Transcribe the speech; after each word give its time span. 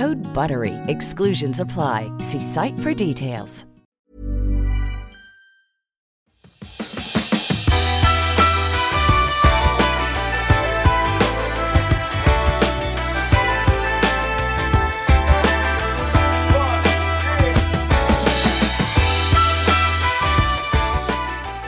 Code 0.00 0.22
BUTTERY. 0.32 0.74
Exclusions 0.86 1.60
apply. 1.60 2.10
See 2.20 2.40
site 2.40 2.78
for 2.78 2.94
details. 2.94 3.66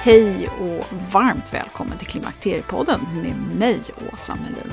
Hej 0.04 0.48
och 0.48 0.86
varmt 1.12 1.54
välkommen 1.54 1.98
till 1.98 2.06
Klimakteriepodden 2.06 3.00
med 3.14 3.58
mig, 3.58 3.80
Åsa 4.12 4.34
Melin. 4.34 4.72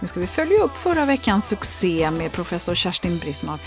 Nu 0.00 0.08
ska 0.08 0.20
vi 0.20 0.26
följa 0.26 0.62
upp 0.62 0.76
förra 0.76 1.04
veckans 1.04 1.48
succé 1.48 2.10
med 2.10 2.32
professor 2.32 2.74
Kerstin 2.74 3.18
Brisman 3.18 3.58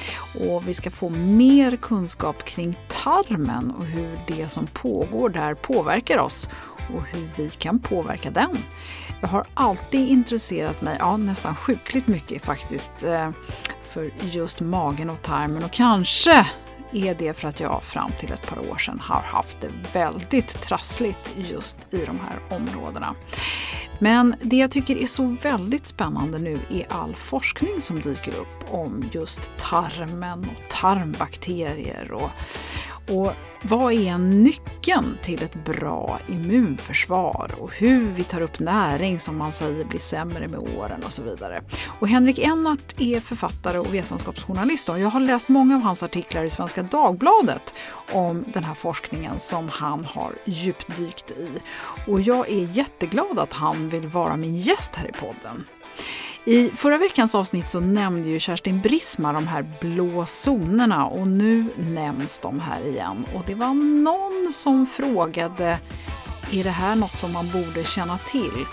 och 0.50 0.68
vi 0.68 0.74
ska 0.74 0.92
få 0.92 1.10
mer 1.10 1.76
kunskap 1.76 2.46
kring 2.46 2.80
tarmen 2.88 3.72
och 3.72 3.86
hur 3.86 4.20
det 4.28 4.48
som 4.50 4.68
pågår 4.68 5.30
där 5.30 5.54
påverkar 5.54 6.18
oss 6.18 6.50
och 6.96 7.04
hur 7.04 7.30
vi 7.38 7.50
kan 7.50 7.80
påverka 7.80 8.32
den. 8.32 8.58
Jag 9.22 9.28
har 9.28 9.46
alltid 9.54 10.10
intresserat 10.10 10.82
mig, 10.82 10.96
ja 11.00 11.18
nästan 11.18 11.56
sjukligt 11.56 12.08
mycket 12.08 12.46
faktiskt, 12.46 13.04
eh, 13.04 13.32
för 13.82 14.12
just 14.22 14.62
magen 14.62 15.10
och 15.10 15.22
tarmen 15.22 15.64
och 15.64 15.72
kanske 15.72 16.48
är 16.94 17.16
det 17.16 17.34
för 17.34 17.48
att 17.48 17.60
jag 17.60 17.84
fram 17.84 18.12
till 18.20 18.32
ett 18.32 18.48
par 18.48 18.70
år 18.70 18.78
sedan 18.78 19.00
har 19.00 19.22
haft 19.22 19.62
det 19.62 19.72
väldigt 19.94 20.62
trassligt 20.62 21.34
just 21.38 21.78
i 21.94 22.06
de 22.06 22.20
här 22.20 22.58
områdena. 22.58 23.16
Men 24.00 24.36
det 24.42 24.58
jag 24.58 24.72
tycker 24.72 24.98
är 24.98 25.08
så 25.08 25.26
väldigt 25.26 25.88
spännande 25.88 26.40
nu 26.40 26.60
är 26.70 26.86
all 26.90 27.16
forskning 27.16 27.82
som 27.82 28.00
dyker 28.00 28.32
upp 28.32 28.74
om 28.74 29.06
just 29.12 29.52
tarmen 29.58 30.40
och 30.40 30.70
tarmbakterier 30.70 32.12
och, 32.12 32.30
och 33.12 33.34
vad 33.64 33.94
är 33.94 34.18
nyckeln 34.18 35.18
till 35.22 35.44
ett 35.44 35.66
bra 35.66 36.20
immunförsvar 36.30 37.56
och 37.60 37.76
hur 37.76 38.12
vi 38.12 38.24
tar 38.24 38.42
upp 38.42 38.60
näring 38.60 39.20
som 39.20 39.38
man 39.38 39.54
säger 39.54 39.86
blir 39.86 40.00
sämre 40.00 40.48
med 40.48 40.60
åren 40.60 41.04
och 41.04 41.14
så 41.14 41.24
vidare. 41.24 41.64
Och 42.00 42.08
Henrik 42.08 42.40
Ennart 42.40 43.02
är 43.02 43.20
författare 43.20 43.78
och 43.80 43.94
vetenskapsjournalist 43.94 44.90
och 44.90 45.00
jag 45.00 45.10
har 45.10 45.20
läst 45.20 45.50
många 45.50 45.76
av 45.76 45.82
hans 45.82 46.04
artiklar 46.04 46.44
i 46.44 46.50
Svenska 46.50 46.84
Dagbladet 46.84 47.76
om 48.12 48.46
den 48.54 48.64
här 48.64 48.74
forskningen 48.74 49.40
som 49.40 49.70
han 49.70 50.06
har 50.06 50.34
djupdykt 50.46 51.32
i. 51.32 51.50
Och 52.08 52.22
jag 52.22 52.50
är 52.50 52.78
jätteglad 52.78 53.40
att 53.40 53.54
han 53.54 53.90
vill 53.90 54.08
vara 54.08 54.38
min 54.38 54.56
gäst 54.56 54.96
här 54.96 55.10
i 55.10 55.12
podden. 55.12 55.66
I 56.46 56.70
förra 56.70 56.98
veckans 56.98 57.36
avsnitt 57.36 57.70
så 57.70 57.80
nämnde 57.80 58.30
ju 58.30 58.40
Kerstin 58.40 58.82
Brisma 58.82 59.34
de 59.34 59.48
här 59.48 59.66
blå 59.82 60.26
zonerna 60.26 61.06
och 61.06 61.28
nu 61.28 61.66
nämns 61.78 62.40
de 62.40 62.60
här 62.60 62.88
igen. 62.88 63.26
Och 63.36 63.44
det 63.48 63.56
var 63.56 63.74
någon 64.04 64.52
som 64.52 64.86
frågade 64.86 65.80
är 66.52 66.64
det 66.64 66.70
här 66.70 66.96
något 66.96 67.18
som 67.18 67.34
man 67.34 67.50
borde 67.50 67.84
känna 67.84 68.18
till? 68.18 68.66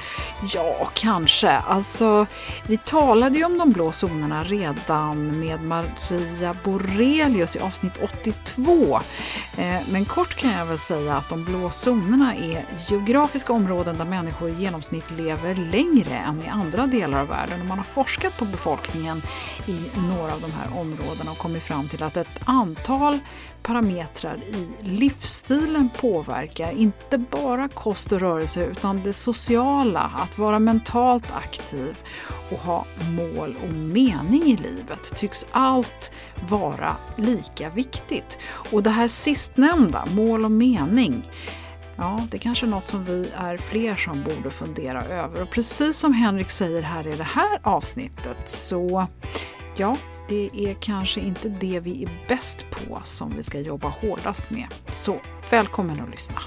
Ja, 0.54 0.90
kanske. 0.94 1.50
Alltså, 1.50 2.26
vi 2.66 2.76
talade 2.76 3.38
ju 3.38 3.44
om 3.44 3.58
de 3.58 3.70
blå 3.70 3.92
zonerna 3.92 4.44
redan 4.44 5.40
med 5.40 5.62
Maria 5.62 6.56
Borelius 6.64 7.56
i 7.56 7.58
avsnitt 7.58 7.98
82. 8.02 9.00
Eh, 9.56 9.80
men 9.90 10.04
kort 10.04 10.34
kan 10.34 10.50
jag 10.50 10.66
väl 10.66 10.78
säga 10.78 11.16
att 11.16 11.28
de 11.28 11.44
blå 11.44 11.70
zonerna 11.70 12.34
är 12.34 12.66
geografiska 12.88 13.52
områden 13.52 13.98
där 13.98 14.04
människor 14.04 14.48
i 14.48 14.54
genomsnitt 14.54 15.10
lever 15.10 15.54
längre 15.54 16.16
än 16.16 16.42
i 16.42 16.48
andra 16.48 16.86
delar 16.86 17.20
av 17.20 17.28
världen. 17.28 17.60
Och 17.60 17.66
man 17.66 17.78
har 17.78 17.84
forskat 17.84 18.38
på 18.38 18.44
befolkningen 18.44 19.22
i 19.66 19.76
några 19.94 20.32
av 20.32 20.40
de 20.40 20.52
här 20.52 20.80
områdena 20.80 21.30
och 21.30 21.38
kommit 21.38 21.62
fram 21.62 21.88
till 21.88 22.02
att 22.02 22.16
ett 22.16 22.40
antal 22.44 23.18
parametrar 23.62 24.36
i 24.36 24.68
livsstilen 24.80 25.88
påverkar 26.00 26.70
inte 26.70 27.18
bara 27.18 27.67
kost 27.74 28.12
och 28.12 28.20
rörelse 28.20 28.64
utan 28.64 29.02
det 29.02 29.12
sociala, 29.12 30.12
att 30.16 30.38
vara 30.38 30.58
mentalt 30.58 31.32
aktiv 31.36 31.96
och 32.52 32.58
ha 32.58 32.84
mål 33.10 33.56
och 33.62 33.74
mening 33.74 34.42
i 34.42 34.56
livet 34.56 35.16
tycks 35.16 35.46
allt 35.50 36.12
vara 36.48 36.96
lika 37.16 37.70
viktigt. 37.70 38.38
Och 38.72 38.82
det 38.82 38.90
här 38.90 39.08
sistnämnda, 39.08 40.06
mål 40.06 40.44
och 40.44 40.52
mening, 40.52 41.22
Ja, 42.00 42.26
det 42.30 42.36
är 42.36 42.38
kanske 42.38 42.66
är 42.66 42.70
något 42.70 42.88
som 42.88 43.04
vi 43.04 43.30
är 43.36 43.56
fler 43.56 43.94
som 43.94 44.22
borde 44.22 44.50
fundera 44.50 45.04
över. 45.04 45.42
Och 45.42 45.50
precis 45.50 45.98
som 45.98 46.12
Henrik 46.12 46.50
säger 46.50 46.82
här 46.82 47.06
i 47.06 47.16
det 47.16 47.24
här 47.24 47.60
avsnittet 47.62 48.48
så 48.48 49.06
ja, 49.76 49.96
det 50.28 50.50
är 50.54 50.74
kanske 50.74 51.20
inte 51.20 51.48
det 51.48 51.80
vi 51.80 52.02
är 52.04 52.10
bäst 52.28 52.66
på 52.70 53.00
som 53.04 53.36
vi 53.36 53.42
ska 53.42 53.60
jobba 53.60 53.88
hårdast 53.88 54.50
med. 54.50 54.66
Så 54.90 55.20
välkommen 55.50 56.00
att 56.00 56.10
lyssna! 56.10 56.40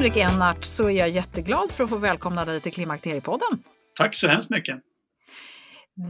Henrik 0.00 0.16
Ennart 0.16 0.64
så 0.64 0.84
är 0.84 0.90
jag 0.90 1.08
jätteglad 1.08 1.70
för 1.70 1.84
att 1.84 1.90
få 1.90 1.96
välkomna 1.96 2.44
dig 2.44 2.60
till 2.60 2.72
Klimakteriepodden. 2.72 3.48
Tack 3.98 4.14
så 4.14 4.28
hemskt 4.28 4.50
mycket! 4.50 4.78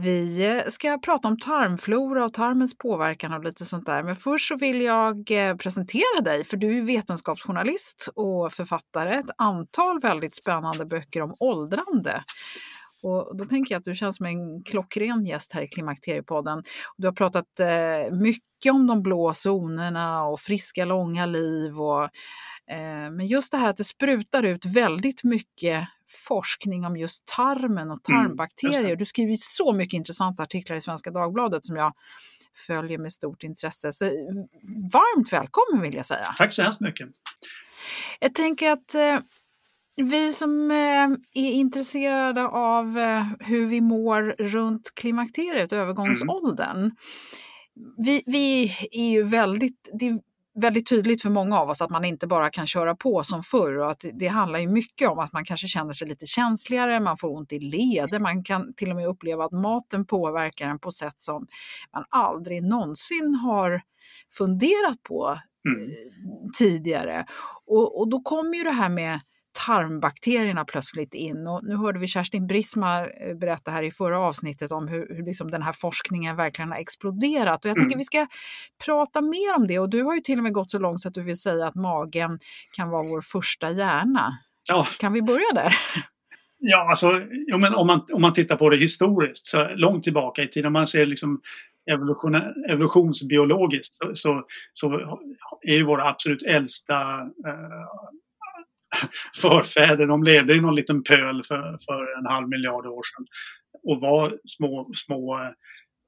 Vi 0.03 0.63
ska 0.67 0.97
prata 0.97 1.27
om 1.27 1.39
tarmflora 1.39 2.25
och 2.25 2.33
tarmens 2.33 2.77
påverkan 2.77 3.33
och 3.33 3.43
lite 3.43 3.65
sånt 3.65 3.85
där. 3.85 4.03
Men 4.03 4.15
först 4.15 4.47
så 4.47 4.55
vill 4.55 4.81
jag 4.81 5.31
eh, 5.31 5.55
presentera 5.55 6.21
dig, 6.23 6.43
för 6.43 6.57
du 6.57 6.77
är 6.77 6.81
vetenskapsjournalist 6.81 8.09
och 8.15 8.53
författare. 8.53 9.15
Ett 9.19 9.29
antal 9.37 9.99
väldigt 9.99 10.35
spännande 10.35 10.85
böcker 10.85 11.21
om 11.21 11.35
åldrande. 11.39 12.23
Och 13.03 13.37
då 13.37 13.45
tänker 13.45 13.73
jag 13.75 13.79
att 13.79 13.85
du 13.85 13.95
känns 13.95 14.15
som 14.15 14.25
en 14.25 14.63
klockren 14.63 15.25
gäst 15.25 15.53
här 15.53 15.61
i 15.61 15.67
Klimakteriepodden. 15.67 16.63
Du 16.97 17.07
har 17.07 17.13
pratat 17.13 17.59
eh, 17.59 18.15
mycket 18.17 18.73
om 18.73 18.87
de 18.87 19.01
blå 19.01 19.33
zonerna 19.33 20.23
och 20.23 20.39
friska 20.39 20.85
långa 20.85 21.25
liv. 21.25 21.81
Och, 21.81 22.09
men 23.11 23.27
just 23.27 23.51
det 23.51 23.57
här 23.57 23.69
att 23.69 23.77
det 23.77 23.83
sprutar 23.83 24.43
ut 24.43 24.65
väldigt 24.65 25.23
mycket 25.23 25.87
forskning 26.27 26.85
om 26.85 26.97
just 26.97 27.25
tarmen 27.25 27.91
och 27.91 28.09
mm, 28.09 28.23
tarmbakterier. 28.23 28.83
Mm, 28.83 28.97
du 28.97 29.05
skriver 29.05 29.35
så 29.39 29.73
mycket 29.73 29.93
intressanta 29.93 30.43
artiklar 30.43 30.77
i 30.77 30.81
Svenska 30.81 31.11
Dagbladet 31.11 31.65
som 31.65 31.75
jag 31.75 31.93
följer 32.67 32.97
med 32.97 33.13
stort 33.13 33.43
intresse. 33.43 33.91
Så 33.91 34.05
varmt 34.93 35.33
välkommen 35.33 35.81
vill 35.81 35.93
jag 35.93 36.05
säga. 36.05 36.35
Tack 36.37 36.53
så 36.53 36.61
hemskt 36.61 36.79
mycket. 36.81 37.09
Jag 38.19 38.35
tänker 38.35 38.69
att 38.69 38.95
eh, 38.95 39.19
Vi 39.95 40.31
som 40.31 40.71
eh, 40.71 41.43
är 41.43 41.51
intresserade 41.51 42.47
av 42.47 42.97
eh, 42.97 43.25
hur 43.39 43.65
vi 43.65 43.81
mår 43.81 44.21
runt 44.39 44.91
klimakteriet, 44.95 45.73
övergångsåldern. 45.73 46.77
Mm. 46.77 46.91
Vi, 47.97 48.23
vi 48.25 48.63
är 48.91 49.09
ju 49.09 49.23
väldigt, 49.23 49.89
det 49.99 50.07
är 50.07 50.19
väldigt 50.61 50.89
tydligt 50.89 51.21
för 51.21 51.29
många 51.29 51.59
av 51.59 51.69
oss 51.69 51.81
att 51.81 51.89
man 51.89 52.05
inte 52.05 52.27
bara 52.27 52.49
kan 52.49 52.67
köra 52.67 52.95
på 52.95 53.23
som 53.23 53.43
förr 53.43 53.77
och 53.77 53.91
att 53.91 54.05
det 54.13 54.27
handlar 54.27 54.59
ju 54.59 54.67
mycket 54.67 55.09
om 55.09 55.19
att 55.19 55.33
man 55.33 55.45
kanske 55.45 55.67
känner 55.67 55.93
sig 55.93 56.07
lite 56.07 56.25
känsligare, 56.25 56.99
man 56.99 57.17
får 57.17 57.37
ont 57.37 57.53
i 57.53 57.59
leder, 57.59 58.19
man 58.19 58.43
kan 58.43 58.73
till 58.73 58.89
och 58.89 58.95
med 58.95 59.07
uppleva 59.07 59.45
att 59.45 59.51
maten 59.51 60.05
påverkar 60.05 60.67
en 60.67 60.79
på 60.79 60.91
sätt 60.91 61.15
som 61.17 61.47
man 61.93 62.05
aldrig 62.09 62.63
någonsin 62.63 63.35
har 63.35 63.81
funderat 64.37 65.03
på 65.03 65.39
mm. 65.67 65.81
Eh, 65.81 65.95
tidigare. 66.57 67.25
Och, 67.65 67.99
och 67.99 68.09
då 68.09 68.21
kommer 68.21 68.57
ju 68.57 68.63
det 68.63 68.71
här 68.71 68.89
med 68.89 69.19
tarmbakterierna 69.51 70.65
plötsligt 70.65 71.13
in. 71.13 71.47
Och 71.47 71.63
nu 71.63 71.75
hörde 71.75 71.99
vi 71.99 72.07
Kerstin 72.07 72.47
Brismar 72.47 73.11
eh, 73.21 73.35
berätta 73.35 73.71
här 73.71 73.83
i 73.83 73.91
förra 73.91 74.19
avsnittet 74.19 74.71
om 74.71 74.87
hur, 74.87 75.15
hur 75.15 75.25
liksom 75.25 75.51
den 75.51 75.61
här 75.61 75.73
forskningen 75.73 76.35
verkligen 76.35 76.71
har 76.71 76.77
exploderat. 76.77 77.65
Och 77.65 77.69
jag 77.69 77.77
mm. 77.77 77.85
tänker 77.85 77.97
vi 77.97 78.03
ska 78.03 78.27
prata 78.85 79.21
mer 79.21 79.55
om 79.55 79.67
det. 79.67 79.79
Och 79.79 79.89
du 79.89 80.03
har 80.03 80.15
ju 80.15 80.21
till 80.21 80.37
och 80.37 80.43
med 80.43 80.53
gått 80.53 80.71
så 80.71 80.79
långt 80.79 81.01
så 81.01 81.07
att 81.07 81.13
du 81.13 81.21
vill 81.21 81.39
säga 81.39 81.67
att 81.67 81.75
magen 81.75 82.39
kan 82.71 82.89
vara 82.89 83.03
vår 83.03 83.21
första 83.21 83.71
hjärna. 83.71 84.37
Ja. 84.67 84.87
Kan 84.99 85.13
vi 85.13 85.21
börja 85.21 85.53
där? 85.53 85.73
Ja, 86.63 86.89
alltså 86.89 87.21
jo, 87.47 87.57
men 87.57 87.75
om, 87.75 87.87
man, 87.87 88.05
om 88.13 88.21
man 88.21 88.33
tittar 88.33 88.55
på 88.55 88.69
det 88.69 88.77
historiskt, 88.77 89.47
så 89.47 89.67
långt 89.75 90.03
tillbaka 90.03 90.43
i 90.43 90.47
tiden, 90.47 90.67
om 90.67 90.73
man 90.73 90.87
ser 90.87 91.05
liksom 91.05 91.41
evolution, 91.91 92.35
evolutionsbiologiskt 92.69 93.95
så, 93.95 94.11
så, 94.13 94.43
så, 94.73 95.19
är 95.61 95.75
ju 95.75 95.83
våra 95.83 96.09
absolut 96.09 96.43
äldsta 96.43 97.01
eh, 97.21 97.87
förfäder, 99.41 100.07
de 100.07 100.23
levde 100.23 100.53
i 100.53 100.61
någon 100.61 100.75
liten 100.75 101.03
pöl 101.03 101.43
för, 101.43 101.77
för 101.85 102.19
en 102.19 102.25
halv 102.25 102.49
miljard 102.49 102.85
år 102.85 103.01
sedan 103.03 103.25
och 103.83 104.01
var 104.01 104.37
små, 104.45 104.91
små 105.05 105.35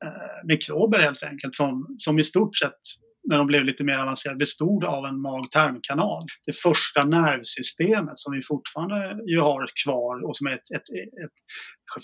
eh, 0.06 0.48
mikrober 0.48 1.00
helt 1.00 1.24
enkelt 1.24 1.56
som, 1.56 1.96
som 1.98 2.20
i 2.20 2.24
stort 2.24 2.58
sett 2.58 2.82
när 3.30 3.38
de 3.38 3.48
blev 3.48 3.64
lite 3.64 3.84
mer 3.84 3.98
avancerade 3.98 4.38
bestod 4.38 4.84
av 4.84 5.06
en 5.06 5.22
mag-tarmkanal. 5.22 6.28
Det 6.46 6.54
första 6.54 7.06
nervsystemet 7.06 8.20
som 8.20 8.34
vi 8.34 8.44
fortfarande 8.44 9.32
ju 9.32 9.40
har 9.40 9.66
kvar 9.84 10.28
och 10.28 10.38
som 10.38 10.48
är 10.48 10.52
ett, 10.52 10.72
ett, 10.76 10.90
ett 11.26 11.38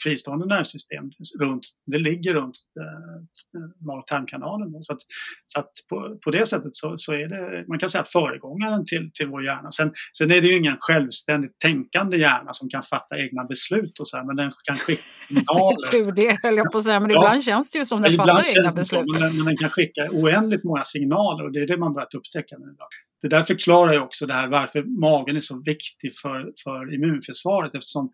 fristående 0.04 0.46
nervsystem 0.46 1.12
runt, 1.40 1.64
det 1.86 1.98
ligger 1.98 2.34
runt 2.34 2.58
eh, 2.80 3.86
mag-tarmkanalen. 3.86 4.84
Så, 4.84 4.94
att, 4.94 5.00
så 5.46 5.60
att 5.60 5.72
på, 5.90 6.18
på, 6.24 6.31
det 6.31 6.46
sättet 6.46 6.76
så, 6.76 6.98
så, 6.98 7.14
är 7.14 7.28
det, 7.28 7.68
man 7.68 7.80
kan 7.80 7.90
säga 7.90 8.04
föregångaren 8.04 8.86
till, 8.86 9.12
till 9.14 9.28
vår 9.28 9.44
hjärna. 9.44 9.72
Sen, 9.72 9.92
sen 10.18 10.31
är 10.31 10.42
det 10.42 10.48
ju 10.48 10.58
ingen 10.58 10.78
självständigt 10.80 11.60
tänkande 11.60 12.18
hjärna 12.18 12.54
som 12.54 12.70
kan 12.70 12.84
fatta 12.84 13.18
egna 13.18 13.46
beslut 13.46 14.00
och 14.00 14.10
så 14.10 14.18
här, 14.18 14.26
men 14.26 14.36
den 14.36 14.52
kan 14.64 14.76
skicka 14.76 15.02
signaler. 15.28 15.92
Tur 15.92 16.12
det 16.12 16.40
höll 16.44 16.58
jag 16.58 16.72
på 16.72 16.78
att 16.78 16.84
säga, 16.84 17.00
men 17.00 17.10
ja, 17.10 17.18
ibland 17.18 17.44
känns 17.44 17.72
det 17.72 17.80
ju 17.80 17.86
som 17.86 18.02
den 18.02 18.18
fattar 18.18 18.58
egna 18.58 18.72
beslut. 18.72 19.16
Så, 19.16 19.22
men, 19.22 19.36
men 19.36 19.46
den 19.46 19.58
kan 19.58 19.70
skicka 19.70 20.10
oändligt 20.12 20.64
många 20.64 20.84
signaler 20.84 21.46
och 21.46 21.52
det 21.52 21.60
är 21.60 21.68
det 21.68 21.78
man 21.78 21.94
börjat 21.94 22.14
upptäcka 22.14 22.56
nu. 22.58 22.66
Då. 22.66 22.86
Det 23.22 23.28
där 23.28 23.44
förklarar 23.44 23.94
ju 23.94 24.00
också 24.00 24.25
det 24.25 24.34
här 24.34 24.48
varför 24.48 24.84
magen 24.84 25.36
är 25.36 25.42
så 25.42 25.62
viktig 25.66 26.12
för, 26.22 26.52
för 26.64 26.94
immunförsvaret 26.94 27.75
eftersom 27.75 28.12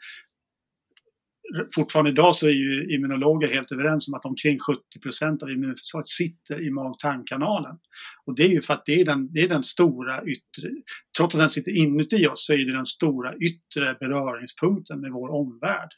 fortfarande 1.75 2.11
idag 2.11 2.35
så 2.35 2.47
är 2.47 2.51
ju 2.51 2.95
immunologer 2.95 3.47
helt 3.47 3.71
överens 3.71 4.07
om 4.07 4.13
att 4.13 4.25
omkring 4.25 4.59
70 4.59 4.99
procent 5.03 5.43
av 5.43 5.49
immunförsvaret 5.49 6.07
sitter 6.07 6.61
i 6.67 6.71
mag-tarmkanalen. 6.71 7.77
Och 8.25 8.35
det 8.35 8.43
är 8.43 8.49
ju 8.49 8.61
för 8.61 8.73
att 8.73 8.85
det 8.85 9.01
är, 9.01 9.05
den, 9.05 9.33
det 9.33 9.41
är 9.41 9.49
den 9.49 9.63
stora 9.63 10.23
yttre, 10.23 10.69
trots 11.17 11.35
att 11.35 11.41
den 11.41 11.49
sitter 11.49 11.71
inuti 11.71 12.27
oss 12.27 12.45
så 12.45 12.53
är 12.53 12.57
det 12.57 12.73
den 12.73 12.85
stora 12.85 13.35
yttre 13.35 13.97
beröringspunkten 13.99 15.01
med 15.01 15.11
vår 15.11 15.29
omvärld. 15.29 15.89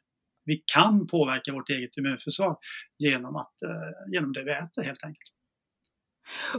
Vi 0.46 0.64
kan 0.74 1.08
påverka 1.08 1.54
vårt 1.54 1.70
eget 1.70 1.98
immunförsvar 1.98 2.58
genom, 2.98 3.36
att, 3.36 3.62
eh, 3.62 4.14
genom 4.14 4.34
det 4.34 4.44
vi 4.44 4.52
äter 4.52 4.84
helt 4.84 5.04
enkelt. 5.04 5.37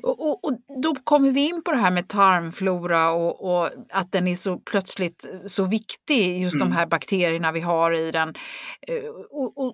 Och, 0.02 0.28
och, 0.28 0.44
och, 0.44 0.82
då 0.82 0.94
kommer 0.94 1.30
vi 1.30 1.48
in 1.48 1.62
på 1.64 1.72
det 1.72 1.78
här 1.78 1.90
med 1.90 2.08
tarmflora 2.08 3.10
och, 3.10 3.44
och 3.44 3.70
att 3.90 4.12
den 4.12 4.28
är 4.28 4.34
så 4.34 4.56
plötsligt 4.56 5.34
så 5.46 5.64
viktig, 5.64 6.42
just 6.42 6.56
mm. 6.56 6.68
de 6.68 6.74
här 6.74 6.86
bakterierna 6.86 7.52
vi 7.52 7.60
har 7.60 7.92
i 7.92 8.10
den. 8.10 8.28
Eh, 8.88 9.08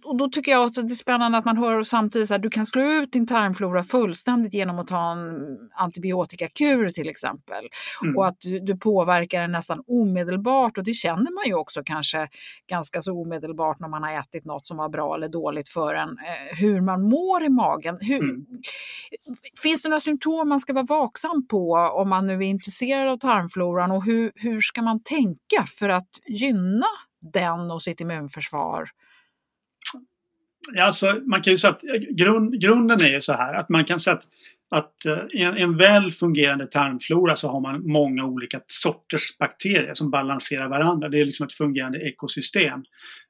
och, 0.05 0.17
då 0.17 0.29
tycker 0.29 0.53
jag 0.53 0.65
att 0.65 0.75
det 0.75 0.81
är 0.81 0.89
spännande 0.89 1.39
att 1.39 1.45
man 1.45 1.57
hör 1.57 1.83
samtidigt 1.83 2.31
att 2.31 2.43
du 2.43 2.51
kan 2.51 2.67
slå 2.67 2.83
ut 2.83 3.13
din 3.13 3.27
tarmflora 3.27 3.83
fullständigt 3.83 4.55
genom 4.55 4.79
att 4.79 4.89
ta 4.89 5.13
en 5.13 5.59
antibiotikakur 5.75 6.91
till 6.91 7.09
exempel. 7.09 7.65
Mm. 8.03 8.17
Och 8.17 8.27
att 8.27 8.41
du, 8.41 8.61
du, 8.61 8.77
påverkar 8.77 9.41
den 9.41 9.53
nästan 9.53 9.83
omedelbart 9.87 10.79
och 10.79 10.85
det 10.85 10.93
känner 10.93 11.35
man 11.35 11.45
ju 11.47 11.55
också 11.55 11.83
kanske 11.85 12.29
ganska 12.71 13.03
så 13.03 13.13
omedelbart 13.13 13.81
när 13.81 13.89
man 13.89 14.03
har 14.03 14.13
ätit 14.21 14.45
något 14.45 14.67
som 14.67 14.77
var 14.77 14.89
bra 14.89 15.15
eller 15.15 15.29
dåligt 15.29 15.69
för 15.69 15.95
en, 15.95 16.09
eh, 16.09 16.59
hur 16.59 16.81
man 16.81 17.03
mår 17.03 17.45
i 17.45 17.49
magen. 17.49 17.99
Hur, 18.01 18.23
mm. 18.23 18.47
Finns 19.63 19.84
det 19.85 19.89
några 19.89 20.01
symptom 20.01 20.49
man 20.49 20.61
ska 20.61 20.73
vara 20.73 20.85
vaksam 20.85 21.47
på 21.47 21.73
om 21.73 22.09
man 22.09 22.27
nu 22.27 22.35
är 22.35 22.43
intresserad 22.43 23.09
av 23.09 23.17
tarmfloran 23.17 23.91
och 23.91 24.05
hur, 24.05 24.33
hur 24.35 24.61
ska 24.61 24.83
man 24.83 25.03
tänka 25.03 25.65
för 25.79 25.89
att 25.89 26.11
gynna 26.27 26.87
den 27.33 27.71
och 27.71 27.83
sitt 27.83 28.01
immunförsvar? 28.01 28.89
Ja, 30.73 30.85
alltså, 30.85 31.21
man 31.27 31.43
kan 31.43 31.53
ju 31.53 31.59
säga 31.59 31.73
att 31.73 31.85
eh, 31.85 32.01
grund, 32.11 32.61
grunden 32.61 33.01
är 33.01 33.09
ju 33.09 33.21
så 33.21 33.33
här 33.33 33.55
att 33.55 33.69
man 33.69 33.85
kan 33.85 34.01
säga 34.01 34.17
att, 34.17 34.27
att 34.71 34.95
i 35.33 35.43
en, 35.43 35.57
en 35.57 35.77
väl 35.77 36.13
fungerande 36.13 36.67
tarmflora 36.67 37.37
så 37.37 37.49
har 37.49 37.61
man 37.61 37.93
många 37.93 38.25
olika 38.25 38.61
sorters 38.67 39.39
bakterier 39.39 39.95
som 39.95 40.11
balanserar 40.11 40.69
varandra. 40.69 41.09
Det 41.09 41.21
är 41.21 41.25
liksom 41.25 41.47
ett 41.47 41.53
fungerande 41.53 41.99
ekosystem. 41.99 42.85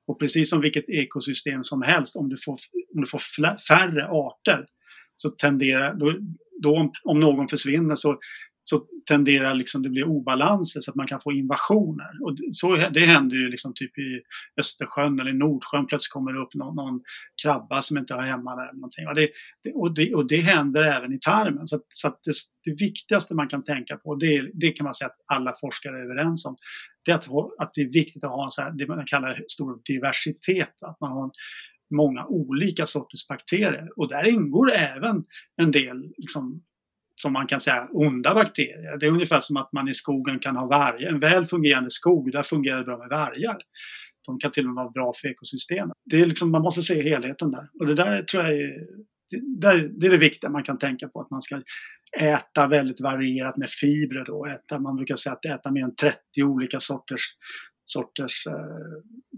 Och 0.07 0.19
precis 0.19 0.50
som 0.50 0.61
vilket 0.61 0.89
ekosystem 0.89 1.65
som 1.65 1.83
helst, 1.83 2.17
om 2.17 2.29
du 2.29 2.37
får, 2.37 2.59
om 2.95 3.00
du 3.00 3.07
får 3.07 3.23
färre 3.69 4.07
arter 4.07 4.67
så 5.17 5.31
tenderar, 5.31 5.95
då, 5.95 6.12
då 6.62 6.77
om, 6.77 6.93
om 7.05 7.21
någon 7.21 7.49
försvinner 7.49 7.95
så, 7.95 8.19
så 8.65 8.85
tenderar 9.09 9.55
liksom 9.55 9.83
det 9.83 9.89
bli 9.89 10.05
obalanser 10.05 10.81
så 10.81 10.91
att 10.91 10.95
man 10.95 11.06
kan 11.06 11.21
få 11.21 11.33
invasioner. 11.33 12.11
Och 12.23 12.37
så, 12.53 12.77
det 12.77 13.01
händer 13.01 13.37
ju 13.37 13.49
liksom 13.49 13.73
typ 13.75 13.99
i 13.99 14.21
Östersjön 14.61 15.21
eller 15.21 15.31
i 15.31 15.35
Nordsjön 15.35 15.87
plötsligt 15.87 16.12
kommer 16.12 16.33
det 16.33 16.41
upp 16.41 16.55
någon, 16.55 16.77
någon 16.77 17.01
krabba 17.43 17.83
som 17.83 17.99
inte 17.99 18.15
har 18.15 18.23
hemma 18.23 18.56
där. 18.56 18.73
Någonting. 18.75 19.06
Och, 19.09 19.15
det, 19.15 19.29
och, 19.75 19.95
det, 19.95 20.15
och 20.15 20.29
det 20.29 20.41
händer 20.41 20.83
även 20.83 21.12
i 21.12 21.19
tarmen. 21.19 21.69
Så, 21.69 21.77
att, 21.77 21.83
så 21.89 22.09
att 22.09 22.21
det, 22.25 22.33
det, 22.65 22.85
viktigaste 22.85 23.35
man 23.35 23.49
kan 23.49 23.65
tänka 23.65 23.97
på, 23.97 24.15
det, 24.15 24.50
det 24.55 24.71
kan 24.71 24.85
man 24.85 24.95
säga 24.95 25.09
att 25.09 25.37
alla 25.37 25.53
forskare 25.61 25.97
är 25.99 26.05
överens 26.05 26.45
om, 26.45 26.57
det 27.05 27.11
är 27.11 27.15
att, 27.15 27.29
att 27.59 27.75
det 27.75 27.81
är 27.81 27.93
viktigt 27.93 28.25
att 28.25 28.31
ha 28.31 28.45
en 28.45 28.50
så 28.50 28.62
här, 28.62 28.71
det 28.71 28.87
man 28.87 29.05
kallar 29.07 29.35
stor 29.49 29.81
diversitet. 29.85 30.75
Att 30.83 31.00
man 31.00 31.12
har 31.12 31.25
en, 31.25 31.31
många 31.97 32.27
olika 32.27 32.87
sorters 32.87 33.29
bakterier 33.29 33.89
och 33.97 34.09
där 34.09 34.27
ingår 34.29 34.73
även 34.73 35.25
en 35.57 35.71
del 35.71 36.13
liksom, 36.17 36.63
som 37.17 37.33
man 37.33 37.47
kan 37.47 37.61
säga 37.61 37.89
onda 37.93 38.35
bakterier. 38.35 38.99
Det 38.99 39.07
är 39.07 39.11
ungefär 39.11 39.41
som 39.41 39.57
att 39.57 39.73
man 39.73 39.89
i 39.89 39.95
skogen 39.95 40.39
kan 40.39 40.57
ha 40.57 40.67
vargar. 40.67 41.09
En 41.09 41.21
väl 41.21 41.47
fungerande 41.47 41.91
skog, 41.91 42.33
där 42.33 42.43
fungerar 42.43 42.79
det 42.79 42.85
bra 42.85 42.99
med 42.99 43.09
vargar. 43.09 43.57
De 44.27 44.39
kan 44.39 44.51
till 44.51 44.67
och 44.67 44.75
med 44.75 44.85
vara 44.85 44.91
bra 44.93 45.13
för 45.21 45.29
ekosystemet. 45.29 45.97
Det 46.05 46.21
är 46.21 46.27
liksom, 46.27 46.51
man 46.51 46.63
måste 46.63 46.83
se 46.83 47.03
helheten 47.03 47.51
där. 47.51 47.69
Och 47.81 47.87
det 47.87 47.95
där 47.95 48.23
tror 48.23 48.45
jag 48.45 48.53
är 48.53 48.73
det, 49.61 49.89
det 49.89 50.07
är 50.07 50.11
det 50.11 50.17
viktiga 50.17 50.51
man 50.51 50.63
kan 50.63 50.79
tänka 50.79 51.09
på, 51.09 51.21
att 51.21 51.31
man 51.31 51.43
ska 51.43 51.63
äta 52.21 52.67
väldigt 52.69 53.01
varierat 53.01 53.57
med 53.57 53.71
fibrer. 53.71 54.25
Då. 54.25 54.47
Äta, 54.47 54.81
man 54.81 54.97
brukar 54.97 55.17
säga 55.17 55.33
att 55.33 55.45
äta 55.45 55.71
mer 55.71 55.85
än 55.85 55.95
30 55.95 56.19
olika 56.43 56.81
sorters 56.81 57.23
sorters 57.87 58.47
eh, 58.47 58.55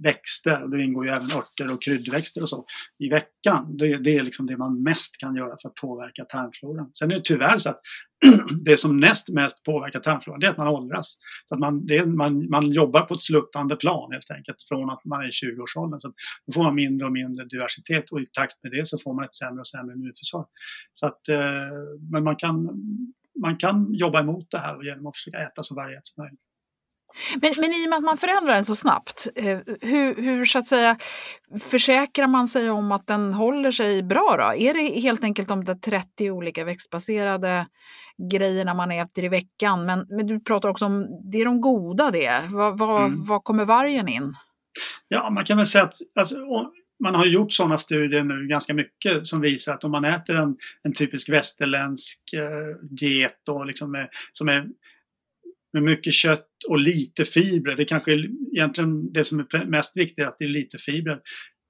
växter, 0.02 0.68
det 0.68 0.82
ingår 0.82 1.04
ju 1.04 1.10
även 1.10 1.30
örter 1.30 1.70
och 1.70 1.82
kryddväxter 1.82 2.42
och 2.42 2.48
så, 2.48 2.64
i 2.98 3.08
veckan. 3.08 3.76
Det, 3.76 3.96
det, 3.96 4.16
är 4.16 4.22
liksom 4.22 4.46
det 4.46 4.56
man 4.56 4.82
mest 4.82 5.16
kan 5.18 5.36
göra 5.36 5.56
för 5.62 5.68
att 5.68 5.74
påverka 5.74 6.24
tarmfloran. 6.24 6.90
Sen 6.92 7.10
är 7.10 7.14
det 7.14 7.24
tyvärr 7.24 7.58
så 7.58 7.70
att 7.70 7.80
det 8.64 8.76
som 8.76 9.00
näst 9.00 9.28
mest 9.28 9.64
påverkar 9.64 10.00
tarmfloran, 10.00 10.40
det 10.40 10.46
är 10.46 10.50
att 10.50 10.56
man 10.56 10.68
åldras. 10.68 11.16
Så 11.48 11.54
att 11.54 11.60
man, 11.60 11.86
det, 11.86 12.06
man, 12.06 12.50
man 12.50 12.70
jobbar 12.70 13.00
på 13.00 13.14
ett 13.14 13.22
sluttande 13.22 13.76
plan 13.76 14.12
helt 14.12 14.30
enkelt 14.30 14.56
från 14.68 14.90
att 14.90 15.04
man 15.04 15.20
är 15.20 15.28
i 15.28 15.30
20-årsåldern. 15.30 16.00
Så 16.00 16.12
då 16.46 16.52
får 16.52 16.62
man 16.62 16.74
mindre 16.74 17.06
och 17.06 17.12
mindre 17.12 17.44
diversitet 17.44 18.12
och 18.12 18.20
i 18.20 18.26
takt 18.26 18.62
med 18.62 18.72
det 18.72 18.88
så 18.88 18.98
får 18.98 19.14
man 19.14 19.24
ett 19.24 19.34
sämre 19.34 19.60
och 19.60 19.66
sämre 19.66 19.94
immunförsvar. 19.94 20.46
Så 20.92 21.06
att, 21.06 21.28
eh, 21.28 21.36
men 22.12 22.24
man 22.24 22.36
kan, 22.36 22.68
man 23.40 23.56
kan 23.56 23.94
jobba 23.94 24.20
emot 24.20 24.50
det 24.50 24.58
här 24.58 24.84
genom 24.84 25.06
att 25.06 25.16
försöka 25.16 25.38
äta 25.38 25.62
så 25.62 25.74
varierat 25.74 26.06
som 26.06 26.22
möjligt. 26.22 26.40
Men, 27.42 27.54
men 27.56 27.72
i 27.72 27.86
och 27.86 27.90
med 27.90 27.96
att 27.96 28.04
man 28.04 28.16
förändrar 28.16 28.54
den 28.54 28.64
så 28.64 28.76
snabbt, 28.76 29.28
eh, 29.34 29.58
hur, 29.80 30.22
hur 30.22 30.44
så 30.44 30.58
att 30.58 30.68
säga 30.68 30.96
försäkrar 31.60 32.26
man 32.26 32.48
sig 32.48 32.70
om 32.70 32.92
att 32.92 33.06
den 33.06 33.34
håller 33.34 33.70
sig 33.70 34.02
bra 34.02 34.36
då? 34.38 34.54
Är 34.54 34.74
det 34.74 35.00
helt 35.00 35.24
enkelt 35.24 35.48
de 35.48 35.64
där 35.64 35.74
30 35.74 36.30
olika 36.30 36.64
växtbaserade 36.64 37.66
grejerna 38.30 38.74
man 38.74 38.90
äter 38.90 39.24
i 39.24 39.28
veckan? 39.28 39.86
Men, 39.86 40.06
men 40.08 40.26
du 40.26 40.40
pratar 40.40 40.68
också 40.68 40.84
om, 40.84 41.06
det 41.32 41.40
är 41.40 41.44
de 41.44 41.60
goda 41.60 42.10
det. 42.10 42.42
Vad, 42.50 42.78
vad, 42.78 43.04
mm. 43.04 43.24
vad 43.24 43.44
kommer 43.44 43.64
vargen 43.64 44.08
in? 44.08 44.34
Ja, 45.08 45.30
man 45.30 45.44
kan 45.44 45.56
väl 45.56 45.66
säga 45.66 45.84
att 45.84 45.94
alltså, 46.14 46.36
man 47.02 47.14
har 47.14 47.26
gjort 47.26 47.52
sådana 47.52 47.78
studier 47.78 48.24
nu 48.24 48.46
ganska 48.46 48.74
mycket 48.74 49.26
som 49.26 49.40
visar 49.40 49.72
att 49.72 49.84
om 49.84 49.90
man 49.90 50.04
äter 50.04 50.36
en, 50.36 50.56
en 50.82 50.92
typisk 50.92 51.28
västerländsk 51.28 52.20
eh, 52.32 52.86
diet 52.90 53.40
då, 53.44 53.64
liksom 53.64 53.92
med, 53.92 54.08
som 54.32 54.48
är 54.48 54.66
med 55.72 55.82
mycket 55.82 56.12
kött 56.12 56.45
och 56.68 56.78
lite 56.78 57.24
fibrer. 57.24 57.76
Det 57.76 57.84
kanske 57.84 58.12
är 58.12 58.28
egentligen 58.52 59.12
det 59.12 59.24
som 59.24 59.40
är 59.40 59.66
mest 59.66 59.96
viktigt, 59.96 60.26
att 60.26 60.36
det 60.38 60.44
är 60.44 60.48
lite 60.48 60.78
fibrer 60.78 61.20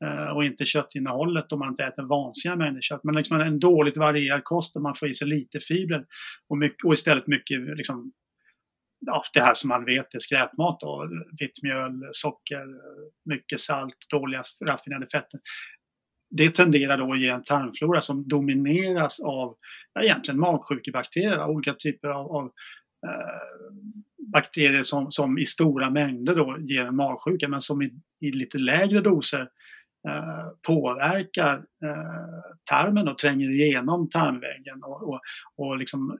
eh, 0.04 0.36
och 0.36 0.44
inte 0.44 0.64
köttinnehållet 0.64 1.52
om 1.52 1.58
man 1.58 1.68
inte 1.68 1.84
äter 1.84 2.08
vansinniga 2.08 2.56
mängder 2.56 2.80
kött. 2.80 3.04
Men 3.04 3.14
liksom 3.14 3.40
en 3.40 3.58
dåligt 3.58 3.96
varierad 3.96 4.44
kost 4.44 4.74
där 4.74 4.80
man 4.80 4.96
får 4.96 5.08
i 5.08 5.14
sig 5.14 5.28
lite 5.28 5.60
fibrer 5.60 6.04
och, 6.48 6.58
mycket, 6.58 6.84
och 6.84 6.94
istället 6.94 7.26
mycket 7.26 7.76
liksom, 7.76 8.12
ja, 9.06 9.22
det 9.32 9.40
här 9.40 9.54
som 9.54 9.68
man 9.68 9.84
vet 9.84 10.14
är 10.14 10.18
skräpmat 10.18 10.80
då, 10.80 11.10
vitt 11.40 11.62
mjöl, 11.62 11.92
socker, 12.12 12.66
mycket 13.30 13.60
salt, 13.60 13.96
dåliga 14.10 14.42
raffinerade 14.66 15.06
fetter. 15.12 15.40
Det 16.30 16.50
tenderar 16.50 16.98
då 16.98 17.12
att 17.12 17.20
ge 17.20 17.28
en 17.28 17.44
tarmflora 17.44 18.00
som 18.00 18.28
domineras 18.28 19.20
av 19.20 19.56
ja, 19.94 20.02
egentligen 20.02 20.40
magsjukebakterier, 20.40 21.46
olika 21.46 21.74
typer 21.74 22.08
av, 22.08 22.26
av 22.26 22.44
eh, 23.06 23.72
bakterier 24.32 24.82
som, 24.82 25.10
som 25.10 25.38
i 25.38 25.46
stora 25.46 25.90
mängder 25.90 26.34
då 26.34 26.56
ger 26.60 26.86
en 26.86 26.96
magsjuka 26.96 27.48
men 27.48 27.60
som 27.60 27.82
i, 27.82 27.90
i 28.20 28.30
lite 28.30 28.58
lägre 28.58 29.00
doser 29.00 29.48
eh, 30.08 30.46
påverkar 30.66 31.54
eh, 31.56 32.52
tarmen 32.70 33.08
och 33.08 33.18
tränger 33.18 33.50
igenom 33.50 34.08
tarmväggen 34.08 34.82
och, 34.82 35.08
och, 35.08 35.20
och 35.56 35.78
liksom 35.78 36.18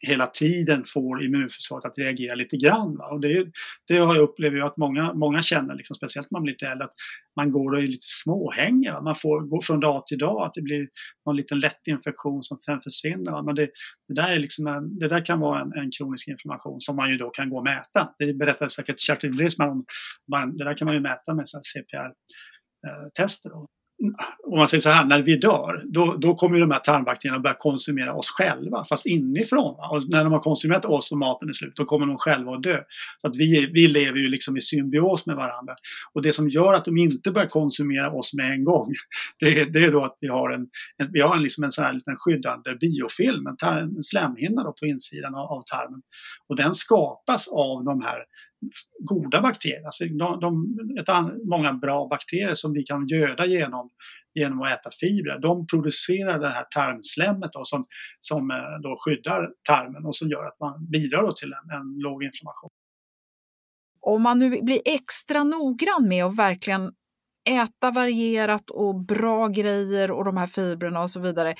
hela 0.00 0.26
tiden 0.26 0.84
får 0.94 1.24
immunförsvaret 1.24 1.84
att 1.84 1.98
reagera 1.98 2.34
lite 2.34 2.56
grann. 2.56 2.96
Va? 2.96 3.04
Och 3.12 3.20
det, 3.20 3.46
det 3.88 3.98
har 3.98 4.14
jag 4.14 4.22
upplever 4.22 4.58
jag 4.58 4.66
att 4.66 4.76
många, 4.76 5.14
många 5.14 5.42
känner, 5.42 5.74
liksom, 5.74 5.96
speciellt 5.96 6.30
när 6.30 6.36
man 6.36 6.42
blir 6.42 6.52
lite 6.52 6.66
äldre, 6.66 6.84
att 6.84 6.94
man 7.36 7.52
går 7.52 7.72
och 7.72 7.78
är 7.78 7.86
lite 7.86 8.06
småhängig. 8.24 8.92
Va? 8.92 9.02
Man 9.02 9.16
får 9.16 9.40
gå 9.40 9.62
från 9.62 9.80
dag 9.80 10.06
till 10.06 10.18
dag, 10.18 10.46
att 10.46 10.54
det 10.54 10.62
blir 10.62 10.88
någon 11.26 11.36
liten 11.36 11.60
lätt 11.60 11.86
infektion 11.86 12.42
som 12.42 12.58
sen 12.66 12.80
försvinner. 12.80 13.32
Va? 13.32 13.42
Men 13.42 13.54
det, 13.54 13.68
det, 14.08 14.14
där 14.14 14.28
är 14.28 14.38
liksom 14.38 14.66
en, 14.66 14.98
det 14.98 15.08
där 15.08 15.26
kan 15.26 15.40
vara 15.40 15.60
en, 15.60 15.72
en 15.72 15.90
kronisk 15.98 16.28
inflammation 16.28 16.80
som 16.80 16.96
man 16.96 17.10
ju 17.10 17.16
då 17.16 17.30
kan 17.30 17.50
gå 17.50 17.56
och 17.56 17.64
mäta. 17.64 18.14
Det 18.18 18.34
berättade 18.34 18.70
säkert 18.70 19.00
Kerstin 19.00 19.36
Brisman 19.36 19.68
om. 19.68 19.84
Man, 20.30 20.56
det 20.56 20.64
där 20.64 20.74
kan 20.74 20.86
man 20.86 20.94
ju 20.94 21.00
mäta 21.00 21.34
med 21.34 21.46
CPR-tester. 21.48 23.50
Eh, 23.50 23.56
om 24.44 24.58
man 24.58 24.68
säger 24.68 24.80
så 24.80 24.88
här, 24.88 25.04
när 25.04 25.22
vi 25.22 25.36
dör, 25.36 25.82
då, 25.84 26.16
då 26.18 26.34
kommer 26.34 26.60
de 26.60 26.70
här 26.70 26.78
tarmbakterierna 26.78 27.40
börja 27.40 27.56
konsumera 27.58 28.14
oss 28.14 28.30
själva, 28.30 28.84
fast 28.88 29.06
inifrån. 29.06 29.76
Och 29.90 30.08
när 30.08 30.24
de 30.24 30.32
har 30.32 30.40
konsumerat 30.40 30.84
oss 30.84 31.12
och 31.12 31.18
maten 31.18 31.48
är 31.48 31.52
slut, 31.52 31.76
då 31.76 31.84
kommer 31.84 32.06
de 32.06 32.18
själva 32.18 32.52
att 32.52 32.62
dö. 32.62 32.78
Så 33.18 33.28
att 33.28 33.36
vi, 33.36 33.70
vi 33.72 33.88
lever 33.88 34.18
ju 34.18 34.28
liksom 34.28 34.56
i 34.56 34.60
symbios 34.60 35.26
med 35.26 35.36
varandra. 35.36 35.74
Och 36.12 36.22
det 36.22 36.32
som 36.32 36.48
gör 36.48 36.74
att 36.74 36.84
de 36.84 36.96
inte 36.96 37.30
börjar 37.30 37.48
konsumera 37.48 38.12
oss 38.12 38.34
med 38.34 38.52
en 38.52 38.64
gång, 38.64 38.92
det, 39.40 39.60
är, 39.60 39.66
det 39.66 39.84
är 39.84 39.92
då 39.92 40.04
att 40.04 40.16
vi 40.20 40.28
har 40.28 40.50
en, 40.50 40.66
en 40.98 41.12
vi 41.12 41.20
har 41.20 41.36
en, 41.36 41.42
liksom 41.42 41.64
en 41.64 41.72
sån 41.72 41.84
här 41.84 41.92
liten 41.92 42.16
skyddande 42.16 42.74
biofilm, 42.80 43.46
en, 43.46 43.56
tar, 43.56 43.72
en 43.72 44.02
slemhinna 44.02 44.62
då 44.64 44.72
på 44.72 44.86
insidan 44.86 45.34
av, 45.34 45.40
av 45.40 45.62
tarmen. 45.72 46.02
Och 46.48 46.56
den 46.56 46.74
skapas 46.74 47.48
av 47.48 47.84
de 47.84 48.02
här 48.02 48.18
goda 48.98 49.42
bakterier. 49.42 49.84
Alltså 49.84 50.04
de, 50.04 50.40
de, 50.40 50.76
ett, 51.00 51.48
många 51.48 51.72
bra 51.72 52.08
bakterier 52.10 52.54
som 52.54 52.72
vi 52.72 52.82
kan 52.82 53.06
göda 53.08 53.46
genom, 53.46 53.90
genom 54.34 54.60
att 54.60 54.72
äta 54.72 54.90
fibrer. 55.00 55.38
De 55.40 55.66
producerar 55.66 56.40
det 56.40 56.50
här 56.50 56.64
tarmslemmet 56.74 57.50
då, 57.52 57.64
som, 57.64 57.86
som 58.20 58.50
eh, 58.50 58.56
då 58.82 58.96
skyddar 58.98 59.48
tarmen 59.68 60.06
och 60.06 60.16
som 60.16 60.28
gör 60.28 60.44
att 60.44 60.60
man 60.60 60.90
bidrar 60.90 61.32
till 61.32 61.52
en, 61.52 61.78
en 61.78 61.98
låg 61.98 62.24
inflammation. 62.24 62.70
Om 64.00 64.22
man 64.22 64.38
nu 64.38 64.62
blir 64.62 64.80
extra 64.84 65.44
noggrann 65.44 66.08
med 66.08 66.24
att 66.24 66.38
verkligen 66.38 66.92
äta 67.48 67.90
varierat 67.90 68.70
och 68.70 69.04
bra 69.04 69.48
grejer 69.48 70.10
och 70.10 70.24
de 70.24 70.36
här 70.36 70.46
fibrerna 70.46 71.02
och 71.02 71.10
så 71.10 71.20
vidare. 71.20 71.54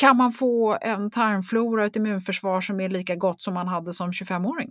Kan 0.00 0.16
man 0.16 0.32
få 0.32 0.78
en 0.80 1.10
tarmflora 1.10 1.82
och 1.82 1.86
ett 1.86 1.96
immunförsvar 1.96 2.60
som 2.60 2.80
är 2.80 2.88
lika 2.88 3.16
gott 3.16 3.42
som 3.42 3.54
man 3.54 3.68
hade 3.68 3.92
som 3.92 4.10
25-åring? 4.10 4.70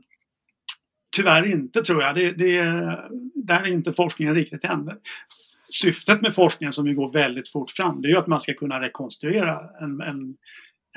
Tyvärr 1.16 1.52
inte 1.52 1.82
tror 1.82 2.02
jag. 2.02 2.16
Det, 2.16 2.32
det, 2.32 2.62
där 3.36 3.62
är 3.62 3.68
inte 3.68 3.94
forskningen 3.94 4.36
riktigt 4.36 4.66
än. 4.66 4.90
Syftet 5.70 6.22
med 6.22 6.36
forskningen 6.36 6.74
som 6.74 6.88
ju 6.88 6.96
går 6.96 7.14
väldigt 7.14 7.52
fort 7.52 7.72
fram 7.72 8.02
det 8.02 8.08
är 8.08 8.10
ju 8.10 8.18
att 8.18 8.28
man 8.28 8.42
ska 8.42 8.54
kunna 8.54 8.82
rekonstruera 8.82 9.60
en, 9.82 10.02
en, 10.02 10.36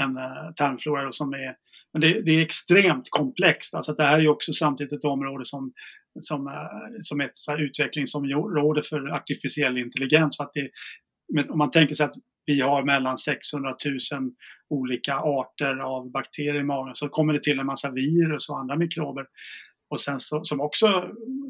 en 0.00 0.16
eh, 0.16 0.52
tarmflora 0.56 1.12
som 1.12 1.32
är 1.32 1.54
men 1.92 2.00
det, 2.00 2.20
det, 2.20 2.30
är 2.30 2.42
extremt 2.42 3.08
komplext. 3.10 3.74
Alltså 3.74 3.92
det 3.92 4.02
här 4.02 4.16
är 4.16 4.22
ju 4.22 4.28
också 4.28 4.52
samtidigt 4.52 4.92
ett 4.92 5.04
område 5.04 5.44
som, 5.44 5.72
som, 6.20 6.46
eh, 6.46 6.52
som 7.00 7.20
ett 7.20 7.30
så 7.34 7.56
utvecklingsområde 7.56 8.82
för 8.82 9.08
artificiell 9.08 9.78
intelligens. 9.78 10.36
För 10.36 10.44
att 10.44 10.52
det, 10.52 10.70
om 11.48 11.58
man 11.58 11.70
tänker 11.70 11.94
sig 11.94 12.06
att 12.06 12.14
vi 12.46 12.60
har 12.60 12.82
mellan 12.82 13.18
600 13.18 13.76
000 14.12 14.30
olika 14.70 15.14
arter 15.14 15.76
av 15.76 16.10
bakterier 16.10 16.54
i 16.54 16.64
magen 16.64 16.94
så 16.94 17.08
kommer 17.08 17.32
det 17.32 17.42
till 17.42 17.58
en 17.58 17.66
massa 17.66 17.90
virus 17.90 18.48
och 18.48 18.58
andra 18.58 18.76
mikrober 18.76 19.24
och 19.88 20.00
sen 20.00 20.20
så, 20.20 20.44
som 20.44 20.60
också 20.60 20.86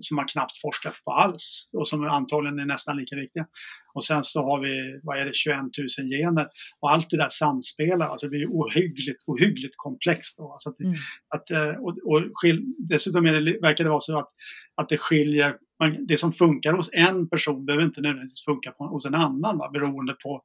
som 0.01 0.17
man 0.17 0.27
knappt 0.27 0.61
forskat 0.61 0.95
på 1.05 1.13
alls 1.13 1.71
och 1.73 1.89
som 1.89 2.05
antagligen 2.05 2.59
är 2.59 2.65
nästan 2.65 2.97
lika 2.97 3.17
viktiga. 3.17 3.47
Och 3.95 4.05
sen 4.05 4.25
så 4.25 4.43
har 4.43 4.61
vi, 4.61 5.01
vad 5.03 5.19
är 5.19 5.25
det, 5.25 5.35
21 5.35 5.59
000 5.59 6.09
gener 6.09 6.47
och 6.81 6.91
allt 6.93 7.11
det 7.11 7.17
där 7.17 7.29
samspelar, 7.29 8.07
alltså 8.07 8.29
det 8.29 8.37
är 8.37 8.47
ohyggligt, 8.47 9.23
ohyggligt 9.27 9.75
komplext. 9.77 10.37
Då. 10.39 10.53
Alltså 10.53 10.71
att, 10.71 10.81
mm. 10.81 10.95
att, 11.35 11.51
eh, 11.51 11.83
och, 11.83 11.99
och 12.05 12.23
skil, 12.33 12.63
dessutom 12.89 13.27
är 13.27 13.33
det, 13.33 13.59
verkar 13.61 13.85
det 13.85 13.91
vara 13.91 14.01
så 14.01 14.19
att, 14.19 14.31
att 14.75 14.89
det 14.89 14.99
skiljer, 14.99 15.57
man, 15.81 16.07
det 16.07 16.19
som 16.19 16.33
funkar 16.33 16.73
hos 16.73 16.91
en 16.93 17.29
person 17.29 17.67
behöver 17.67 17.85
inte 17.85 18.01
nödvändigtvis 18.01 18.45
funka 18.45 18.71
på, 18.71 18.87
hos 18.87 19.07
en 19.07 19.15
annan 19.15 19.59
va, 19.59 19.71
beroende 19.73 20.13
på 20.13 20.43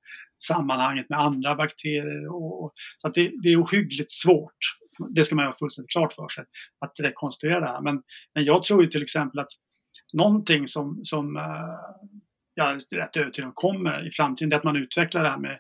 sammanhanget 0.48 1.10
med 1.10 1.20
andra 1.20 1.56
bakterier. 1.56 2.28
Och, 2.28 2.64
och 2.64 2.72
så 2.98 3.08
att 3.08 3.14
det, 3.14 3.32
det 3.44 3.50
är 3.50 3.62
ohyggligt 3.64 4.12
svårt 4.12 4.62
det 5.10 5.26
ska 5.26 5.36
man 5.36 5.46
ha 5.46 5.54
fullständigt 5.54 5.92
klart 5.92 6.14
för 6.14 6.28
sig, 6.28 6.46
att 6.86 7.00
rekonstruera 7.00 7.60
det 7.60 7.68
här. 7.68 7.82
Men, 7.82 8.02
men 8.36 8.46
jag 8.46 8.64
tror 8.64 8.84
ju 8.84 8.90
till 8.90 9.04
exempel 9.04 9.40
att 9.40 9.52
någonting 10.14 10.68
som, 10.68 11.00
som 11.04 11.36
eh, 11.36 11.44
jag 12.54 12.70
är 12.70 12.98
rätt 12.98 13.18
övertygad 13.18 13.48
om 13.48 13.54
kommer 13.56 14.08
i 14.08 14.12
framtiden, 14.12 14.50
det 14.50 14.56
är 14.56 14.58
att 14.58 14.64
man 14.64 14.76
utvecklar 14.76 15.24
det 15.24 15.30
här 15.30 15.40
med 15.40 15.60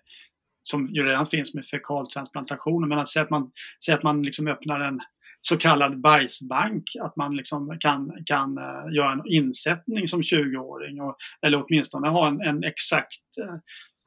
som 0.63 0.89
ju 0.93 1.03
redan 1.03 1.25
finns 1.25 1.53
med 1.53 1.65
fekaltransplantationer, 1.65 2.87
men 2.87 2.99
att 2.99 3.09
säga 3.09 3.23
att 3.23 3.29
man, 3.29 3.51
säga 3.85 3.97
att 3.97 4.03
man 4.03 4.23
liksom 4.23 4.47
öppnar 4.47 4.79
en 4.79 4.99
så 5.41 5.57
kallad 5.57 6.01
bajsbank, 6.01 6.83
att 7.01 7.15
man 7.15 7.35
liksom 7.35 7.77
kan, 7.79 8.11
kan 8.25 8.57
uh, 8.57 8.95
göra 8.95 9.11
en 9.11 9.21
insättning 9.25 10.07
som 10.07 10.21
20-åring 10.21 10.97
eller 11.45 11.63
åtminstone 11.65 12.09
ha 12.09 12.27
en, 12.27 12.41
en 12.41 12.63
exakt 12.63 13.25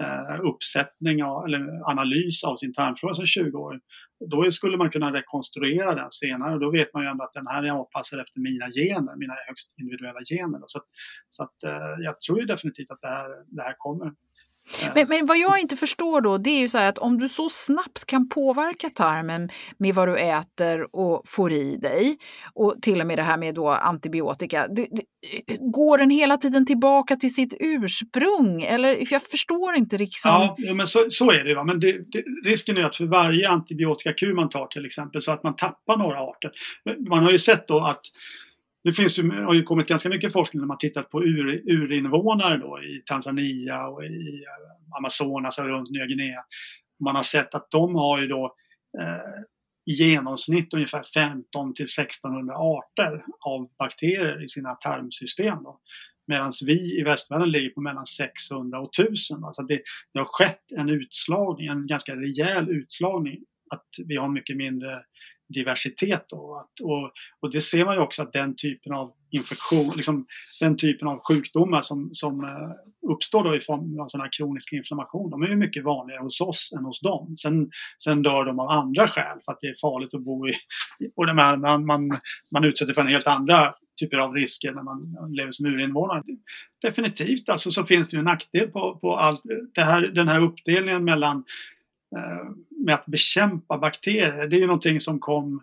uh, 0.02 0.40
uppsättning 0.40 1.24
av, 1.24 1.44
eller 1.44 1.90
analys 1.90 2.44
av 2.44 2.56
sin 2.56 2.72
tarmflora 2.72 3.14
som 3.14 3.24
20-åring 3.24 3.80
då 4.30 4.50
skulle 4.50 4.76
man 4.76 4.90
kunna 4.90 5.12
rekonstruera 5.12 5.94
den 5.94 6.10
senare 6.10 6.54
och 6.54 6.60
då 6.60 6.70
vet 6.70 6.94
man 6.94 7.02
ju 7.02 7.08
ändå 7.08 7.24
att 7.24 7.32
den 7.32 7.46
här 7.46 7.62
är 7.62 7.70
avpassad 7.70 8.20
efter 8.20 8.40
mina 8.40 8.66
gener, 8.70 9.16
mina 9.16 9.34
högst 9.48 9.74
individuella 9.78 10.20
gener. 10.30 10.60
Så, 10.66 10.78
att, 10.78 10.86
så 11.30 11.42
att, 11.42 11.64
eh, 11.64 12.04
jag 12.04 12.20
tror 12.20 12.40
ju 12.40 12.46
definitivt 12.46 12.90
att 12.90 13.00
det 13.00 13.08
här, 13.08 13.28
det 13.46 13.62
här 13.62 13.74
kommer. 13.78 14.12
Men, 14.94 15.08
men, 15.08 15.26
vad 15.26 15.38
jag 15.38 15.60
inte 15.60 15.76
förstår 15.76 16.20
då, 16.20 16.38
det 16.38 16.50
är 16.50 16.60
ju 16.60 16.68
så 16.68 16.78
här 16.78 16.88
att 16.88 16.98
om 16.98 17.18
du 17.18 17.28
så 17.28 17.48
snabbt 17.50 18.04
kan 18.06 18.28
påverka 18.28 18.90
tarmen 18.90 19.48
med 19.78 19.94
vad 19.94 20.08
du 20.08 20.18
äter 20.18 20.96
och 20.96 21.22
får 21.26 21.52
i 21.52 21.76
dig 21.76 22.16
och 22.54 22.74
till 22.82 23.00
och 23.00 23.06
med 23.06 23.18
det 23.18 23.22
här 23.22 23.36
med 23.36 23.54
då 23.54 23.68
antibiotika. 23.68 24.68
Det, 24.68 24.88
det, 24.90 25.02
går 25.60 25.98
den 25.98 26.10
hela 26.10 26.36
tiden 26.36 26.66
tillbaka 26.66 27.16
till 27.16 27.34
sitt 27.34 27.54
ursprung? 27.60 28.62
Eller, 28.62 29.12
jag 29.12 29.22
förstår 29.22 29.74
inte 29.74 29.98
liksom. 29.98 30.30
Ja, 30.30 30.74
men 30.74 30.86
så, 30.86 31.06
så 31.10 31.30
är 31.30 31.44
det. 31.44 31.54
Va? 31.54 31.64
Men 31.64 31.80
det, 31.80 31.96
risken 32.44 32.76
är 32.76 32.82
att 32.82 32.96
för 32.96 33.06
varje 33.06 33.48
antibiotikakur 33.48 34.34
man 34.34 34.48
tar 34.48 34.66
till 34.66 34.86
exempel 34.86 35.22
så 35.22 35.32
att 35.32 35.42
man 35.42 35.56
tappar 35.56 35.96
några 35.96 36.18
arter. 36.18 36.50
Man 37.08 37.24
har 37.24 37.30
ju 37.30 37.38
sett 37.38 37.68
då 37.68 37.80
att 37.80 38.02
det 38.84 38.92
finns 38.92 39.18
ju, 39.18 39.30
har 39.30 39.54
ju 39.54 39.62
kommit 39.62 39.88
ganska 39.88 40.08
mycket 40.08 40.32
forskning 40.32 40.60
när 40.60 40.66
man 40.66 40.78
tittat 40.78 41.10
på 41.10 41.24
ur, 41.24 41.62
urinvånare 41.70 42.58
då 42.58 42.80
i 42.82 43.02
Tanzania 43.06 43.86
och 43.88 44.04
i 44.04 44.34
eh, 44.34 44.98
Amazonas 44.98 45.58
och 45.58 45.64
runt 45.64 45.90
Nya 45.90 46.06
Guinea. 46.06 46.40
Man 47.04 47.16
har 47.16 47.22
sett 47.22 47.54
att 47.54 47.70
de 47.70 47.94
har 47.94 48.20
ju 48.20 48.28
då 48.28 48.44
eh, 49.00 49.42
i 49.86 49.92
genomsnitt 49.92 50.74
ungefär 50.74 51.02
15 51.14 51.74
till 51.74 51.84
1600 51.84 52.54
arter 52.54 53.24
av 53.46 53.68
bakterier 53.78 54.44
i 54.44 54.48
sina 54.48 54.74
tarmsystem. 54.74 55.58
Medan 56.26 56.52
vi 56.66 57.00
i 57.00 57.02
västvärlden 57.02 57.50
ligger 57.50 57.70
på 57.70 57.80
mellan 57.80 58.06
600 58.06 58.80
och 58.80 58.98
1000. 58.98 59.44
Alltså 59.44 59.62
det, 59.62 59.80
det 60.12 60.18
har 60.18 60.26
skett 60.26 60.72
en 60.76 60.88
utslagning, 60.88 61.66
en 61.66 61.86
ganska 61.86 62.16
rejäl 62.16 62.68
utslagning. 62.68 63.38
Att 63.70 63.88
vi 64.06 64.16
har 64.16 64.28
mycket 64.28 64.56
mindre 64.56 64.88
diversitet. 65.48 66.24
Då. 66.28 66.54
Att, 66.54 66.80
och, 66.80 67.10
och 67.40 67.50
det 67.50 67.60
ser 67.60 67.84
man 67.84 67.94
ju 67.94 68.00
också 68.00 68.22
att 68.22 68.32
den 68.32 68.56
typen 68.56 68.92
av 68.92 69.12
infektion, 69.30 69.92
liksom 69.96 70.26
den 70.60 70.76
typen 70.76 71.08
av 71.08 71.18
sjukdomar 71.18 71.80
som, 71.80 72.10
som 72.12 72.40
uh, 72.40 73.10
uppstår 73.12 73.44
då 73.44 73.56
i 73.56 73.60
form 73.60 74.00
av 74.00 74.08
sån 74.08 74.20
här 74.20 74.28
kronisk 74.32 74.72
inflammation, 74.72 75.30
de 75.30 75.42
är 75.42 75.48
ju 75.48 75.56
mycket 75.56 75.84
vanligare 75.84 76.22
hos 76.22 76.40
oss 76.40 76.72
än 76.76 76.84
hos 76.84 77.00
dem. 77.00 77.36
Sen, 77.36 77.70
sen 77.98 78.22
dör 78.22 78.44
de 78.44 78.58
av 78.58 78.68
andra 78.68 79.08
skäl 79.08 79.38
för 79.44 79.52
att 79.52 79.60
det 79.60 79.66
är 79.66 79.74
farligt 79.80 80.14
att 80.14 80.24
bo 80.24 80.48
i, 80.48 80.52
och 81.16 81.26
det 81.26 81.34
man, 81.34 81.60
man, 81.60 81.86
man, 81.86 82.18
man 82.50 82.64
utsätter 82.64 82.94
för 82.94 83.00
en 83.00 83.06
helt 83.06 83.26
andra 83.26 83.74
typer 84.00 84.18
av 84.18 84.34
risker 84.34 84.72
när 84.72 84.82
man 84.82 85.16
lever 85.34 85.50
som 85.50 85.66
urinvånare. 85.66 86.22
Definitivt 86.82 87.48
alltså 87.48 87.70
så 87.70 87.84
finns 87.84 88.10
det 88.10 88.14
ju 88.14 88.18
en 88.18 88.24
nackdel 88.24 88.68
på, 88.68 88.98
på 89.00 89.16
allt 89.16 89.42
det 89.74 89.82
här, 89.82 90.02
den 90.02 90.28
här 90.28 90.40
uppdelningen 90.40 91.04
mellan 91.04 91.44
Eh, 92.16 92.50
med 92.70 92.94
att 92.94 93.06
bekämpa 93.06 93.78
bakterier. 93.78 94.46
Det 94.46 94.56
är 94.56 94.60
ju 94.60 94.66
någonting 94.66 95.00
som 95.00 95.18
kom 95.18 95.62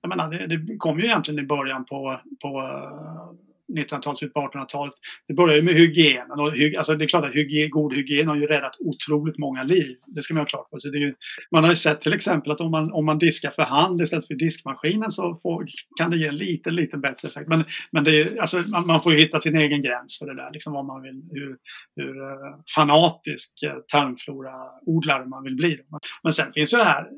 jag 0.00 0.08
menar, 0.08 0.30
det, 0.30 0.56
det 0.56 0.76
kom 0.76 0.98
ju 0.98 1.04
egentligen 1.04 1.44
i 1.44 1.46
början 1.46 1.84
på, 1.84 2.20
på 2.42 2.48
eh, 2.48 3.47
1900-talet, 3.76 4.34
på 4.34 4.40
1800-talet. 4.40 4.94
Det 5.28 5.34
börjar 5.34 5.56
ju 5.56 5.62
med 5.62 5.74
hygienen. 5.74 6.40
Och 6.40 6.52
alltså 6.78 6.94
det 6.94 7.04
är 7.04 7.08
klart 7.08 7.24
att 7.24 7.34
hygien, 7.34 7.70
god 7.70 7.94
hygien 7.94 8.28
har 8.28 8.36
ju 8.36 8.46
räddat 8.46 8.76
otroligt 8.80 9.38
många 9.38 9.62
liv. 9.62 9.96
Det 10.06 10.22
ska 10.22 10.34
man 10.34 10.40
ha 10.40 10.46
klart 10.46 10.68
för 10.70 10.78
sig. 10.78 11.14
Man 11.50 11.64
har 11.64 11.70
ju 11.70 11.76
sett 11.76 12.00
till 12.00 12.12
exempel 12.12 12.52
att 12.52 12.60
om 12.60 12.70
man, 12.70 12.92
om 12.92 13.06
man 13.06 13.18
diskar 13.18 13.50
för 13.50 13.62
hand 13.62 14.00
istället 14.00 14.26
för 14.26 14.34
diskmaskinen 14.34 15.10
så 15.10 15.38
får, 15.42 15.66
kan 15.98 16.10
det 16.10 16.16
ge 16.16 16.26
en 16.26 16.36
lite, 16.36 16.70
lite 16.70 16.96
bättre 16.96 17.28
effekt. 17.28 17.48
Men, 17.48 17.64
men 17.90 18.04
det 18.04 18.20
är, 18.20 18.40
alltså, 18.40 18.58
man, 18.66 18.86
man, 18.86 19.02
får 19.02 19.12
ju 19.12 19.18
hitta 19.18 19.40
sin 19.40 19.56
egen 19.56 19.82
gräns 19.82 20.18
för 20.18 20.26
det 20.26 20.34
där. 20.34 20.52
Liksom 20.52 20.72
vad 20.72 20.84
man 20.84 21.02
vill, 21.02 21.22
hur, 21.32 21.56
hur 21.96 22.22
eh, 22.22 22.28
fanatisk 22.76 23.54
tarmfloraodlare 23.92 24.48
tarmflora-odlare 24.88 25.24
man 25.24 25.44
vill 25.44 25.56
bli. 25.56 25.78
Men 26.22 26.32
sen 26.32 26.52
finns 26.52 26.74
ju 26.74 26.76
det 26.76 26.84
här 26.84 27.08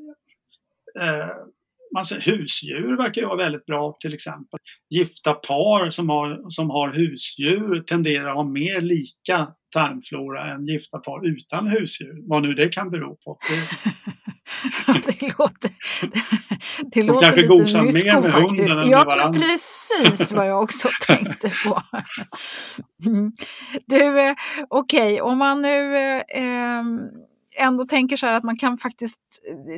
eh, 0.99 1.29
man 1.95 2.05
säger, 2.05 2.21
husdjur 2.21 2.97
verkar 2.97 3.21
ju 3.21 3.27
vara 3.27 3.37
väldigt 3.37 3.65
bra 3.65 3.97
till 3.99 4.13
exempel. 4.13 4.59
Gifta 4.89 5.33
par 5.33 5.89
som 5.89 6.09
har, 6.09 6.49
som 6.49 6.69
har 6.69 6.91
husdjur 6.91 7.83
tenderar 7.83 8.29
att 8.29 8.35
ha 8.35 8.43
mer 8.43 8.81
lika 8.81 9.47
tarmflora 9.73 10.51
än 10.51 10.65
gifta 10.65 10.97
par 10.97 11.27
utan 11.27 11.67
husdjur. 11.67 12.29
Vad 12.29 12.41
nu 12.41 12.53
det 12.53 12.69
kan 12.69 12.89
bero 12.89 13.15
på. 13.15 13.37
Det... 13.49 13.91
det 15.05 15.21
låter, 15.39 15.71
det 16.93 17.03
låter 17.03 17.35
lite 17.35 17.47
gosar 17.47 17.83
mer 17.83 18.21
med 18.21 18.31
faktiskt. 18.31 18.71
hunden 18.71 18.89
ja, 18.89 19.03
varandra. 19.03 19.39
precis 19.39 20.33
vad 20.33 20.47
jag 20.47 20.63
också 20.63 20.89
tänkte 21.07 21.51
på. 21.65 21.81
Mm. 23.05 23.31
Du, 23.85 24.19
eh, 24.19 24.35
okej, 24.69 25.13
okay, 25.13 25.19
om 25.19 25.37
man 25.37 25.61
nu 25.61 25.95
eh, 26.17 26.83
ändå 27.61 27.85
tänker 27.85 28.17
så 28.17 28.25
här 28.25 28.33
att 28.33 28.43
man 28.43 28.57
kan 28.57 28.77
faktiskt, 28.77 29.19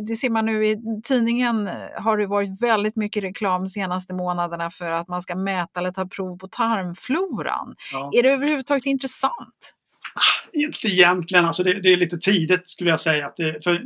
det 0.08 0.16
ser 0.16 0.30
man 0.30 0.46
nu 0.46 0.68
i 0.68 0.78
tidningen, 1.04 1.70
har 1.98 2.18
det 2.18 2.28
varit 2.28 2.62
väldigt 2.62 2.96
mycket 2.96 3.24
reklam 3.24 3.62
de 3.62 3.68
senaste 3.68 4.14
månaderna 4.14 4.70
för 4.70 4.92
att 4.92 5.08
man 5.08 5.22
ska 5.22 5.36
mäta 5.36 5.80
eller 5.80 5.92
ta 5.92 6.06
prov 6.06 6.38
på 6.38 6.48
tarmfloran. 6.48 7.76
Ja. 7.92 8.12
Är 8.14 8.24
det 8.24 8.30
överhuvudtaget 8.30 8.86
intressant? 8.86 9.76
Ah, 10.16 10.50
inte 10.54 10.88
egentligen, 10.88 11.46
alltså 11.46 11.64
det, 11.64 11.82
det, 11.82 11.94
är 11.94 11.98
lite 11.98 12.18
tidigt 12.18 12.68
skulle 12.68 12.90
jag 12.90 13.00
säga. 13.00 13.28
Att 13.28 13.38
det, 13.38 13.64
för 13.64 13.82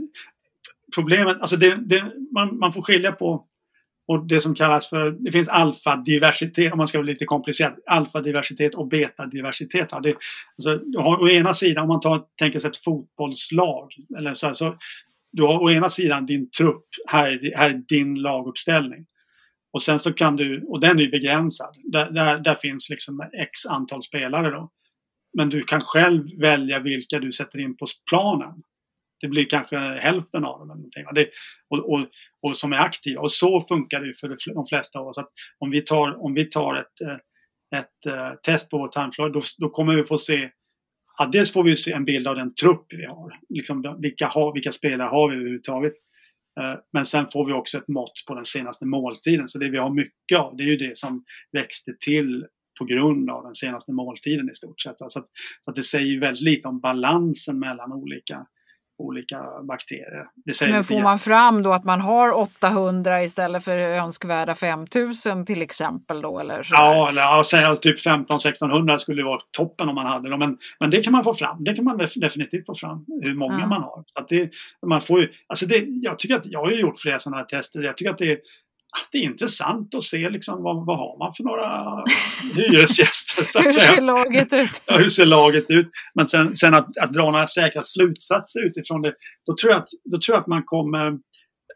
problemet, 0.95 1.41
alltså 1.41 1.57
det, 1.57 1.75
det, 1.75 2.03
man, 2.33 2.59
man 2.59 2.73
får 2.73 2.81
skilja 2.81 3.11
på 3.11 3.45
och 4.07 4.27
det 4.27 4.41
som 4.41 4.55
kallas 4.55 4.89
för, 4.89 5.11
det 5.11 5.31
finns 5.31 5.47
alfadiversitet, 5.47 6.71
om 6.71 6.77
man 6.77 6.87
ska 6.87 6.97
vara 6.97 7.05
lite 7.05 7.25
komplicerad, 7.25 7.73
alfadiversitet 7.85 8.75
och 8.75 8.87
betadiversitet. 8.87 9.87
Ja, 9.91 9.99
det, 9.99 10.15
alltså, 10.57 10.85
du 10.85 10.99
har 10.99 11.21
å 11.21 11.29
ena 11.29 11.53
sidan, 11.53 11.83
om 11.83 11.87
man 11.87 11.99
tar, 11.99 12.23
tänker 12.39 12.59
sig 12.59 12.69
ett 12.69 12.77
fotbollslag, 12.77 13.93
eller 14.17 14.33
så, 14.33 14.55
så, 14.55 14.77
du 15.31 15.43
har 15.43 15.63
å 15.63 15.71
ena 15.71 15.89
sidan 15.89 16.25
din 16.25 16.49
trupp, 16.49 16.85
här, 17.07 17.51
här 17.55 17.69
är 17.69 17.73
din 17.73 18.21
laguppställning. 18.21 19.05
Och 19.71 19.81
sen 19.83 19.99
så 19.99 20.13
kan 20.13 20.35
du, 20.35 20.63
och 20.67 20.79
den 20.79 20.99
är 20.99 21.11
begränsad, 21.11 21.75
där, 21.83 22.11
där, 22.11 22.39
där 22.39 22.55
finns 22.55 22.89
liksom 22.89 23.29
x 23.33 23.65
antal 23.65 24.03
spelare 24.03 24.51
då. 24.51 24.71
Men 25.37 25.49
du 25.49 25.63
kan 25.63 25.81
själv 25.81 26.39
välja 26.39 26.79
vilka 26.79 27.19
du 27.19 27.31
sätter 27.31 27.59
in 27.59 27.77
på 27.77 27.85
planen. 28.09 28.63
Det 29.21 29.27
blir 29.27 29.45
kanske 29.45 29.77
hälften 29.77 30.45
av 30.45 30.59
dem. 30.59 30.69
Eller 30.69 30.75
någonting. 30.75 31.05
Det, 31.15 31.27
och, 31.69 31.93
och, 31.93 32.07
och 32.41 32.57
som 32.57 32.73
är 32.73 32.77
aktiva. 32.77 33.21
Och 33.21 33.31
så 33.31 33.61
funkar 33.61 34.01
det 34.01 34.13
för 34.13 34.53
de 34.53 34.67
flesta 34.67 34.99
av 34.99 35.07
oss. 35.07 35.17
Att 35.17 35.29
om 35.59 35.71
vi 35.71 35.81
tar, 35.81 36.25
om 36.25 36.33
vi 36.33 36.45
tar 36.45 36.75
ett, 36.75 37.01
eh, 37.01 37.79
ett, 37.79 38.05
ett 38.33 38.43
test 38.43 38.69
på 38.69 38.77
vår 38.77 38.87
tarmflora 38.87 39.29
då, 39.29 39.41
då 39.57 39.69
kommer 39.69 39.95
vi 39.95 40.03
få 40.03 40.17
se 40.17 40.49
Ja, 41.17 41.29
dels 41.31 41.51
får 41.51 41.63
vi 41.63 41.75
se 41.75 41.91
en 41.91 42.05
bild 42.05 42.27
av 42.27 42.35
den 42.35 42.53
trupp 42.53 42.85
vi 42.89 43.05
har. 43.05 43.39
Liksom, 43.49 43.97
vilka, 44.01 44.27
har, 44.27 44.53
vilka 44.53 44.71
spelare 44.71 45.07
har 45.07 45.29
vi 45.29 45.35
överhuvudtaget? 45.35 45.93
Eh, 46.59 46.75
men 46.93 47.05
sen 47.05 47.25
får 47.33 47.45
vi 47.45 47.53
också 47.53 47.77
ett 47.77 47.87
mått 47.87 48.23
på 48.27 48.35
den 48.35 48.45
senaste 48.45 48.85
måltiden. 48.85 49.47
Så 49.47 49.59
det 49.59 49.69
vi 49.69 49.77
har 49.77 49.89
mycket 49.89 50.39
av 50.39 50.57
det 50.57 50.63
är 50.63 50.67
ju 50.67 50.77
det 50.77 50.97
som 50.97 51.23
växte 51.51 51.91
till 51.99 52.45
på 52.79 52.85
grund 52.85 53.29
av 53.29 53.43
den 53.43 53.55
senaste 53.55 53.93
måltiden 53.93 54.49
i 54.49 54.55
stort 54.55 54.81
sett. 54.81 54.95
Så, 54.97 55.05
att, 55.05 55.29
så 55.61 55.71
att 55.71 55.75
det 55.75 55.83
säger 55.83 56.19
väldigt 56.19 56.43
lite 56.43 56.67
om 56.67 56.79
balansen 56.79 57.59
mellan 57.59 57.93
olika 57.93 58.45
olika 58.97 59.41
bakterier. 59.67 60.25
Men 60.71 60.83
får 60.83 61.01
man 61.01 61.19
fram 61.19 61.63
då 61.63 61.73
att 61.73 61.83
man 61.83 62.01
har 62.01 62.31
800 62.31 63.23
istället 63.23 63.63
för 63.63 63.77
önskvärda 63.77 64.55
5000 64.55 65.45
till 65.45 65.61
exempel 65.61 66.21
då? 66.21 66.39
Eller 66.39 66.63
så 66.63 66.75
ja, 66.75 67.09
eller 67.09 67.43
säga 67.43 67.75
typ 67.75 67.99
15-1600 67.99 68.97
skulle 68.97 69.23
vara 69.23 69.39
toppen 69.57 69.89
om 69.89 69.95
man 69.95 70.05
hade 70.05 70.29
det. 70.29 70.37
Men, 70.37 70.57
men 70.79 70.89
det 70.89 71.03
kan 71.03 71.13
man 71.13 71.23
få 71.23 71.33
fram. 71.33 71.63
Det 71.63 71.73
kan 71.73 71.85
man 71.85 71.97
definitivt 71.97 72.65
få 72.65 72.75
fram 72.75 73.05
hur 73.21 73.35
många 73.35 73.55
mm. 73.55 73.69
man 73.69 73.83
har. 73.83 74.03
Så 74.07 74.19
att 74.19 74.27
det, 74.27 74.49
man 74.85 75.01
får 75.01 75.21
ju, 75.21 75.29
alltså 75.47 75.65
det, 75.65 75.85
jag, 75.87 76.19
tycker 76.19 76.35
att, 76.35 76.45
jag 76.45 76.59
har 76.59 76.71
ju 76.71 76.79
gjort 76.79 76.99
flera 76.99 77.19
sådana 77.19 77.37
här 77.37 77.45
tester. 77.45 77.81
Jag 77.81 77.97
tycker 77.97 78.11
att 78.11 78.17
det 78.17 78.39
det 79.11 79.17
är 79.17 79.21
intressant 79.21 79.95
att 79.95 80.03
se 80.03 80.29
liksom 80.29 80.63
vad, 80.63 80.85
vad 80.85 80.97
har 80.97 81.19
man 81.19 81.33
för 81.37 81.43
några 81.43 82.03
hyresgäster. 82.55 83.43
Så 83.43 83.59
att 83.59 83.65
hur 83.65 83.71
ser 83.71 84.01
laget 84.01 84.53
ut? 84.53 84.83
Ja, 84.85 84.97
hur 84.97 85.09
ser 85.09 85.25
laget 85.25 85.65
ut? 85.69 85.87
Men 86.15 86.27
sen, 86.27 86.55
sen 86.55 86.73
att, 86.73 86.97
att, 86.97 87.13
dra 87.13 87.31
några 87.31 87.47
säkra 87.47 87.81
slutsatser 87.81 88.65
utifrån 88.65 89.01
det, 89.01 89.13
då 89.45 89.55
tror 89.55 89.71
jag 89.71 89.81
att, 89.81 89.89
då 90.11 90.17
tror 90.17 90.35
jag 90.35 90.41
att 90.41 90.47
man 90.47 90.63
kommer 90.63 91.17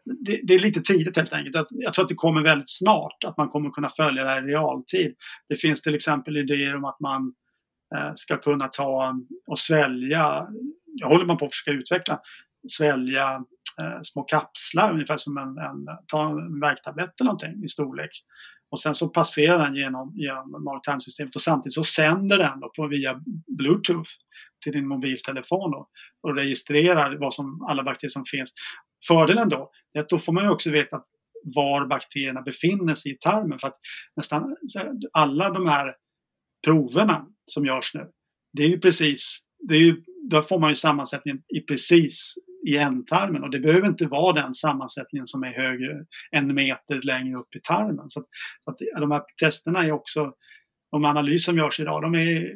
det, 0.04 0.40
det, 0.42 0.54
är 0.54 0.58
lite 0.58 0.80
tidigt 0.80 1.16
helt 1.16 1.32
enkelt. 1.32 1.66
Jag 1.70 1.92
tror 1.92 2.04
att 2.04 2.08
det 2.08 2.14
kommer 2.14 2.42
väldigt 2.42 2.70
snart, 2.70 3.24
att 3.24 3.36
man 3.36 3.48
kommer 3.48 3.70
kunna 3.70 3.88
följa 3.88 4.24
det 4.24 4.30
här 4.30 4.48
i 4.48 4.52
realtid. 4.52 5.14
Det 5.48 5.56
finns 5.56 5.80
till 5.80 5.94
exempel 5.94 6.36
idéer 6.36 6.76
om 6.76 6.84
att 6.84 7.00
man 7.00 7.32
eh, 7.94 8.12
ska 8.14 8.36
kunna 8.36 8.68
ta 8.68 9.14
och 9.46 9.58
svälja, 9.58 10.46
jag 10.84 11.08
håller 11.08 11.24
man 11.24 11.38
på 11.38 11.44
att 11.44 11.52
försöka 11.52 11.70
utveckla, 11.78 12.20
svälja 12.68 13.34
eh, 13.80 13.98
små 14.02 14.22
kapslar, 14.22 14.92
ungefär 14.92 15.16
som 15.16 15.36
en, 15.36 15.58
en, 15.58 15.86
ta 16.06 16.28
en 16.28 16.60
värktablett 16.60 17.20
eller 17.20 17.28
någonting 17.28 17.64
i 17.64 17.68
storlek. 17.68 18.10
Och 18.70 18.80
sen 18.80 18.94
så 18.94 19.08
passerar 19.08 19.58
den 19.58 19.74
genom, 19.74 20.12
genom 20.14 20.64
mag-tarmsystemet 20.64 21.34
och 21.34 21.42
samtidigt 21.42 21.74
så 21.74 21.84
sänder 21.84 22.38
den 22.38 22.60
då 22.60 22.72
på, 22.76 22.88
via 22.88 23.20
Bluetooth 23.58 24.10
till 24.64 24.72
din 24.72 24.88
mobiltelefon 24.88 25.70
då, 25.70 25.88
och 26.22 26.36
registrerar 26.36 27.16
vad 27.18 27.34
som, 27.34 27.66
alla 27.68 27.82
bakterier 27.82 28.10
som 28.10 28.24
finns. 28.24 28.52
Fördelen 29.08 29.48
då 29.48 29.70
är 29.94 30.00
att 30.00 30.08
då 30.08 30.18
får 30.18 30.32
man 30.32 30.44
ju 30.44 30.50
också 30.50 30.70
veta 30.70 31.02
var 31.54 31.86
bakterierna 31.86 32.42
befinner 32.42 32.94
sig 32.94 33.12
i 33.12 33.18
tarmen. 33.18 33.58
För 33.58 33.68
att 33.68 33.78
nästan 34.16 34.56
alla 35.12 35.50
de 35.50 35.66
här 35.66 35.94
proverna 36.66 37.26
som 37.46 37.66
görs 37.66 37.94
nu, 37.94 38.06
det 38.52 38.62
är 38.62 38.68
ju 38.68 38.80
precis, 38.80 39.38
det 39.68 39.74
är 39.74 39.80
ju, 39.80 40.02
då 40.30 40.42
får 40.42 40.58
man 40.58 40.70
ju 40.70 40.76
sammansättningen 40.76 41.42
i 41.48 41.60
precis 41.60 42.34
i 42.66 42.76
ändtarmen 42.76 43.42
och 43.42 43.50
det 43.50 43.60
behöver 43.60 43.88
inte 43.88 44.06
vara 44.06 44.42
den 44.42 44.54
sammansättningen 44.54 45.26
som 45.26 45.42
är 45.42 45.52
högre, 45.52 46.04
en 46.30 46.54
meter 46.54 47.02
längre 47.02 47.38
upp 47.38 47.56
i 47.56 47.60
tarmen. 47.60 48.10
Så, 48.10 48.20
att, 48.20 48.26
så 48.64 48.70
att 48.70 48.76
de 49.00 49.10
här 49.10 49.22
testerna 49.40 49.84
är 49.84 49.92
också, 49.92 50.32
de 50.92 51.04
analyser 51.04 51.38
som 51.38 51.56
görs 51.56 51.80
idag, 51.80 52.02
de 52.02 52.14
är 52.14 52.54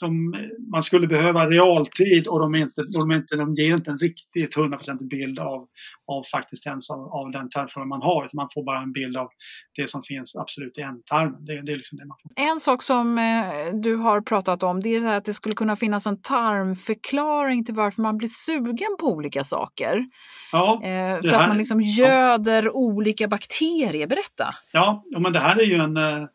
de, 0.00 0.34
man 0.72 0.82
skulle 0.82 1.06
behöva 1.06 1.50
realtid 1.50 2.26
och 2.26 2.40
de, 2.40 2.54
inte, 2.54 2.82
de, 2.82 3.12
inte, 3.12 3.36
de 3.36 3.54
ger 3.54 3.74
inte 3.74 3.90
en 3.90 3.98
riktigt 3.98 4.54
hundraprocentig 4.54 5.08
bild 5.08 5.38
av, 5.38 5.66
av 6.06 6.22
faktiskt 6.32 6.66
ens 6.66 6.90
av, 6.90 7.00
av 7.00 7.30
den 7.30 7.48
tarmflora 7.50 7.86
man 7.86 8.02
har. 8.02 8.28
Man 8.34 8.48
får 8.54 8.64
bara 8.64 8.80
en 8.80 8.92
bild 8.92 9.16
av 9.16 9.28
det 9.76 9.90
som 9.90 10.02
finns 10.02 10.36
absolut 10.36 10.78
i 10.78 10.80
ändtarmen. 10.80 11.44
Det, 11.44 11.62
det 11.62 11.72
är 11.72 11.76
liksom 11.76 11.98
det 11.98 12.06
man 12.06 12.16
får. 12.22 12.44
En 12.50 12.60
sak 12.60 12.82
som 12.82 13.18
eh, 13.18 13.80
du 13.82 13.96
har 13.96 14.20
pratat 14.20 14.62
om 14.62 14.80
det 14.80 14.96
är 14.96 15.16
att 15.16 15.24
det 15.24 15.34
skulle 15.34 15.54
kunna 15.54 15.76
finnas 15.76 16.06
en 16.06 16.20
tarmförklaring 16.20 17.64
till 17.64 17.74
varför 17.74 18.02
man 18.02 18.16
blir 18.18 18.28
sugen 18.28 18.96
på 19.00 19.06
olika 19.06 19.44
saker. 19.44 20.06
Ja, 20.52 20.74
eh, 20.82 21.20
för 21.20 21.28
här, 21.28 21.42
att 21.42 21.48
man 21.48 21.58
liksom 21.58 21.80
göder 21.80 22.62
ja. 22.62 22.70
olika 22.70 23.28
bakterier. 23.28 24.06
Berätta! 24.06 24.48
Ja, 24.72 25.04
men 25.18 25.32
det 25.32 25.38
här 25.38 25.56
är 25.60 25.64
ju 25.64 25.74
en 25.74 25.96
eh, 25.96 26.26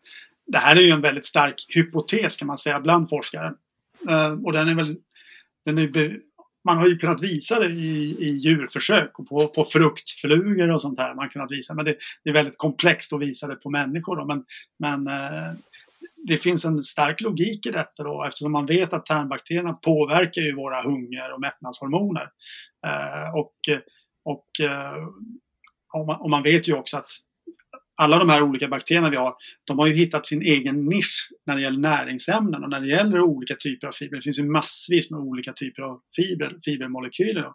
det 0.51 0.57
här 0.57 0.75
är 0.75 0.81
ju 0.81 0.89
en 0.89 1.01
väldigt 1.01 1.25
stark 1.25 1.55
hypotes 1.75 2.37
kan 2.37 2.47
man 2.47 2.57
säga 2.57 2.79
bland 2.79 3.09
forskare. 3.09 3.53
Uh, 4.09 4.15
eh, 4.15 4.31
och 4.31 4.53
den 4.53 4.67
är 4.67 4.75
väl, 4.75 4.95
den 5.65 5.77
är, 5.77 6.19
man 6.63 6.77
har 6.77 6.87
ju 6.87 6.97
kunnat 6.97 7.21
visa 7.21 7.59
det 7.59 7.69
i, 7.69 8.15
i 8.19 8.29
djurförsök 8.29 9.19
och 9.19 9.27
på, 9.27 9.47
på 9.47 9.65
fruktflugor 9.65 10.71
och 10.71 10.81
sånt 10.81 10.99
här. 10.99 11.15
Man 11.15 11.23
har 11.23 11.29
kunnat 11.29 11.51
visa, 11.51 11.73
men 11.73 11.85
det, 11.85 11.95
det, 12.23 12.29
är 12.29 12.33
väldigt 12.33 12.57
komplext 12.57 13.13
att 13.13 13.21
visa 13.21 13.47
det 13.47 13.55
på 13.55 13.69
människor. 13.69 14.15
Då. 14.15 14.25
Men, 14.25 14.43
men 14.79 15.07
uh, 15.07 15.53
det 16.27 16.37
finns 16.37 16.65
en 16.65 16.83
stark 16.83 17.21
logik 17.21 17.65
i 17.65 17.71
detta 17.71 18.03
då 18.03 18.23
eftersom 18.27 18.51
man 18.51 18.65
vet 18.65 18.93
att 18.93 19.05
tarmbakterierna 19.05 19.73
påverkar 19.73 20.41
ju 20.41 20.55
våra 20.55 20.81
hunger 20.81 21.33
och 21.33 21.41
mättnadshormoner. 21.41 22.29
Uh, 22.87 23.39
och 23.39 23.53
och, 24.23 24.45
och 25.93 26.07
man, 26.07 26.21
och 26.21 26.29
man 26.29 26.43
vet 26.43 26.67
ju 26.67 26.73
också 26.73 26.97
att 26.97 27.11
alla 28.01 28.19
de 28.19 28.29
här 28.29 28.41
olika 28.41 28.67
bakterierna 28.67 29.09
vi 29.09 29.17
har, 29.17 29.33
de 29.63 29.79
har 29.79 29.87
ju 29.87 29.93
hittat 29.93 30.25
sin 30.25 30.41
egen 30.41 30.85
nisch 30.85 31.29
när 31.45 31.55
det 31.55 31.61
gäller 31.61 31.79
näringsämnen 31.79 32.63
och 32.63 32.69
när 32.69 32.81
det 32.81 32.87
gäller 32.87 33.21
olika 33.21 33.55
typer 33.55 33.87
av 33.87 33.91
fibrer. 33.91 34.17
Det 34.17 34.23
finns 34.23 34.39
ju 34.39 34.43
massvis 34.43 35.11
med 35.11 35.19
olika 35.19 35.53
typer 35.53 35.81
av 35.81 35.99
fibrer, 36.15 36.57
fibermolekyler. 36.65 37.45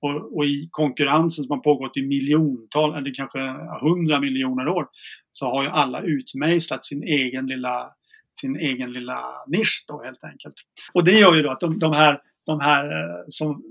Och, 0.00 0.36
och, 0.36 0.44
i 0.44 0.68
konkurrensen 0.70 1.44
som 1.44 1.50
har 1.50 1.62
pågått 1.62 1.96
i 1.96 2.02
miljontal, 2.02 2.94
eller 2.96 3.14
kanske 3.14 3.38
hundra 3.82 4.20
miljoner 4.20 4.68
år, 4.68 4.86
så 5.32 5.46
har 5.46 5.62
ju 5.62 5.68
alla 5.68 6.02
utmejslat 6.02 6.84
sin 6.84 7.02
egen 7.02 7.46
lilla, 7.46 7.84
sin 8.40 8.56
egen 8.56 8.92
lilla 8.92 9.20
nisch 9.46 9.84
då 9.88 10.02
helt 10.04 10.24
enkelt. 10.24 10.54
Och 10.94 11.04
det 11.04 11.12
gör 11.12 11.34
ju 11.34 11.42
då 11.42 11.50
att 11.50 11.60
de, 11.60 11.78
de 11.78 11.92
här, 11.92 12.18
de 12.46 12.60
här 12.60 12.84
eh, 12.84 13.24
som 13.28 13.62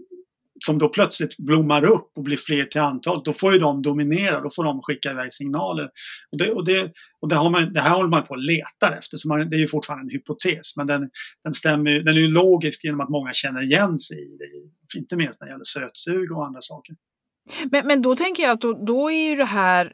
som 0.66 0.78
då 0.78 0.90
plötsligt 0.90 1.38
blommar 1.38 1.84
upp 1.84 2.12
och 2.16 2.24
blir 2.24 2.38
fler 2.38 2.66
till 2.66 2.82
antal, 2.82 3.22
då 3.24 3.34
får 3.34 3.54
ju 3.54 3.60
de 3.60 3.82
dominera, 3.82 4.42
då 4.42 4.50
får 4.56 4.64
de 4.64 4.82
skicka 4.82 5.12
iväg 5.12 5.34
signaler. 5.34 5.90
Och 6.32 6.38
det, 6.38 6.52
och 6.52 6.66
det, 6.66 6.92
och 7.22 7.30
det, 7.30 7.36
har 7.36 7.50
man, 7.50 7.74
det 7.74 7.82
här 7.82 7.96
håller 7.96 8.10
man 8.10 8.28
på 8.28 8.34
att 8.34 8.44
leta 8.44 8.98
efter, 8.98 9.18
så 9.18 9.28
man, 9.28 9.50
det 9.50 9.56
är 9.56 9.60
ju 9.60 9.68
fortfarande 9.68 10.04
en 10.04 10.10
hypotes, 10.10 10.78
men 10.78 10.88
den, 10.88 11.10
den, 11.44 11.54
stämmer, 11.54 12.00
den 12.00 12.16
är 12.16 12.22
ju 12.22 12.28
logisk 12.28 12.84
genom 12.84 13.02
att 13.02 13.10
många 13.10 13.34
känner 13.34 13.62
igen 13.62 14.00
sig 14.00 14.18
i 14.18 14.38
det, 14.38 15.00
inte 15.00 15.16
minst 15.16 15.40
när 15.40 15.48
det 15.48 15.52
gäller 15.52 15.64
sötsug 15.64 16.32
och 16.32 16.46
andra 16.46 16.62
saker. 16.62 16.96
Men, 17.72 17.88
men 17.88 18.02
då 18.02 18.16
tänker 18.16 18.44
jag 18.44 18.52
att 18.52 18.62
då, 18.62 18.86
då 18.86 19.12
är 19.12 19.30
ju 19.30 19.36
det 19.36 19.46
här 19.46 19.94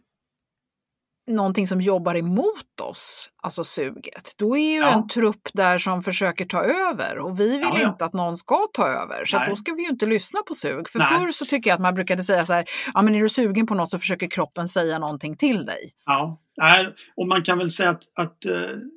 någonting 1.28 1.68
som 1.68 1.82
jobbar 1.82 2.16
emot 2.16 2.82
oss, 2.82 3.30
alltså 3.42 3.64
suget, 3.64 4.34
då 4.38 4.58
är 4.58 4.72
ju 4.72 4.80
ja. 4.80 4.94
en 4.94 5.08
trupp 5.08 5.50
där 5.54 5.78
som 5.78 6.02
försöker 6.02 6.46
ta 6.46 6.64
över 6.64 7.20
och 7.20 7.40
vi 7.40 7.50
vill 7.50 7.62
ja, 7.62 7.80
ja. 7.80 7.90
inte 7.90 8.06
att 8.06 8.14
någon 8.14 8.38
ska 8.38 8.68
ta 8.74 8.88
över. 8.88 9.26
Så 9.26 9.42
då 9.50 9.56
ska 9.56 9.74
vi 9.74 9.84
ju 9.84 9.90
inte 9.90 10.06
lyssna 10.06 10.40
på 10.48 10.54
sug. 10.54 10.90
För 10.90 11.00
Nej. 11.00 11.08
förr 11.08 11.32
så 11.32 11.46
tycker 11.46 11.70
jag 11.70 11.76
att 11.76 11.82
man 11.82 11.96
brukade 11.96 12.24
säga 12.24 12.46
så 12.46 12.54
här, 12.54 12.66
ja 12.94 13.02
men 13.02 13.16
är 13.16 13.22
du 13.22 13.30
sugen 13.30 13.68
på 13.68 13.76
något 13.76 13.90
så 13.90 14.00
försöker 14.00 14.28
kroppen 14.28 14.68
säga 14.68 15.00
någonting 15.00 15.36
till 15.36 15.66
dig. 15.66 15.92
Ja, 16.06 16.40
och 17.16 17.28
man 17.28 17.42
kan 17.44 17.58
väl 17.58 17.72
säga 17.72 17.90
att, 17.90 18.04
att 18.14 18.46
eh, 18.46 18.52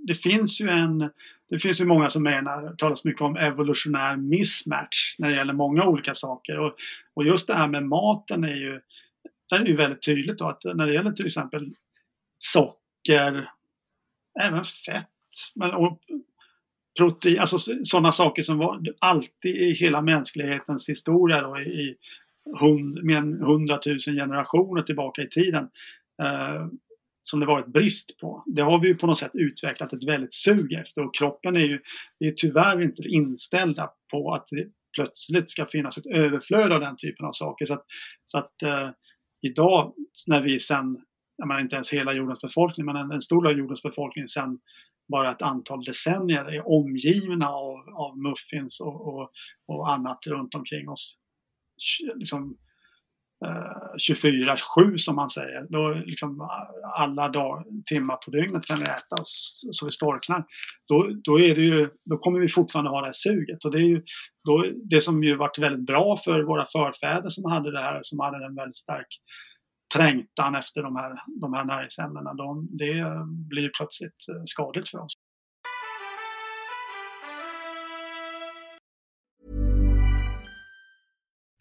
det 0.06 0.14
finns 0.14 0.60
ju 0.60 0.68
en 0.68 1.10
det 1.50 1.58
finns 1.58 1.80
ju 1.80 1.84
många 1.84 2.10
som 2.10 2.22
menar, 2.22 2.62
det 2.62 2.76
talas 2.76 3.04
mycket 3.04 3.22
om 3.22 3.36
evolutionär 3.36 4.16
mismatch 4.16 5.14
när 5.18 5.30
det 5.30 5.36
gäller 5.36 5.52
många 5.52 5.84
olika 5.84 6.14
saker. 6.14 6.58
Och, 6.58 6.72
och 7.14 7.24
just 7.24 7.46
det 7.46 7.54
här 7.54 7.68
med 7.68 7.84
maten 7.84 8.44
är 8.44 8.56
ju, 8.56 8.80
är 9.52 9.64
ju 9.66 9.76
väldigt 9.76 10.02
tydligt 10.02 10.38
då 10.38 10.44
att 10.44 10.64
när 10.64 10.86
det 10.86 10.94
gäller 10.94 11.12
till 11.12 11.26
exempel 11.26 11.70
socker, 12.40 13.48
även 14.40 14.64
fett. 14.64 15.06
Men, 15.54 15.70
och 15.74 16.00
protein, 16.98 17.38
alltså 17.38 17.58
sådana 17.84 18.12
saker 18.12 18.42
som 18.42 18.58
var 18.58 18.82
alltid 18.98 19.56
i 19.56 19.72
hela 19.72 20.02
mänsklighetens 20.02 20.88
historia 20.88 21.42
då, 21.42 21.58
i 21.58 21.96
hund, 22.60 23.04
med 23.04 23.22
hundratusen 23.22 24.14
generationer 24.14 24.82
tillbaka 24.82 25.22
i 25.22 25.28
tiden. 25.28 25.68
Eh, 26.22 26.66
som 27.24 27.40
det 27.40 27.46
varit 27.46 27.66
brist 27.66 28.18
på. 28.20 28.44
Det 28.46 28.62
har 28.62 28.80
vi 28.80 28.88
ju 28.88 28.94
på 28.94 29.06
något 29.06 29.18
sätt 29.18 29.30
utvecklat 29.34 29.92
ett 29.92 30.04
väldigt 30.04 30.32
sug 30.32 30.72
efter 30.72 31.04
och 31.04 31.14
kroppen 31.14 31.56
är 31.56 31.60
ju 31.60 31.80
är 32.18 32.30
tyvärr 32.30 32.82
inte 32.82 33.02
inställda 33.08 33.90
på 34.10 34.32
att 34.32 34.48
det 34.50 34.66
plötsligt 34.96 35.50
ska 35.50 35.66
finnas 35.66 35.98
ett 35.98 36.06
överflöd 36.06 36.72
av 36.72 36.80
den 36.80 36.96
typen 36.96 37.26
av 37.26 37.32
saker. 37.32 37.66
Så 37.66 37.74
att, 37.74 37.84
så 38.24 38.38
att 38.38 38.62
eh, 38.62 38.90
idag 39.42 39.94
när 40.26 40.42
vi 40.42 40.58
sen 40.58 40.98
menar 41.48 41.60
inte 41.60 41.74
ens 41.74 41.92
hela 41.92 42.12
jordens 42.12 42.40
befolkning, 42.40 42.86
men 42.86 42.96
en, 42.96 43.10
en 43.10 43.22
stor 43.22 43.42
del 43.42 43.52
av 43.52 43.58
jordens 43.58 43.82
befolkning 43.82 44.28
sedan 44.28 44.58
bara 45.10 45.30
ett 45.30 45.42
antal 45.42 45.84
decennier 45.84 46.44
är 46.44 46.68
omgivna 46.68 47.48
av, 47.48 47.76
av 47.94 48.18
muffins 48.18 48.80
och, 48.80 49.08
och, 49.08 49.30
och 49.68 49.92
annat 49.92 50.26
runt 50.26 50.54
omkring 50.54 50.88
oss. 50.88 51.16
Liksom, 52.16 52.56
eh, 53.46 54.12
24-7 54.12 54.96
som 54.96 55.16
man 55.16 55.30
säger. 55.30 55.66
Då 55.68 56.02
liksom 56.06 56.40
eh, 56.40 57.00
alla 57.02 57.28
dag, 57.28 57.64
timmar 57.86 58.16
på 58.16 58.30
dygnet 58.30 58.66
kan 58.66 58.78
vi 58.78 58.82
äta 58.82 59.22
oss 59.22 59.60
så 59.72 59.86
vi 59.86 59.92
storknar. 59.92 60.44
Då, 60.88 61.10
då, 61.24 61.40
är 61.40 61.54
det 61.54 61.62
ju, 61.62 61.90
då 62.04 62.18
kommer 62.18 62.40
vi 62.40 62.48
fortfarande 62.48 62.90
ha 62.90 63.00
det 63.00 63.06
här 63.06 63.12
suget. 63.12 63.64
Och 63.64 63.70
det, 63.70 63.78
är 63.78 63.88
ju, 63.88 64.02
då, 64.44 64.64
det 64.90 65.00
som 65.00 65.24
ju 65.24 65.36
varit 65.36 65.58
väldigt 65.58 65.86
bra 65.86 66.16
för 66.16 66.42
våra 66.42 66.66
förfäder 66.66 67.28
som 67.28 67.50
hade 67.50 67.72
det 67.72 67.80
här, 67.80 68.00
som 68.02 68.18
hade 68.20 68.46
en 68.46 68.54
väldigt 68.54 68.76
stark 68.76 69.08
trängtan 69.94 70.54
efter 70.54 70.82
de 70.82 70.96
här, 70.96 71.14
de 71.40 71.54
här 71.54 71.64
näringsämnena, 71.64 72.34
de, 72.34 72.68
det 72.70 73.04
blir 73.26 73.70
plötsligt 73.76 74.28
eh, 74.28 74.44
skadligt 74.46 74.88
för 74.88 74.98
oss. 74.98 75.12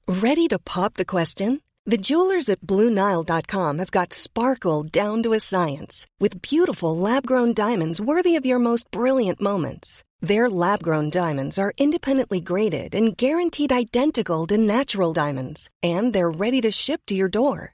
Ready 0.07 0.47
to 0.47 0.59
pop 0.59 0.95
the 0.95 1.05
question? 1.05 1.61
The 1.85 1.97
jewelers 1.97 2.49
at 2.49 2.61
BlueNile.com 2.61 3.79
have 3.79 3.91
got 3.91 4.13
sparkle 4.13 4.83
down 4.83 5.23
to 5.23 5.33
a 5.33 5.39
science 5.39 6.05
with 6.19 6.41
beautiful 6.41 6.97
lab-grown 6.97 7.53
diamonds 7.53 8.01
worthy 8.01 8.35
of 8.35 8.45
your 8.45 8.59
most 8.59 8.91
brilliant 8.91 9.41
moments. 9.41 10.03
Their 10.21 10.49
lab-grown 10.49 11.09
diamonds 11.09 11.57
are 11.57 11.73
independently 11.77 12.41
graded 12.41 12.93
and 12.93 13.17
guaranteed 13.17 13.71
identical 13.71 14.45
to 14.47 14.57
natural 14.57 15.13
diamonds, 15.13 15.69
and 15.81 16.13
they're 16.13 16.29
ready 16.29 16.61
to 16.61 16.71
ship 16.71 17.01
to 17.07 17.15
your 17.15 17.29
door. 17.29 17.73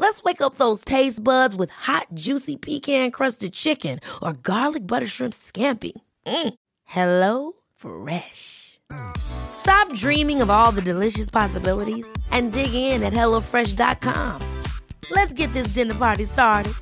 Let's 0.00 0.22
wake 0.22 0.40
up 0.40 0.54
those 0.54 0.82
taste 0.82 1.22
buds 1.22 1.54
with 1.54 1.68
hot, 1.68 2.06
juicy 2.14 2.56
pecan 2.56 3.10
crusted 3.10 3.52
chicken 3.52 4.00
or 4.22 4.32
garlic 4.32 4.86
butter 4.86 5.06
shrimp 5.06 5.34
scampi. 5.34 5.92
Mm. 6.26 6.54
Hello 6.84 7.52
Fresh. 7.76 8.80
Stop 9.18 9.92
dreaming 9.94 10.40
of 10.40 10.48
all 10.48 10.72
the 10.72 10.80
delicious 10.80 11.28
possibilities 11.28 12.08
and 12.30 12.50
dig 12.52 12.72
in 12.72 13.02
at 13.02 13.12
HelloFresh.com. 13.12 14.40
Let's 15.10 15.34
get 15.34 15.52
this 15.52 15.74
dinner 15.74 15.94
party 15.94 16.24
started. 16.24 16.72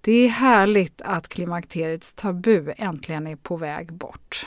Det 0.00 0.12
är 0.12 0.28
härligt 0.28 1.02
att 1.02 1.28
klimakteriets 1.28 2.12
tabu 2.12 2.72
äntligen 2.76 3.26
är 3.26 3.36
på 3.36 3.56
väg 3.56 3.92
bort. 3.92 4.46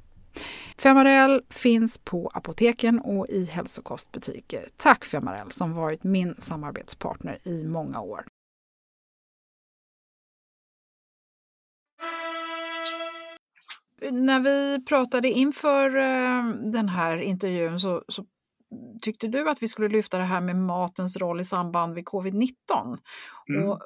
Femarel 0.81 1.41
finns 1.49 1.97
på 1.97 2.31
apoteken 2.33 2.99
och 2.99 3.27
i 3.29 3.45
hälsokostbutiker. 3.45 4.67
Tack 4.77 5.05
Femarel 5.05 5.51
som 5.51 5.73
varit 5.73 6.03
min 6.03 6.35
samarbetspartner 6.37 7.39
i 7.43 7.63
många 7.63 8.01
år. 8.01 8.25
När 14.11 14.39
vi 14.39 14.85
pratade 14.85 15.29
inför 15.29 15.97
eh, 15.97 16.45
den 16.71 16.89
här 16.89 17.17
intervjun 17.17 17.79
så, 17.79 18.03
så 18.07 18.25
tyckte 19.01 19.27
du 19.27 19.49
att 19.49 19.63
vi 19.63 19.67
skulle 19.67 19.89
lyfta 19.89 20.17
det 20.17 20.23
här 20.23 20.41
med 20.41 20.55
matens 20.55 21.17
roll 21.17 21.39
i 21.39 21.45
samband 21.45 21.93
med 21.93 22.03
covid-19. 22.03 22.97
Mm. 23.49 23.69
Och 23.69 23.81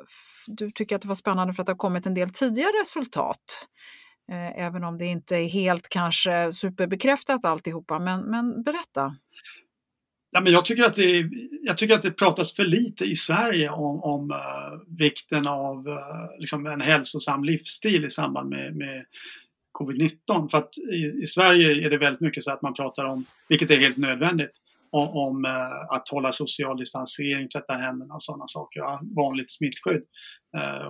du 0.48 0.72
tycker 0.72 0.96
att 0.96 1.02
det 1.02 1.08
var 1.08 1.16
spännande 1.16 1.54
för 1.54 1.64
att 1.64 1.68
det 1.68 1.74
har 1.74 1.78
kommit 1.78 2.06
en 2.06 2.14
del 2.14 2.30
tidigare 2.30 2.82
resultat. 2.82 3.68
Eh, 4.32 4.66
även 4.66 4.84
om 4.84 4.98
det 4.98 5.06
inte 5.06 5.36
är 5.36 5.50
helt 5.50 5.90
kanske 5.90 6.52
superbekräftat 6.52 7.46
alltihopa. 7.46 8.00
Men, 8.00 8.22
men 8.22 8.64
berätta. 8.64 9.16
Ja, 10.32 10.42
men 10.42 10.54
jag, 10.54 10.66
tycker 10.66 10.84
att 10.84 10.96
det, 10.96 11.30
jag 11.62 11.78
tycker 11.78 11.94
att 11.94 12.04
det 12.04 12.12
pratas 12.12 12.54
för 12.54 12.64
lite 12.64 13.06
i 13.06 13.16
Sverige 13.16 13.70
om, 13.70 14.04
om 14.04 14.32
uh, 14.32 14.98
vikten 14.98 15.48
av 15.48 15.88
uh, 15.88 16.40
liksom 16.40 16.66
en 16.66 16.82
hälsosam 16.82 17.44
livsstil 17.44 18.06
i 18.06 18.10
samband 18.10 18.50
med, 18.50 18.76
med 18.76 19.06
covid-19. 19.80 20.50
För 20.50 20.58
att 20.58 20.78
i, 20.78 21.24
i, 21.24 21.28
Sverige 21.28 21.86
är 21.86 21.90
det 21.90 21.98
väldigt 21.98 22.22
mycket 22.22 22.44
så 22.44 22.52
att 22.52 22.62
man 22.62 22.74
pratar 22.74 23.06
om, 23.06 23.26
vilket 23.50 23.72
är 23.72 23.78
helt 23.78 23.98
nödvändigt, 23.98 24.52
om, 24.92 25.46
eh, 25.46 25.96
att 25.96 26.10
hålla 26.10 26.32
social 26.32 26.78
distansering, 26.78 27.50
tvätta 27.50 27.74
händerna 27.74 28.14
och 28.14 28.24
sådana 28.24 28.48
saker. 28.48 28.82
Vanligt 29.16 29.52
smittskydd 29.52 30.04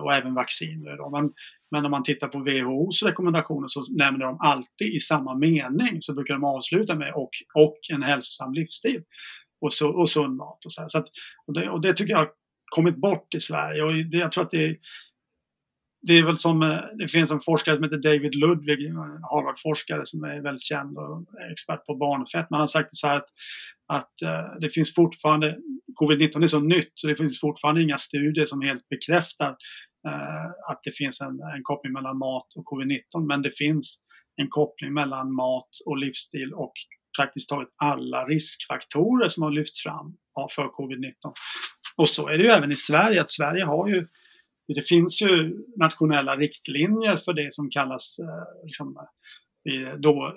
och 0.02 0.14
även 0.14 0.34
vacciner. 0.34 1.10
Men, 1.10 1.32
men 1.70 1.84
om 1.84 1.90
man 1.90 2.02
tittar 2.02 2.28
på 2.28 2.38
WHOs 2.38 3.02
rekommendationer 3.02 3.68
så 3.68 3.84
nämner 3.92 4.24
de 4.24 4.38
alltid 4.40 4.94
i 4.94 5.00
samma 5.00 5.34
mening 5.34 6.02
så 6.02 6.14
brukar 6.14 6.34
de 6.34 6.44
avsluta 6.44 6.94
med 6.94 7.12
och, 7.14 7.30
och 7.54 7.78
en 7.92 8.02
hälsosam 8.02 8.52
livsstil 8.52 9.02
och, 9.60 9.72
så, 9.72 9.88
och 9.88 10.10
sund 10.10 10.36
mat. 10.36 10.66
Och 10.66 10.72
så, 10.72 10.84
så 10.88 10.98
att, 10.98 11.08
och, 11.46 11.54
det, 11.54 11.70
och 11.70 11.80
det 11.80 11.94
tycker 11.94 12.12
jag 12.12 12.18
har 12.18 12.30
kommit 12.74 12.96
bort 12.96 13.34
i 13.34 13.40
Sverige. 13.40 13.82
Och 13.82 13.92
det, 13.92 14.18
jag 14.18 14.32
tror 14.32 14.44
att 14.44 14.50
det, 14.50 14.76
det 16.02 16.18
är 16.18 16.24
väl 16.24 16.38
som, 16.38 16.62
eh, 16.62 16.78
det 16.98 17.08
finns 17.08 17.30
en 17.30 17.40
forskare 17.40 17.74
som 17.74 17.84
heter 17.84 17.98
David 17.98 18.34
Ludwig, 18.34 18.88
Harvard-forskare 19.32 20.00
som 20.04 20.24
är 20.24 20.42
väldigt 20.42 20.62
känd 20.62 20.98
och 20.98 21.24
expert 21.52 21.86
på 21.86 21.96
barnfett. 21.96 22.50
Man 22.50 22.60
har 22.60 22.66
sagt 22.66 22.88
så 22.96 23.06
här 23.06 23.16
att, 23.16 23.28
att 23.86 24.22
eh, 24.22 24.58
det 24.60 24.68
finns 24.68 24.94
fortfarande, 24.94 25.56
covid-19 26.00 26.42
är 26.42 26.46
så 26.46 26.60
nytt 26.60 26.92
så 26.94 27.06
det 27.06 27.16
finns 27.16 27.40
fortfarande 27.40 27.82
inga 27.82 27.98
studier 27.98 28.46
som 28.46 28.62
helt 28.62 28.88
bekräftar 28.88 29.56
Eh, 30.06 30.46
att 30.70 30.80
det 30.84 30.90
finns 30.90 31.20
en, 31.20 31.40
en 31.56 31.62
koppling 31.62 31.92
mellan 31.92 32.18
mat 32.18 32.46
och 32.56 32.64
covid-19. 32.64 33.26
Men 33.28 33.42
det 33.42 33.50
finns 33.50 33.98
en 34.36 34.48
koppling 34.48 34.94
mellan 34.94 35.34
mat 35.34 35.70
och 35.86 35.98
livsstil 35.98 36.52
och 36.54 36.72
praktiskt 37.18 37.48
taget 37.48 37.68
alla 37.76 38.24
riskfaktorer 38.24 39.28
som 39.28 39.42
har 39.42 39.50
lyfts 39.50 39.82
fram 39.82 40.16
för 40.54 40.62
covid-19. 40.62 41.12
Och 41.96 42.08
så 42.08 42.28
är 42.28 42.38
det 42.38 42.44
ju 42.44 42.50
även 42.50 42.72
i 42.72 42.76
Sverige, 42.76 43.20
att 43.20 43.30
Sverige 43.30 43.64
har 43.64 43.88
ju 43.88 44.06
det 44.74 44.88
finns 44.88 45.22
ju 45.22 45.64
nationella 45.76 46.36
riktlinjer 46.36 47.16
för 47.16 47.32
det 47.32 47.52
som 47.52 47.70
kallas 47.70 48.18
eh, 48.18 48.64
liksom, 48.64 48.96
då, 49.98 50.32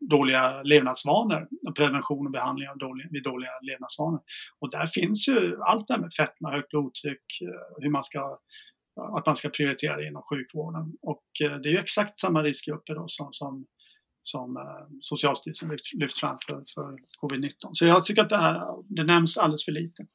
dåliga 0.00 0.62
levnadsvanor, 0.62 1.48
prevention 1.76 2.26
och 2.26 2.32
behandling 2.32 2.68
av 2.68 2.78
dåliga, 2.78 3.08
vid 3.10 3.22
dåliga 3.22 3.50
levnadsvanor. 3.62 4.20
Och 4.60 4.70
där 4.70 4.86
finns 4.86 5.28
ju 5.28 5.56
allt 5.62 5.86
det 5.86 5.94
här 5.94 6.00
med 6.00 6.14
fetma, 6.14 6.50
högt 6.50 6.70
blodtryck, 6.70 7.24
eh, 7.42 7.82
hur 7.82 7.90
man 7.90 8.04
ska, 8.04 8.20
att 8.96 9.26
man 9.26 9.36
ska 9.36 9.48
prioritera 9.48 10.06
inom 10.06 10.22
sjukvården. 10.22 10.92
Och 11.02 11.24
eh, 11.44 11.56
det 11.56 11.68
är 11.68 11.72
ju 11.72 11.78
exakt 11.78 12.18
samma 12.18 12.42
riskgrupper 12.42 12.94
då 12.94 13.04
som, 13.08 13.28
som 13.32 13.66
som 14.22 14.56
eh, 14.56 14.86
Socialstyrelsen 15.00 15.68
lyft, 15.68 15.94
lyft 15.94 16.18
fram 16.18 16.38
för, 16.46 16.54
för 16.74 16.98
covid-19. 17.22 17.52
Så 17.72 17.86
jag 17.86 18.04
tycker 18.04 18.22
att 18.22 18.28
det 18.28 18.36
här 18.36 18.62
det 18.88 19.04
nämns 19.04 19.38
alldeles 19.38 19.64
för 19.64 19.72
lite. 19.72 20.06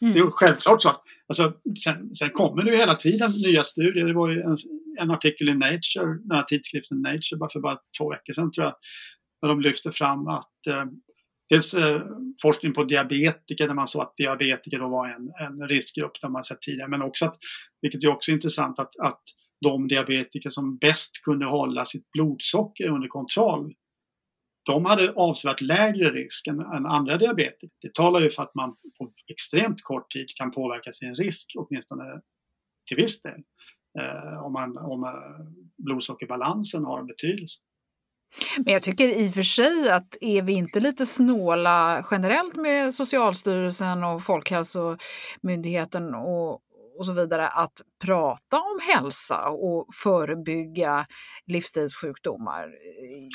Mm. 0.00 0.14
Det 0.14 0.20
är 0.20 0.30
självklart 0.30 0.82
så 0.82 0.88
att 0.88 1.02
alltså, 1.28 1.52
sen, 1.84 2.14
sen 2.14 2.30
kommer 2.30 2.62
det 2.62 2.70
ju 2.70 2.76
hela 2.76 2.94
tiden 2.94 3.30
nya 3.30 3.64
studier. 3.64 4.06
Det 4.06 4.14
var 4.14 4.30
ju 4.30 4.40
en, 4.40 4.56
en 5.00 5.10
artikel 5.10 5.48
i 5.48 5.54
Nature, 5.54 6.18
den 6.24 6.36
här 6.36 6.42
tidskriften 6.42 7.02
Nature, 7.02 7.36
bara 7.38 7.50
för 7.52 7.60
bara 7.60 7.78
två 7.98 8.10
veckor 8.10 8.32
sedan 8.32 8.52
tror 8.52 8.64
jag, 8.64 8.74
där 9.40 9.48
de 9.48 9.60
lyfter 9.60 9.90
fram 9.90 10.28
att 10.28 10.66
eh, 10.68 10.84
dels 11.50 11.74
eh, 11.74 12.02
forskning 12.42 12.72
på 12.72 12.84
diabetiker 12.84 13.68
där 13.68 13.74
man 13.74 13.88
såg 13.88 14.02
att 14.02 14.16
diabetiker 14.16 14.78
då 14.78 14.88
var 14.88 15.08
en, 15.08 15.30
en 15.40 15.68
riskgrupp, 15.68 16.20
där 16.22 16.28
man 16.28 16.44
sett 16.44 16.60
tidigare, 16.60 16.90
men 16.90 17.02
också 17.02 17.24
att, 17.24 17.38
vilket 17.82 18.04
är 18.04 18.08
också 18.08 18.30
intressant, 18.30 18.78
att, 18.78 18.96
att 18.98 19.22
de 19.60 19.88
diabetiker 19.88 20.50
som 20.50 20.78
bäst 20.78 21.22
kunde 21.24 21.46
hålla 21.46 21.84
sitt 21.84 22.10
blodsocker 22.10 22.88
under 22.88 23.08
kontroll, 23.08 23.74
de 24.66 24.84
hade 24.84 25.12
avsevärt 25.12 25.60
lägre 25.60 26.10
risk 26.10 26.46
än, 26.46 26.60
än 26.60 26.86
andra 26.86 27.16
diabetiker. 27.16 27.76
Det 27.80 27.94
talar 27.94 28.20
ju 28.20 28.30
för 28.30 28.42
att 28.42 28.54
man 28.54 28.70
på 28.98 29.12
extremt 29.32 29.82
kort 29.82 30.10
tid 30.10 30.26
kan 30.36 30.50
påverka 30.50 30.92
sin 30.92 31.14
risk, 31.14 31.52
åtminstone 31.56 32.20
till 32.88 32.96
viss 32.96 33.22
del, 33.22 33.40
eh, 33.98 34.46
om, 34.46 34.52
man, 34.52 34.76
om 34.76 35.04
eh, 35.04 35.46
blodsockerbalansen 35.84 36.84
har 36.84 37.00
en 37.00 37.06
betydelse. 37.06 37.60
Men 38.56 38.72
jag 38.72 38.82
tycker 38.82 39.08
i 39.08 39.28
och 39.28 39.34
för 39.34 39.42
sig 39.42 39.90
att 39.90 40.16
är 40.20 40.42
vi 40.42 40.52
inte 40.52 40.80
lite 40.80 41.06
snåla 41.06 42.04
generellt 42.10 42.56
med 42.56 42.94
Socialstyrelsen 42.94 44.04
och 44.04 44.22
Folkhälsomyndigheten 44.22 46.14
och, 46.14 46.60
och 46.98 47.06
så 47.06 47.12
vidare 47.12 47.48
att 47.48 47.82
prata 48.04 48.56
om 48.56 48.78
hälsa 48.94 49.48
och 49.48 49.86
förebygga 49.94 51.06
livsstilssjukdomar. 51.46 52.68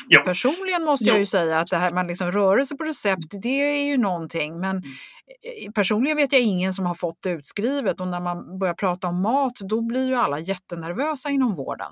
Ja. 0.10 0.21
Personligen 0.21 0.84
måste 0.84 1.06
jag 1.06 1.19
ju 1.19 1.25
säga 1.25 1.60
att 1.60 1.69
det 1.69 1.77
här 1.77 1.91
med 1.91 2.08
liksom 2.08 2.32
rörelse 2.32 2.75
på 2.75 2.84
recept, 2.84 3.41
det 3.41 3.82
är 3.82 3.84
ju 3.84 3.97
någonting 3.97 4.60
men 4.60 4.77
mm. 4.77 5.73
personligen 5.73 6.17
vet 6.17 6.34
jag 6.34 6.41
ingen 6.41 6.73
som 6.73 6.86
har 6.86 6.95
fått 6.95 7.21
det 7.21 7.30
utskrivet 7.30 8.01
och 8.01 8.08
när 8.08 8.19
man 8.19 8.60
börjar 8.60 8.73
prata 8.73 9.08
om 9.08 9.21
mat 9.21 9.60
då 9.60 9.82
blir 9.82 10.08
ju 10.08 10.15
alla 10.15 10.39
jättenervösa 10.39 11.30
inom 11.30 11.56
vården. 11.56 11.91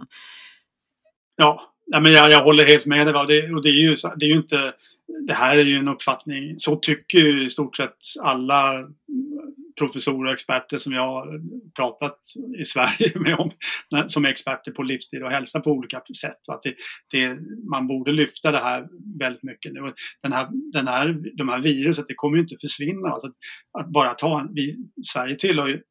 Ja, 1.36 1.69
men 1.92 2.12
jag, 2.12 2.32
jag 2.32 2.44
håller 2.44 2.66
helt 2.66 2.86
med 2.86 3.08
dig. 3.08 3.14
Det, 3.14 3.54
och 3.54 3.64
det 3.64 3.70
är 3.70 3.82
ju, 3.82 3.96
det 4.18 4.26
är 4.26 4.30
ju 4.30 4.36
inte 4.36 4.74
det 5.28 5.34
här 5.34 5.58
är 5.58 5.64
ju 5.64 5.76
en 5.76 5.88
uppfattning, 5.88 6.60
så 6.60 6.76
tycker 6.76 7.20
ju 7.20 7.46
i 7.46 7.50
stort 7.50 7.78
sett 7.78 7.98
alla 8.22 8.88
professorer 9.80 10.28
och 10.28 10.34
experter 10.34 10.78
som 10.78 10.94
jag 10.94 11.02
har 11.02 11.42
pratat 11.76 12.20
i 12.62 12.66
Sverige 12.66 13.12
med 13.20 13.36
om, 13.36 13.52
som 14.08 14.26
är 14.26 14.30
experter 14.30 14.72
på 14.72 14.84
livsstil 14.84 15.24
och 15.24 15.32
hälsa 15.32 15.60
på 15.60 15.72
olika 15.72 16.02
sätt. 16.22 16.50
Att 16.52 16.62
det, 16.62 16.76
det, 17.12 17.38
man 17.72 17.88
borde 17.88 18.12
lyfta 18.12 18.52
det 18.52 18.58
här 18.58 18.88
väldigt 19.20 19.44
mycket 19.44 19.74
nu. 19.74 19.94
Den 20.24 20.34
här, 20.34 20.48
den 20.74 20.88
här, 20.88 21.38
de 21.38 21.50
här 21.50 21.62
viruset, 21.62 22.06
det 22.08 22.14
kommer 22.14 22.38
ju 22.38 22.44
inte 22.44 22.58
försvinna. 22.62 23.10
Alltså 23.10 23.28
att, 23.28 23.36
att 23.82 23.92
bara 23.94 24.14
ta 24.14 24.42
en, 24.42 24.54
vi, 24.54 24.78
Sverige 25.14 25.36
tillhör 25.36 25.68
ju 25.68 25.82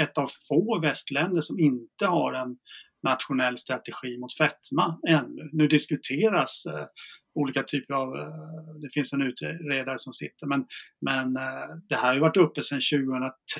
ett 0.00 0.18
av 0.18 0.30
få 0.48 0.80
västländer 0.80 1.40
som 1.40 1.58
inte 1.58 2.06
har 2.06 2.32
en 2.32 2.56
nationell 3.04 3.58
strategi 3.58 4.18
mot 4.18 4.36
fetma 4.36 4.98
ännu. 5.08 5.50
Nu 5.52 5.68
diskuteras 5.68 6.66
eh, 6.66 6.86
olika 7.34 7.62
typer 7.62 7.94
av, 7.94 8.08
eh, 8.16 8.74
det 8.82 8.92
finns 8.92 9.12
en 9.12 9.22
utredare 9.22 9.98
som 9.98 10.12
sitter. 10.12 10.46
Men, 10.46 10.64
men 11.00 11.36
eh, 11.36 11.68
det 11.88 11.94
här 11.94 12.06
har 12.06 12.14
ju 12.14 12.20
varit 12.20 12.36
uppe 12.36 12.62
sedan 12.62 12.80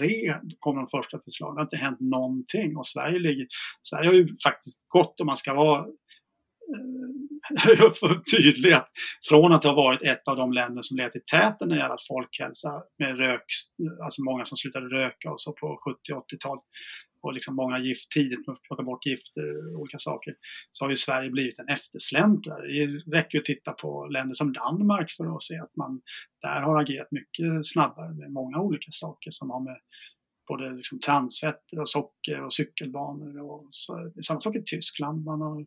2003, 0.01 0.41
kom 0.59 0.77
de 0.77 0.87
första 0.87 1.19
förslagen. 1.25 1.55
Det 1.55 1.61
har 1.61 1.65
inte 1.65 1.77
hänt 1.77 2.01
någonting 2.01 2.77
och 2.77 2.87
Sverige, 2.87 3.19
ligger, 3.19 3.47
Sverige 3.83 4.07
har 4.07 4.15
ju 4.15 4.29
faktiskt 4.45 4.79
gått, 4.89 5.21
om 5.21 5.27
man 5.27 5.37
ska 5.37 5.55
vara 5.55 5.79
eh, 5.79 7.05
tydlig, 8.37 8.73
att 8.73 8.89
från 9.29 9.53
att 9.53 9.65
ha 9.65 9.75
varit 9.75 10.03
ett 10.03 10.29
av 10.29 10.37
de 10.37 10.53
länder 10.53 10.83
som 10.83 10.97
legat 10.97 11.17
i 11.17 11.21
täten 11.21 11.69
när 11.69 11.77
det 11.77 11.83
gäller 11.83 11.97
folkhälsa 12.09 12.73
med 12.99 13.17
rök, 13.17 13.45
alltså 14.05 14.23
många 14.23 14.45
som 14.45 14.57
slutade 14.57 14.87
röka 14.87 15.31
och 15.31 15.41
så 15.41 15.53
på 15.53 15.81
70 15.85 16.13
80-talet 16.13 16.65
och 17.25 17.35
liksom 17.35 17.57
många 17.57 17.79
gift 17.79 18.11
tidigt 18.11 18.47
med 18.47 18.55
att 18.55 18.63
plocka 18.63 18.83
bort 18.83 19.07
gifter 19.07 19.75
och 19.75 19.81
olika 19.81 19.99
saker 19.99 20.35
så 20.71 20.85
har 20.85 20.91
ju 20.91 20.97
Sverige 20.97 21.31
blivit 21.31 21.59
en 21.59 21.69
eftersläntrare. 21.69 22.67
Det 22.67 22.87
räcker 23.17 23.39
att 23.39 23.45
titta 23.45 23.73
på 23.73 24.07
länder 24.07 24.35
som 24.35 24.53
Danmark 24.53 25.11
för 25.11 25.37
att 25.37 25.43
se 25.43 25.59
att 25.59 25.77
man 25.77 26.01
där 26.43 26.61
har 26.61 26.83
agerat 26.83 27.11
mycket 27.11 27.67
snabbare 27.67 28.15
med 28.15 28.33
många 28.33 28.59
olika 28.59 28.91
saker 28.91 29.31
som 29.31 29.51
har 29.51 29.61
med 29.61 29.77
både 30.49 30.71
liksom 30.71 31.01
transfetter 31.01 31.81
och 31.81 31.89
socker 31.89 32.45
och 32.45 32.55
cykelbanor 32.55 33.53
och 33.53 33.67
så, 33.71 34.13
samma 34.27 34.41
sak 34.41 34.57
i 34.57 34.63
Tyskland. 34.67 35.25
Man 35.25 35.41
har 35.41 35.61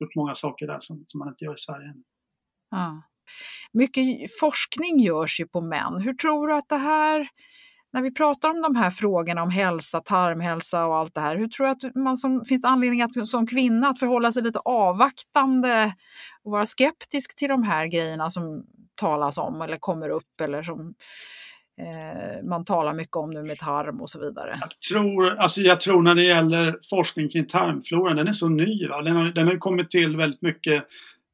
gjort 0.00 0.14
många 0.16 0.34
saker 0.34 0.66
där 0.66 0.78
som, 0.80 1.04
som 1.06 1.18
man 1.18 1.28
inte 1.28 1.44
gör 1.44 1.54
i 1.54 1.58
Sverige 1.58 1.88
än. 1.88 2.04
Ja. 2.70 3.02
Mycket 3.72 4.04
forskning 4.40 4.98
görs 4.98 5.40
ju 5.40 5.46
på 5.46 5.60
män. 5.60 6.00
Hur 6.02 6.14
tror 6.14 6.46
du 6.46 6.54
att 6.54 6.68
det 6.68 6.76
här 6.76 7.28
när 7.92 8.02
vi 8.02 8.14
pratar 8.14 8.50
om 8.50 8.62
de 8.62 8.76
här 8.76 8.90
frågorna 8.90 9.42
om 9.42 9.50
hälsa, 9.50 10.00
tarmhälsa 10.00 10.86
och 10.86 10.96
allt 10.96 11.14
det 11.14 11.20
här, 11.20 11.36
hur 11.36 11.48
tror 11.48 11.66
du 11.66 11.70
att 11.70 11.94
man 11.94 12.16
som, 12.16 12.44
finns 12.44 12.62
det 12.62 12.68
anledning 12.68 13.02
att 13.02 13.26
som 13.26 13.46
kvinna 13.46 13.88
att 13.88 13.98
förhålla 13.98 14.32
sig 14.32 14.42
lite 14.42 14.58
avvaktande 14.58 15.92
och 16.44 16.52
vara 16.52 16.66
skeptisk 16.66 17.36
till 17.36 17.48
de 17.48 17.62
här 17.62 17.86
grejerna 17.86 18.30
som 18.30 18.64
talas 18.94 19.38
om 19.38 19.62
eller 19.62 19.76
kommer 19.76 20.08
upp 20.08 20.40
eller 20.40 20.62
som 20.62 20.94
eh, 21.80 22.48
man 22.48 22.64
talar 22.64 22.94
mycket 22.94 23.16
om 23.16 23.30
nu 23.30 23.42
med 23.42 23.58
tarm 23.58 24.00
och 24.00 24.10
så 24.10 24.20
vidare? 24.20 24.58
Jag 24.60 24.70
tror, 24.90 25.36
alltså 25.36 25.60
jag 25.60 25.80
tror 25.80 26.02
när 26.02 26.14
det 26.14 26.24
gäller 26.24 26.78
forskning 26.90 27.28
kring 27.28 27.46
tarmfloran, 27.46 28.16
den 28.16 28.28
är 28.28 28.32
så 28.32 28.48
ny. 28.48 28.88
Va? 28.88 29.02
Den, 29.02 29.16
har, 29.16 29.24
den 29.24 29.46
har 29.46 29.56
kommit 29.56 29.90
till 29.90 30.16
väldigt 30.16 30.42
mycket 30.42 30.84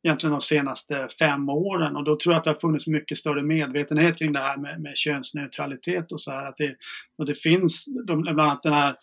egentligen 0.04 0.32
de 0.32 0.40
senaste 0.40 1.08
fem 1.18 1.48
åren 1.48 1.96
och 1.96 2.04
då 2.04 2.16
tror 2.16 2.32
jag 2.32 2.38
att 2.38 2.44
det 2.44 2.50
har 2.50 2.60
funnits 2.60 2.86
mycket 2.86 3.18
större 3.18 3.42
medvetenhet 3.42 4.18
kring 4.18 4.32
det 4.32 4.38
här 4.38 4.56
med, 4.56 4.80
med 4.80 4.96
könsneutralitet 4.96 6.12
och 6.12 6.20
så 6.20 6.30
här. 6.30 6.46
Att 6.46 6.56
det, 6.56 6.76
och 7.18 7.26
det 7.26 7.34
finns 7.34 7.86
de, 8.06 8.20
bland 8.20 8.40
annat 8.40 8.62
den 8.62 8.72
här, 8.72 8.94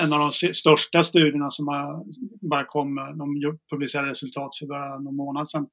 en 0.00 0.12
av 0.12 0.18
de 0.18 0.54
största 0.54 1.02
studierna 1.02 1.50
som 1.50 1.68
har, 1.68 2.04
bara 2.50 2.64
kom, 2.64 2.94
de 3.18 3.58
publicerade 3.70 4.10
resultat 4.10 4.56
för 4.58 4.66
bara 4.66 4.98
någon 4.98 5.16
månad 5.16 5.50
sedan. 5.50 5.66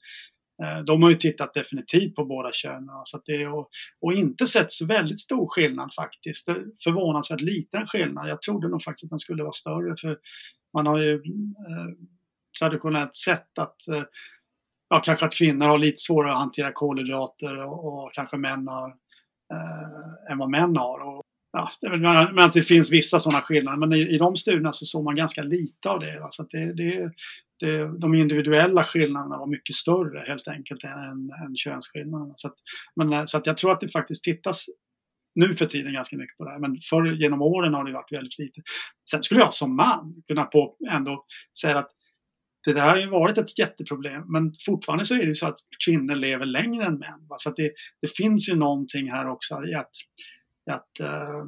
Eh, 0.63 0.84
de 0.86 1.04
har 1.04 1.10
ju 1.10 1.15
tittat 1.15 1.54
definitivt 1.54 2.15
på 2.15 2.26
båda 2.26 2.52
könen 2.52 2.89
så 3.06 3.18
att 3.18 3.26
det, 3.26 3.48
och, 3.48 3.70
och 4.02 4.13
inte 4.13 4.48
sett 4.48 4.72
så 4.72 4.86
väldigt 4.86 5.20
stor 5.20 5.48
skillnad 5.48 5.94
faktiskt. 5.94 6.48
Eh, 6.48 6.56
förvånansvärt 6.84 7.42
liten 7.42 7.88
skillnad. 7.88 8.30
Jag 8.30 8.42
trodde 8.42 8.70
nog 8.70 8.84
faktiskt 8.84 9.04
att 9.04 9.10
den 9.10 9.20
skulle 9.20 9.44
vara 9.44 9.52
större 9.52 9.96
för 10.02 10.18
man 10.74 10.88
har 10.88 11.00
ju 11.00 11.13
eh, 11.13 11.89
traditionellt 12.60 13.15
sett 13.15 13.60
att 13.60 13.88
eh, 13.88 14.04
ja, 14.89 15.02
kanske 15.06 15.25
att 15.25 15.36
kvinnor 15.36 15.65
har 15.65 15.78
lite 15.78 15.97
svårare 15.97 16.32
att 16.32 16.39
hantera 16.39 16.71
kolhydrater 16.73 17.65
och, 17.65 17.88
och 17.88 18.12
kanske 18.13 18.38
män 18.38 18.67
har 18.67 18.89
eh, 19.54 20.32
än 20.32 20.38
vad 20.38 20.49
män 20.49 20.78
har. 20.78 20.99
Och, 20.99 21.23
ja, 21.52 21.71
men 22.34 22.39
att 22.39 22.54
det 22.54 22.62
finns 22.62 22.91
vissa 22.91 23.19
sådana 23.19 23.41
skillnader. 23.41 23.78
Men 23.78 23.93
i, 23.93 24.02
i 24.02 24.17
de 24.17 24.36
studierna 24.36 24.71
så 24.71 24.86
såg 24.86 25.04
man 25.04 25.15
ganska 25.15 25.43
lite 25.43 25.89
av 25.89 25.99
det. 25.99 26.19
Va? 26.19 26.28
Så 26.32 26.43
det, 26.43 26.73
det, 26.73 27.12
det, 27.60 27.99
de 27.99 28.15
individuella 28.15 28.84
skillnaderna 28.84 29.38
var 29.38 29.47
mycket 29.47 29.75
större 29.75 30.23
helt 30.28 30.47
enkelt 30.47 30.84
än, 30.84 31.32
än 31.45 31.56
könsskillnaderna. 31.56 32.34
Så 32.36 32.47
att, 32.47 32.56
men, 32.95 33.13
eh, 33.13 33.25
så 33.25 33.38
att 33.38 33.45
jag 33.45 33.58
tror 33.58 33.71
att 33.71 33.82
det 33.82 33.89
faktiskt 33.89 34.23
tittas 34.23 34.65
nu 35.36 35.54
för 35.56 35.65
tiden 35.65 35.93
ganska 35.93 36.17
mycket 36.17 36.38
på 36.38 36.45
det 36.45 36.52
här. 36.52 36.60
Men 36.60 36.78
förr 36.89 37.21
genom 37.21 37.41
åren 37.41 37.73
har 37.73 37.84
det 37.84 37.93
varit 37.93 38.12
väldigt 38.12 38.39
lite. 38.39 38.62
Sen 39.12 39.23
skulle 39.23 39.39
jag 39.39 39.54
som 39.54 39.75
man 39.75 40.23
kunna 40.28 40.45
på 40.45 40.75
ändå 40.91 41.25
säga 41.62 41.78
att 41.78 41.89
det 42.65 42.74
där 42.74 42.89
har 42.89 42.98
ju 42.98 43.10
varit 43.10 43.38
ett 43.38 43.60
jätteproblem. 43.60 44.24
Men 44.28 44.54
fortfarande 44.65 45.06
så 45.06 45.15
är 45.15 45.19
det 45.19 45.26
ju 45.26 45.36
så 45.36 45.48
att 45.48 45.60
kvinnor 45.86 46.15
lever 46.15 46.45
längre 46.45 46.86
än 46.86 47.00
män. 47.00 47.28
Va? 47.30 47.36
Så 47.39 47.50
att 47.50 47.56
det, 47.56 47.72
det 48.02 48.17
finns 48.17 48.50
ju 48.50 48.56
någonting 48.56 49.12
här 49.12 49.30
också 49.30 49.63
i 49.67 49.74
att, 49.76 49.91
att 50.72 51.00
uh, 51.02 51.43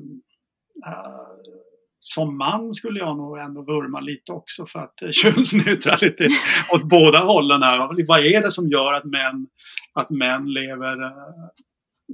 uh, 0.88 1.62
som 2.00 2.38
man 2.38 2.74
skulle 2.74 3.00
jag 3.00 3.18
nog 3.18 3.38
ändå 3.38 3.66
vurma 3.66 4.00
lite 4.00 4.32
också 4.32 4.66
för 4.66 4.80
att 4.80 5.02
eh, 5.02 5.10
könsneutralitet 5.12 6.32
åt 6.74 6.84
båda 6.84 7.20
hållen 7.20 7.64
här. 7.64 8.06
Vad 8.08 8.26
är 8.26 8.42
det 8.42 8.52
som 8.52 8.68
gör 8.68 8.94
att 8.94 9.06
män, 9.06 9.48
att 9.94 10.10
män 10.10 10.54
lever 10.54 11.02
uh, 11.02 11.10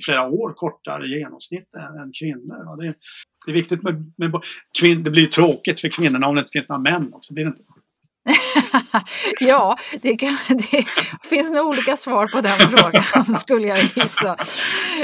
flera 0.05 0.27
år 0.27 0.53
kortare 0.53 1.05
i 1.05 1.19
genomsnitt 1.19 1.73
än, 1.73 2.01
än 2.01 2.11
kvinnor? 2.19 2.81
Det, 2.81 2.93
det, 3.45 3.51
är 3.51 3.53
viktigt 3.53 3.83
med, 3.83 4.13
med 4.17 4.31
kvin, 4.79 5.03
det 5.03 5.11
blir 5.11 5.25
tråkigt 5.25 5.79
för 5.79 5.89
kvinnorna 5.89 6.27
om 6.27 6.35
det 6.35 6.39
inte 6.39 6.51
finns 6.51 6.69
några 6.69 6.81
män 6.81 7.13
också. 7.13 7.33
Blir 7.33 7.45
det 7.45 7.49
inte? 7.49 7.63
ja, 9.39 9.77
det, 10.01 10.15
kan, 10.15 10.37
det, 10.47 10.85
finns 11.23 11.53
nog 11.53 11.67
olika 11.67 11.97
svar 11.97 12.27
på 12.27 12.41
den 12.41 12.59
frågan 12.59 13.35
skulle 13.35 13.67
jag 13.67 13.79
gissa. 13.79 14.37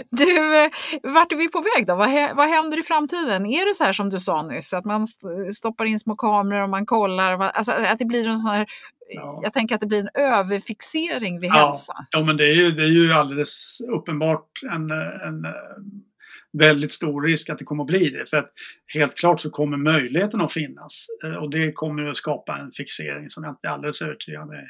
Du, 0.10 0.70
vart 1.04 1.32
är 1.32 1.36
vi 1.36 1.48
på 1.48 1.64
väg 1.76 1.88
då? 1.88 1.96
Vad, 1.96 2.10
vad 2.36 2.50
händer 2.50 2.80
i 2.80 2.84
framtiden? 2.84 3.46
Är 3.46 3.68
det 3.68 3.76
så 3.76 3.84
här 3.84 3.94
som 3.94 4.10
du 4.10 4.20
sa 4.20 4.44
nyss, 4.44 4.74
att 4.74 4.86
man 4.86 5.06
stoppar 5.56 5.86
in 5.86 6.00
små 6.00 6.16
kameror 6.16 6.64
och 6.64 6.70
man 6.70 6.86
kollar, 6.86 7.40
alltså 7.40 7.72
att 7.72 8.00
det 8.00 8.06
blir 8.06 8.28
en 8.28 8.40
sån 8.40 8.52
här 8.52 8.68
Ja. 9.10 9.40
Jag 9.44 9.54
tänker 9.54 9.76
att 9.76 9.82
det 9.82 9.88
blir 9.88 10.00
en 10.00 10.24
överfixering 10.24 11.42
vid 11.42 11.50
ja. 11.50 11.66
hälsa. 11.66 11.94
Ja, 12.10 12.24
men 12.24 12.38
det 12.38 12.44
är 12.44 12.54
ju, 12.54 12.72
det 12.72 12.84
är 12.84 12.88
ju 12.88 13.14
alldeles 13.14 13.82
uppenbart 13.96 14.50
en, 14.72 14.92
en 14.92 15.46
väldigt 16.58 16.94
stor 16.94 17.22
risk 17.22 17.50
att 17.50 17.58
det 17.58 17.66
kommer 17.66 17.84
att 17.84 17.88
bli 17.88 18.10
det. 18.10 18.30
För 18.30 18.38
att 18.38 18.52
helt 18.94 19.16
klart 19.16 19.40
så 19.40 19.50
kommer 19.50 19.78
möjligheten 19.78 20.42
att 20.42 20.54
finnas 20.54 21.06
eh, 21.26 21.36
och 21.36 21.50
det 21.50 21.72
kommer 21.72 22.04
att 22.04 22.18
skapa 22.18 22.58
en 22.58 22.72
fixering 22.72 23.30
som 23.30 23.44
jag 23.44 23.52
inte 23.52 23.68
är 23.68 23.72
alldeles 23.72 24.02
övertygad 24.02 24.50
är 24.50 24.68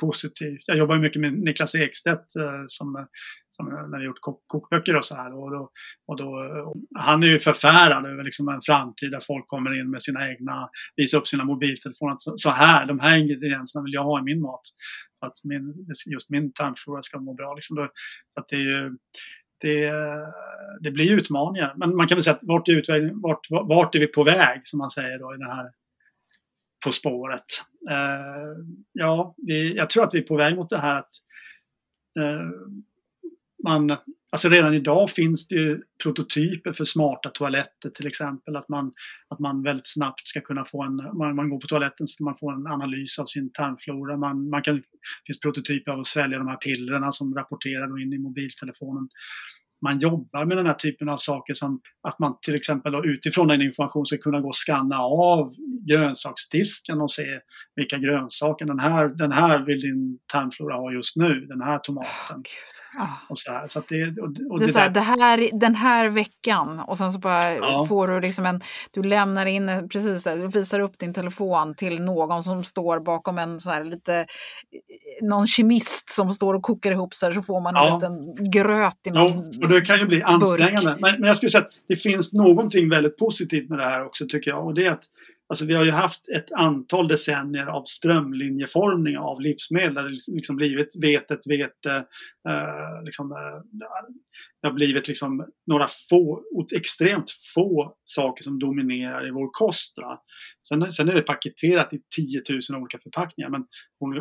positiv. 0.00 0.58
Jag 0.66 0.78
jobbar 0.78 0.98
mycket 0.98 1.20
med 1.20 1.32
Niklas 1.32 1.74
Ekstedt 1.74 2.36
eh, 2.36 2.64
som, 2.66 3.06
som 3.50 3.66
när 3.90 3.98
vi 3.98 4.04
gjort 4.04 4.20
kok 4.20 4.44
kokböcker 4.46 4.96
och 4.96 5.04
så 5.04 5.14
här. 5.14 5.34
Och 5.34 5.50
då, 5.50 5.70
och 6.06 6.16
då, 6.16 6.24
eh, 6.24 7.02
han 7.02 7.22
är 7.22 7.26
ju 7.26 7.38
förfärad 7.38 8.06
över 8.06 8.24
liksom 8.24 8.48
en 8.48 8.60
framtid 8.62 9.10
där 9.10 9.20
folk 9.20 9.46
kommer 9.46 9.80
in 9.80 9.90
med 9.90 10.02
sina 10.02 10.30
egna, 10.30 10.68
visar 10.96 11.18
upp 11.18 11.28
sina 11.28 11.44
mobiltelefoner. 11.44 12.16
Så 12.18 12.50
här, 12.50 12.86
de 12.86 13.00
här 13.00 13.18
ingredienserna 13.18 13.84
vill 13.84 13.94
jag 13.94 14.02
ha 14.02 14.20
i 14.20 14.22
min 14.22 14.40
mat. 14.40 14.62
Att 15.26 15.44
min, 15.44 15.86
just 16.14 16.30
min 16.30 16.52
tarmflora 16.52 17.02
ska 17.02 17.18
må 17.20 17.34
bra. 17.34 17.54
Liksom 17.54 17.76
då, 17.76 17.88
så 18.34 18.40
att 18.40 18.48
det 18.48 18.56
är 18.56 18.60
ju, 18.60 18.96
det, 19.58 19.92
det 20.80 20.90
blir 20.90 21.16
utmaningar. 21.16 21.74
Men 21.76 21.96
man 21.96 22.08
kan 22.08 22.16
väl 22.16 22.24
säga 22.24 22.34
att 22.36 22.42
vart 22.42 22.68
är, 22.68 23.22
vart, 23.22 23.46
vart 23.50 23.94
är 23.94 23.98
vi 23.98 24.06
på 24.06 24.24
väg, 24.24 24.60
som 24.64 24.78
man 24.78 24.90
säger 24.90 25.18
då 25.18 25.34
i 25.34 25.38
den 25.38 25.50
här 25.50 25.70
På 26.84 26.92
spåret. 26.92 27.44
Eh, 27.90 28.64
ja, 28.92 29.34
vi, 29.36 29.76
jag 29.76 29.90
tror 29.90 30.04
att 30.04 30.14
vi 30.14 30.18
är 30.18 30.22
på 30.22 30.36
väg 30.36 30.56
mot 30.56 30.70
det 30.70 30.78
här 30.78 30.98
att 30.98 31.10
eh, 32.18 32.46
man, 33.64 33.96
alltså 34.32 34.48
redan 34.48 34.74
idag 34.74 35.10
finns 35.10 35.48
det 35.48 35.54
ju 35.54 35.82
prototyper 36.02 36.72
för 36.72 36.84
smarta 36.84 37.30
toaletter 37.30 37.90
till 37.90 38.06
exempel. 38.06 38.56
Att 38.56 38.68
man, 38.68 38.92
att 39.28 39.38
man 39.38 39.62
väldigt 39.62 39.86
snabbt 39.86 40.26
ska 40.26 40.40
kunna 40.40 40.64
få 40.64 40.82
en, 40.82 40.96
man, 40.96 41.36
man 41.36 41.50
går 41.50 41.60
på 41.60 41.66
toaletten 41.66 42.06
så 42.06 42.24
man 42.24 42.36
får 42.36 42.52
en 42.52 42.66
analys 42.66 43.18
av 43.18 43.26
sin 43.26 43.52
tarmflora. 43.52 44.16
Man, 44.16 44.50
man 44.50 44.62
kan, 44.62 44.76
det 44.76 44.82
finns 45.26 45.40
prototyper 45.40 45.92
av 45.92 46.00
att 46.00 46.06
svälja 46.06 46.38
de 46.38 46.48
här 46.48 46.56
pillerna 46.56 47.12
som 47.12 47.34
rapporterar 47.34 48.02
in 48.02 48.12
i 48.12 48.18
mobiltelefonen 48.18 49.08
man 49.82 49.98
jobbar 49.98 50.44
med 50.44 50.56
den 50.56 50.66
här 50.66 50.74
typen 50.74 51.08
av 51.08 51.16
saker 51.16 51.54
som 51.54 51.80
att 52.08 52.18
man 52.18 52.38
till 52.42 52.54
exempel 52.54 52.92
då 52.92 53.04
utifrån 53.04 53.48
den 53.48 53.62
informationen 53.62 54.06
ska 54.06 54.18
kunna 54.18 54.40
gå 54.40 54.48
och 54.48 54.56
skanna 54.66 54.98
av 54.98 55.52
grönsaksdisken 55.88 57.00
och 57.00 57.10
se 57.10 57.26
vilka 57.76 57.98
grönsaker 57.98 58.66
den 58.66 58.78
här, 58.78 59.08
den 59.08 59.32
här 59.32 59.58
vill 59.66 59.80
din 59.80 60.18
tarmflora 60.32 60.76
ha 60.76 60.92
just 60.92 61.16
nu, 61.16 61.40
den 61.40 61.60
här 61.60 61.78
tomaten. 61.78 62.42
Oh, 62.98 63.30
och 63.30 63.38
så 63.38 63.52
här. 63.52 63.68
Så 63.68 63.82
det, 63.88 64.20
och, 64.20 64.52
och 64.52 64.58
det, 64.60 64.64
är 64.64 64.68
så 64.68 64.78
här, 64.78 64.90
det 64.90 65.00
här, 65.00 65.50
den 65.60 65.74
här 65.74 66.08
veckan 66.08 66.80
och 66.80 66.98
sen 66.98 67.12
så 67.12 67.18
bara 67.18 67.54
ja. 67.54 67.86
får 67.88 68.08
du 68.08 68.20
liksom 68.20 68.46
en, 68.46 68.60
du 68.90 69.02
lämnar 69.02 69.46
in 69.46 69.88
precis 69.92 70.24
det, 70.24 70.34
du 70.34 70.48
visar 70.48 70.80
upp 70.80 70.98
din 70.98 71.12
telefon 71.12 71.74
till 71.74 72.02
någon 72.02 72.42
som 72.42 72.64
står 72.64 73.00
bakom 73.00 73.38
en 73.38 73.60
så 73.60 73.70
här 73.70 73.84
lite, 73.84 74.26
någon 75.28 75.46
kemist 75.46 76.10
som 76.10 76.30
står 76.30 76.54
och 76.54 76.62
kokar 76.62 76.92
ihop 76.92 77.14
så 77.14 77.26
här 77.26 77.32
så 77.32 77.42
får 77.42 77.60
man 77.60 77.74
ja. 77.74 77.88
en 77.88 77.94
liten 77.94 78.50
gröt 78.50 79.06
i 79.06 79.10
någon 79.10 79.52
ja, 79.52 79.66
och 79.66 79.72
det 79.72 79.80
kan 79.80 79.98
ju 79.98 80.06
bli 80.06 80.22
ansträngande. 80.22 80.96
Men, 81.00 81.20
men 81.20 81.28
jag 81.28 81.36
skulle 81.36 81.50
säga 81.50 81.62
att 81.62 81.70
det 81.88 81.96
finns 81.96 82.32
någonting 82.32 82.88
väldigt 82.88 83.18
positivt 83.18 83.68
med 83.68 83.78
det 83.78 83.84
här 83.84 84.04
också 84.04 84.26
tycker 84.28 84.50
jag 84.50 84.66
och 84.66 84.74
det 84.74 84.86
är 84.86 84.90
att 84.90 85.04
Alltså 85.48 85.64
vi 85.64 85.74
har 85.74 85.84
ju 85.84 85.90
haft 85.90 86.28
ett 86.28 86.52
antal 86.52 87.08
decennier 87.08 87.66
av 87.66 87.84
strömlinjeformning 87.84 89.18
av 89.18 89.40
livsmedel. 89.40 89.94
Där 89.94 90.02
det 90.02 90.10
liksom, 90.10 90.34
liksom 90.34 90.56
blivit 90.56 90.96
vetet, 91.02 91.40
vete, 91.46 91.94
eh, 92.48 93.04
liksom, 93.04 93.32
eh, 93.32 93.86
det 94.62 94.68
har 94.68 94.74
blivit 94.74 95.08
liksom 95.08 95.46
några 95.66 95.86
få, 96.10 96.42
extremt 96.76 97.30
få 97.54 97.96
saker 98.04 98.44
som 98.44 98.58
dominerar 98.58 99.28
i 99.28 99.30
vår 99.30 99.50
kost. 99.52 99.94
Sen, 100.68 100.92
sen 100.92 101.08
är 101.08 101.14
det 101.14 101.22
paketerat 101.22 101.92
i 101.92 101.98
10 102.16 102.42
000 102.70 102.82
olika 102.82 102.98
förpackningar, 102.98 103.50
men 103.50 103.64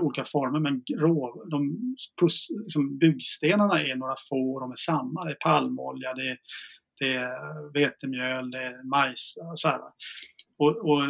olika 0.02 0.26
former. 0.26 0.60
Men 0.60 0.84
rå, 1.00 1.46
de 1.52 1.78
pus, 2.22 2.48
liksom 2.62 2.98
byggstenarna 2.98 3.84
är 3.84 3.96
några 3.96 4.16
få 4.30 4.54
och 4.54 4.62
de 4.62 4.72
är 4.72 4.76
samma. 4.76 5.26
Det 5.26 5.32
är 5.32 5.38
palmolja, 5.44 6.14
det 6.14 6.30
är, 6.30 6.38
det 7.00 7.14
är 7.14 7.74
vetemjöl, 7.74 8.52
det 8.52 8.58
är 8.58 8.90
majs. 8.90 9.36
Så 9.56 9.68
här, 9.68 9.80
och, 10.58 10.70
och, 10.70 11.02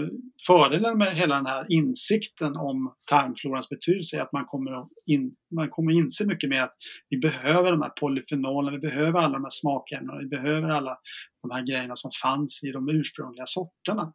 fördelen 0.48 0.98
med 0.98 1.16
hela 1.16 1.36
den 1.36 1.46
här 1.46 1.66
insikten 1.70 2.56
om 2.58 2.94
tarmflorans 3.10 3.70
betydelse 3.70 4.18
är 4.18 4.22
att 4.22 4.32
man 4.32 4.46
kommer, 4.46 4.72
att 4.72 4.90
in, 5.06 5.34
man 5.56 5.70
kommer 5.70 5.92
inse 5.92 6.26
mycket 6.26 6.50
mer 6.50 6.62
att 6.62 6.76
vi 7.10 7.18
behöver 7.18 7.72
de 7.72 7.82
här 7.82 7.90
polyfenolerna, 7.90 8.78
vi 8.78 8.88
behöver 8.88 9.20
alla 9.20 9.34
de 9.34 9.44
här 9.44 9.50
smakämnena, 9.50 10.20
vi 10.20 10.28
behöver 10.28 10.70
alla 10.70 10.98
de 11.42 11.52
här 11.52 11.68
grejerna 11.68 11.96
som 11.96 12.12
fanns 12.24 12.64
i 12.64 12.72
de 12.72 12.90
ursprungliga 12.90 13.46
sorterna. 13.46 14.12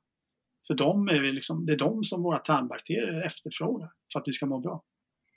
För 0.67 0.75
de 0.75 1.09
är 1.09 1.21
vi 1.21 1.33
liksom, 1.33 1.67
det 1.67 1.73
är 1.73 1.79
de 1.79 2.05
som 2.05 2.23
våra 2.23 2.39
tarmbakterier 2.39 3.27
efterfrågar 3.27 3.89
för 4.13 4.21
att 4.21 4.29
vi 4.29 4.33
ska 4.33 4.47
må 4.47 4.61
bra. 4.61 4.83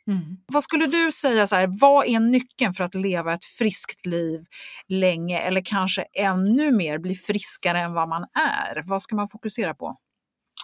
Mm. 0.08 0.38
Vad 0.48 0.64
skulle 0.64 0.86
du 0.86 1.12
säga, 1.12 1.48
så 1.48 1.56
här, 1.56 1.70
vad 1.82 2.06
är 2.06 2.20
nyckeln 2.20 2.74
för 2.74 2.84
att 2.84 2.96
leva 2.96 3.34
ett 3.34 3.46
friskt 3.46 4.06
liv 4.06 4.46
länge 4.88 5.40
eller 5.40 5.62
kanske 5.66 6.02
ännu 6.14 6.72
mer 6.72 6.98
bli 6.98 7.16
friskare 7.16 7.80
än 7.80 7.94
vad 7.94 8.10
man 8.10 8.24
är? 8.34 8.84
Vad 8.86 9.02
ska 9.02 9.16
man 9.16 9.28
fokusera 9.28 9.74
på? 9.74 9.98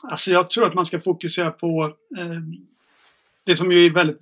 Alltså 0.03 0.31
jag 0.31 0.49
tror 0.49 0.65
att 0.65 0.73
man 0.73 0.85
ska 0.85 0.99
fokusera 0.99 1.51
på 1.51 1.83
eh, 2.17 2.41
det 3.43 3.55
som 3.55 3.71
ju 3.71 3.85
är 3.85 3.89
väldigt 3.89 4.19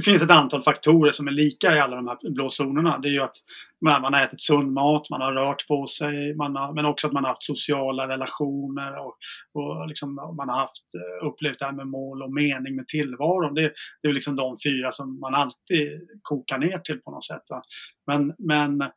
det 0.00 0.04
finns 0.04 0.22
ett 0.22 0.30
antal 0.30 0.62
faktorer 0.62 1.12
som 1.12 1.26
är 1.26 1.32
lika 1.32 1.76
i 1.76 1.80
alla 1.80 1.96
de 1.96 2.08
här 2.08 2.30
blå 2.30 2.50
zonerna. 2.50 2.98
Det 2.98 3.08
är 3.08 3.12
ju 3.12 3.20
att 3.20 3.36
man 3.84 4.14
har 4.14 4.22
ätit 4.22 4.40
sund 4.40 4.72
mat, 4.72 5.10
man 5.10 5.20
har 5.20 5.32
rört 5.32 5.68
på 5.68 5.86
sig, 5.86 6.34
man 6.34 6.56
har, 6.56 6.74
men 6.74 6.84
också 6.84 7.06
att 7.06 7.12
man 7.12 7.24
har 7.24 7.28
haft 7.28 7.42
sociala 7.42 8.08
relationer 8.08 8.96
och, 8.98 9.16
och 9.54 9.88
liksom, 9.88 10.14
man 10.14 10.48
har 10.48 10.56
haft, 10.56 10.94
eh, 10.94 11.26
upplevt 11.26 11.58
det 11.58 11.64
här 11.64 11.72
med 11.72 11.86
mål 11.86 12.22
och 12.22 12.32
mening 12.32 12.76
med 12.76 12.88
tillvaron. 12.88 13.54
Det, 13.54 13.72
det 14.02 14.08
är 14.08 14.12
liksom 14.12 14.36
de 14.36 14.56
fyra 14.64 14.92
som 14.92 15.20
man 15.20 15.34
alltid 15.34 16.08
kokar 16.22 16.58
ner 16.58 16.78
till 16.78 16.98
på 16.98 17.10
något 17.10 17.24
sätt. 17.24 17.42
Va? 17.48 17.62
Men, 18.06 18.34
men 18.38 18.90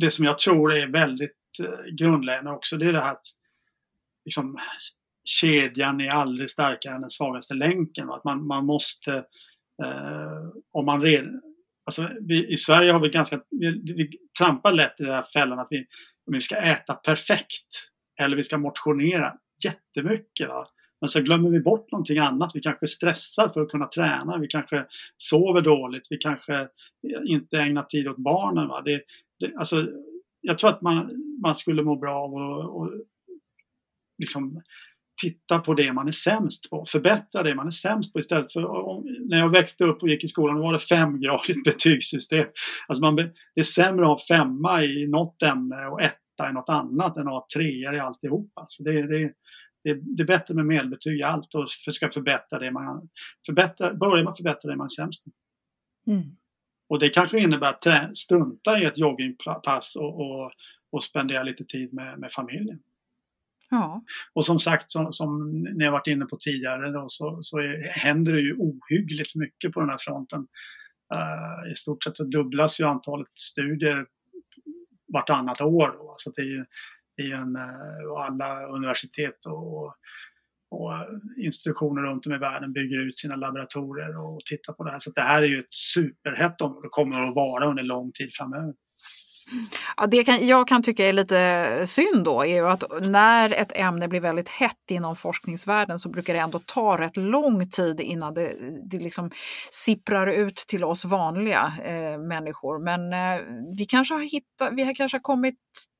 det 0.00 0.10
som 0.10 0.24
jag 0.24 0.38
tror 0.38 0.72
är 0.72 0.86
väldigt 0.86 1.38
eh, 1.62 1.94
grundläggande 1.94 2.50
också, 2.50 2.76
det 2.76 2.86
är 2.86 2.92
det 2.92 3.00
här 3.00 3.12
att 3.12 3.26
liksom, 4.24 4.58
kedjan 5.24 6.00
är 6.00 6.10
aldrig 6.10 6.50
starkare 6.50 6.94
än 6.94 7.00
den 7.00 7.10
svagaste 7.10 7.54
länken. 7.54 8.06
Va? 8.06 8.14
Att 8.14 8.24
man, 8.24 8.46
man 8.46 8.66
måste 8.66 9.24
Eh, 9.84 10.48
om 10.72 10.86
man 10.86 11.02
redan, 11.02 11.40
alltså 11.86 12.08
vi, 12.20 12.52
I 12.52 12.56
Sverige 12.56 12.92
har 12.92 13.00
vi 13.00 13.08
ganska, 13.08 13.40
vi, 13.50 13.94
vi 13.96 14.10
trampar 14.38 14.72
lätt 14.72 15.00
i 15.00 15.04
den 15.04 15.14
här 15.14 15.22
fällan 15.22 15.58
att 15.58 15.68
vi, 15.70 15.86
vi 16.26 16.40
ska 16.40 16.56
äta 16.56 16.94
perfekt 16.94 17.90
eller 18.20 18.36
vi 18.36 18.44
ska 18.44 18.58
motionera 18.58 19.32
jättemycket. 19.64 20.48
Va? 20.48 20.66
Men 21.00 21.08
så 21.08 21.20
glömmer 21.20 21.50
vi 21.50 21.60
bort 21.60 21.92
någonting 21.92 22.18
annat. 22.18 22.50
Vi 22.54 22.60
kanske 22.60 22.86
stressar 22.86 23.48
för 23.48 23.60
att 23.60 23.70
kunna 23.70 23.86
träna. 23.86 24.38
Vi 24.38 24.46
kanske 24.46 24.86
sover 25.16 25.60
dåligt. 25.60 26.06
Vi 26.10 26.16
kanske 26.16 26.54
eh, 26.54 26.68
inte 27.24 27.58
ägnar 27.58 27.82
tid 27.82 28.08
åt 28.08 28.16
barnen. 28.16 28.68
Va? 28.68 28.82
Det, 28.84 29.02
det, 29.40 29.54
alltså, 29.56 29.86
jag 30.40 30.58
tror 30.58 30.70
att 30.70 30.82
man, 30.82 31.10
man 31.42 31.54
skulle 31.54 31.82
må 31.82 31.96
bra 31.96 32.14
av 32.14 32.34
att 32.34 32.92
liksom 34.18 34.62
titta 35.20 35.58
på 35.58 35.74
det 35.74 35.92
man 35.92 36.08
är 36.08 36.12
sämst 36.12 36.70
på, 36.70 36.84
förbättra 36.88 37.42
det 37.42 37.54
man 37.54 37.66
är 37.66 37.70
sämst 37.70 38.12
på 38.12 38.18
istället 38.18 38.52
för 38.52 38.60
när 39.28 39.38
jag 39.38 39.50
växte 39.50 39.84
upp 39.84 40.02
och 40.02 40.08
gick 40.08 40.24
i 40.24 40.28
skolan 40.28 40.56
då 40.56 40.62
var 40.62 40.72
det 40.72 40.78
femgradigt 40.78 41.64
betygssystem. 41.64 42.46
Alltså 42.88 43.04
man, 43.04 43.16
det 43.16 43.32
är 43.54 43.62
sämre 43.62 44.04
att 44.04 44.08
ha 44.08 44.18
femma 44.36 44.82
i 44.82 45.06
något 45.06 45.42
ämne 45.42 45.86
och 45.86 46.02
etta 46.02 46.50
i 46.50 46.52
något 46.52 46.68
annat 46.68 47.16
än 47.16 47.26
att 47.26 47.32
ha 47.32 47.46
treor 47.54 47.94
i 47.94 48.00
alltihop. 48.00 48.52
Alltså 48.54 48.82
det, 48.82 48.92
det, 48.92 49.32
det, 49.84 49.90
är, 49.90 49.94
det 50.16 50.22
är 50.22 50.26
bättre 50.26 50.54
med 50.54 50.66
medelbetyg 50.66 51.20
i 51.20 51.22
allt 51.22 51.54
och 51.54 51.70
försöka 51.84 52.12
förbättra 52.12 52.58
det 52.58 52.70
man 52.70 53.08
förbättra, 53.46 53.94
börja 53.94 54.24
med 54.24 54.30
att 54.30 54.36
förbättra 54.36 54.70
det 54.70 54.76
man 54.76 54.84
är 54.84 54.88
sämst 54.88 55.26
med. 55.26 55.34
Mm. 56.16 56.36
Och 56.88 56.98
det 56.98 57.08
kanske 57.08 57.38
innebär 57.38 57.68
att 57.68 58.16
strunta 58.18 58.80
i 58.80 58.84
ett 58.84 58.98
joggingpass 58.98 59.96
och, 59.96 60.20
och, 60.20 60.50
och 60.92 61.04
spendera 61.04 61.42
lite 61.42 61.64
tid 61.64 61.92
med, 61.92 62.18
med 62.18 62.32
familjen. 62.32 62.80
Ja. 63.70 64.04
Och 64.34 64.46
som 64.46 64.58
sagt, 64.58 64.90
som, 64.90 65.12
som 65.12 65.60
ni 65.62 65.84
har 65.84 65.92
varit 65.92 66.06
inne 66.06 66.24
på 66.24 66.36
tidigare, 66.36 66.90
då, 66.90 67.04
så, 67.08 67.38
så 67.42 67.58
är, 67.58 67.82
händer 67.82 68.32
det 68.32 68.40
ju 68.40 68.56
ohyggligt 68.56 69.34
mycket 69.34 69.72
på 69.72 69.80
den 69.80 69.90
här 69.90 69.98
fronten. 70.00 70.40
Uh, 71.14 71.72
I 71.72 71.74
stort 71.74 72.04
sett 72.04 72.16
så 72.16 72.24
dubblas 72.24 72.80
ju 72.80 72.84
antalet 72.84 73.28
studier 73.34 74.06
vartannat 75.12 75.60
år. 75.60 75.88
Då. 75.98 76.14
Så 76.16 76.30
det 76.30 76.42
är 76.42 76.46
ju, 76.46 76.64
det 77.16 77.22
är 77.22 77.36
en, 77.36 77.56
uh, 77.56 78.26
alla 78.26 78.66
universitet 78.66 79.46
och, 79.46 79.84
och 80.70 80.92
institutioner 81.36 82.02
runt 82.02 82.26
om 82.26 82.32
i 82.32 82.38
världen 82.38 82.72
bygger 82.72 83.00
ut 83.00 83.18
sina 83.18 83.36
laboratorier 83.36 84.26
och 84.26 84.40
tittar 84.40 84.72
på 84.72 84.84
det 84.84 84.90
här. 84.90 84.98
Så 84.98 85.10
det 85.10 85.20
här 85.20 85.42
är 85.42 85.46
ju 85.46 85.58
ett 85.58 85.74
superhett 85.94 86.60
område 86.60 86.86
och 86.86 86.92
kommer 86.92 87.28
att 87.28 87.34
vara 87.34 87.66
under 87.66 87.82
lång 87.82 88.12
tid 88.12 88.30
framöver. 88.34 88.74
Ja, 89.96 90.06
det 90.06 90.24
kan, 90.24 90.46
jag 90.46 90.68
kan 90.68 90.82
tycka 90.82 91.08
är 91.08 91.12
lite 91.12 91.82
synd 91.86 92.24
då 92.24 92.42
är 92.42 92.54
ju 92.54 92.66
att 92.66 92.84
när 93.02 93.52
ett 93.52 93.72
ämne 93.74 94.08
blir 94.08 94.20
väldigt 94.20 94.48
hett 94.48 94.90
inom 94.90 95.16
forskningsvärlden 95.16 95.98
så 95.98 96.08
brukar 96.08 96.34
det 96.34 96.40
ändå 96.40 96.60
ta 96.66 96.98
rätt 96.98 97.16
lång 97.16 97.68
tid 97.68 98.00
innan 98.00 98.34
det, 98.34 98.56
det 98.90 98.98
liksom 98.98 99.30
sipprar 99.70 100.26
ut 100.26 100.56
till 100.56 100.84
oss 100.84 101.04
vanliga 101.04 101.72
eh, 101.84 102.18
människor. 102.18 102.84
Men 102.84 103.12
eh, 103.12 103.44
vi, 103.76 103.84
kanske 103.84 104.14
har 104.14 104.20
hittat, 104.20 104.72
vi 104.72 104.84
har 104.84 104.94
kanske 104.94 105.18
kommit 105.18 105.54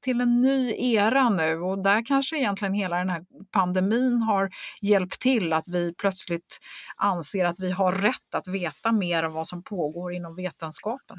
till 0.05 0.21
en 0.21 0.43
ny 0.43 0.75
era 0.95 1.29
nu 1.29 1.61
och 1.61 1.83
där 1.83 2.07
kanske 2.07 2.39
egentligen 2.39 2.75
hela 2.75 2.97
den 2.97 3.11
här 3.11 3.25
pandemin 3.53 4.23
har 4.23 4.51
hjälpt 4.83 5.21
till 5.21 5.53
att 5.53 5.69
vi 5.69 5.95
plötsligt 5.95 6.59
anser 6.97 7.45
att 7.45 7.61
vi 7.61 7.71
har 7.71 7.93
rätt 7.93 8.35
att 8.35 8.49
veta 8.49 8.93
mer 8.93 9.23
om 9.23 9.33
vad 9.33 9.49
som 9.49 9.63
pågår 9.63 10.13
inom 10.13 10.37
vetenskapen. 10.37 11.17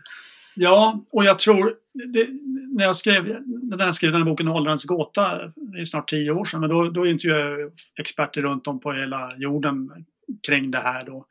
Ja, 0.55 1.05
och 1.11 1.23
jag 1.23 1.39
tror, 1.39 1.73
det, 2.13 2.27
när 2.77 2.83
jag 2.83 2.97
skrev, 2.97 3.23
när 3.61 3.85
jag 3.85 3.95
skrev 3.95 4.11
den 4.11 4.21
här 4.21 4.29
boken 4.29 4.47
Åldrandets 4.47 4.85
gåta, 4.85 5.37
det 5.55 5.81
är 5.81 5.85
snart 5.85 6.09
tio 6.09 6.31
år 6.31 6.45
sedan, 6.45 6.59
men 6.59 6.69
då, 6.69 6.89
då 6.89 7.07
intervjuade 7.07 7.61
jag 7.61 7.71
experter 7.99 8.41
runt 8.41 8.67
om 8.67 8.79
på 8.79 8.91
hela 8.91 9.35
jorden 9.37 9.89
kring 10.47 10.71
det 10.71 10.79
här 10.79 11.05
då. 11.05 11.25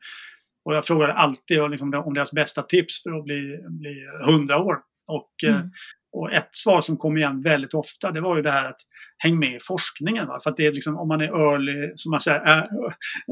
Och 0.65 0.75
jag 0.75 0.85
frågade 0.85 1.13
alltid 1.13 1.69
liksom, 1.69 1.93
om 2.05 2.13
deras 2.13 2.31
bästa 2.31 2.61
tips 2.61 3.03
för 3.03 3.17
att 3.17 3.23
bli, 3.23 3.57
bli 3.69 3.95
100 4.29 4.57
år. 4.57 4.77
Och, 5.07 5.31
mm. 5.47 5.55
Eh, 5.55 5.65
och 6.13 6.31
ett 6.31 6.49
svar 6.51 6.81
som 6.81 6.97
kom 6.97 7.17
igen 7.17 7.41
väldigt 7.41 7.73
ofta, 7.73 8.11
det 8.11 8.21
var 8.21 8.35
ju 8.35 8.41
det 8.41 8.51
här 8.51 8.65
att 8.65 8.81
häng 9.17 9.39
med 9.39 9.55
i 9.55 9.59
forskningen. 9.59 10.27
Va? 10.27 10.39
För 10.43 10.49
att 10.49 10.57
det 10.57 10.65
är 10.65 10.71
liksom, 10.71 10.97
om 10.97 11.07
man 11.07 11.21
är 11.21 11.51
early, 11.51 11.91
som 11.95 12.11
man 12.11 12.21
säger, 12.21 12.39
är, 12.39 12.67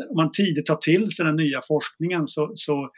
om 0.10 0.16
man 0.16 0.32
tidigt 0.32 0.66
tar 0.66 0.76
till 0.76 1.12
sig 1.12 1.26
den 1.26 1.36
nya 1.36 1.62
forskningen 1.68 2.28
så, 2.28 2.52
så 2.56 2.90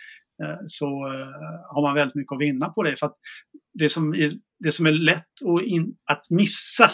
Eh, 0.44 0.58
så 0.68 0.86
eh, 0.86 1.76
har 1.76 1.82
man 1.82 1.96
väldigt 1.96 2.16
mycket 2.16 2.32
att 2.32 2.42
vinna 2.42 2.70
på 2.70 2.84
det. 2.84 2.96
För 2.96 3.06
att 3.06 3.18
det 3.74 3.90
som 3.90 4.14
är, 4.14 4.32
det 4.60 4.72
som 4.72 4.86
är 4.86 4.92
lätt 4.92 5.32
att, 5.46 5.62
in, 5.62 5.96
att 6.12 6.30
missa 6.30 6.92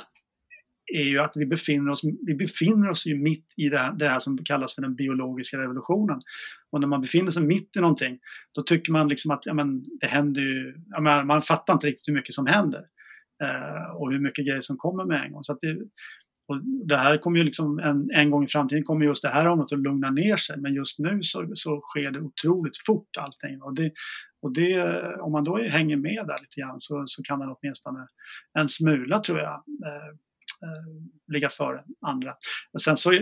är 0.93 1.03
ju 1.03 1.19
att 1.19 1.31
vi 1.35 1.45
befinner 1.45 1.91
oss, 1.91 2.01
vi 2.25 2.35
befinner 2.35 2.89
oss 2.89 3.05
ju 3.05 3.17
mitt 3.17 3.45
i 3.57 3.69
det 3.69 3.77
här, 3.77 3.93
det 3.93 4.09
här, 4.09 4.19
som 4.19 4.37
kallas 4.37 4.75
för 4.75 4.81
den 4.81 4.95
biologiska 4.95 5.57
revolutionen. 5.57 6.21
Och 6.71 6.79
när 6.79 6.87
man 6.87 7.01
befinner 7.01 7.31
sig 7.31 7.43
mitt 7.43 7.77
i 7.77 7.79
någonting, 7.79 8.19
då 8.53 8.63
tycker 8.63 8.91
man 8.91 9.07
liksom 9.07 9.31
att 9.31 9.41
ja, 9.45 9.53
men, 9.53 9.83
det 10.01 10.07
händer 10.07 10.41
ju, 10.41 10.75
ja, 10.89 11.01
men, 11.01 11.27
man 11.27 11.41
fattar 11.41 11.73
inte 11.73 11.87
riktigt 11.87 12.07
hur 12.07 12.13
mycket 12.13 12.35
som 12.35 12.45
händer. 12.45 12.81
Eh, 13.43 13.95
och 13.95 14.11
hur 14.11 14.19
mycket 14.19 14.45
grejer 14.47 14.61
som 14.61 14.77
kommer 14.77 15.05
med 15.05 15.25
en 15.25 15.31
gång. 15.31 15.43
Så 15.43 15.53
att 15.53 15.59
det, 15.59 15.77
och 16.47 16.61
det 16.87 16.97
här 16.97 17.17
kommer 17.17 17.37
ju 17.37 17.43
liksom 17.43 17.79
en, 17.79 18.09
en 18.11 18.31
gång 18.31 18.43
i 18.43 18.47
framtiden 18.47 18.83
kommer 18.83 19.05
just 19.05 19.21
det 19.21 19.29
här 19.29 19.47
området 19.47 19.73
att 19.73 19.79
lugna 19.79 20.09
ner 20.09 20.37
sig 20.37 20.57
men 20.57 20.73
just 20.73 20.99
nu 20.99 21.19
så, 21.23 21.51
så 21.53 21.81
sker 21.81 22.11
det 22.11 22.19
otroligt 22.19 22.77
fort 22.85 23.17
allting. 23.17 23.61
Och, 23.61 23.75
det, 23.75 23.91
och 24.41 24.53
det, 24.53 25.03
om 25.21 25.31
man 25.31 25.43
då 25.43 25.57
hänger 25.57 25.97
med 25.97 26.25
där 26.27 26.39
lite 26.41 26.61
grann 26.61 26.79
så, 26.79 27.03
så 27.07 27.23
kan 27.23 27.39
man 27.39 27.55
åtminstone 27.59 27.99
en 28.59 28.69
smula 28.69 29.19
tror 29.19 29.39
jag 29.39 29.53
eh, 29.85 30.07
eh, 30.67 31.33
ligga 31.33 31.49
före 31.49 31.79
andra. 32.01 32.33
Och 32.73 32.81
sen 32.81 32.97
så 32.97 33.13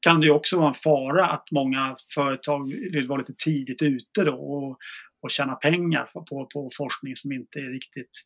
kan 0.00 0.20
det 0.20 0.26
ju 0.26 0.32
också 0.32 0.58
vara 0.58 0.68
en 0.68 0.74
fara 0.74 1.26
att 1.26 1.50
många 1.52 1.96
företag 2.14 2.68
vill 2.92 3.08
vara 3.08 3.18
lite 3.18 3.34
tidigt 3.44 3.82
ute 3.82 4.24
då 4.24 4.34
och, 4.34 4.76
och 5.22 5.30
tjäna 5.30 5.54
pengar 5.54 6.08
på, 6.14 6.46
på 6.54 6.70
forskning 6.76 7.16
som 7.16 7.32
inte 7.32 7.58
är 7.58 7.72
riktigt 7.72 8.22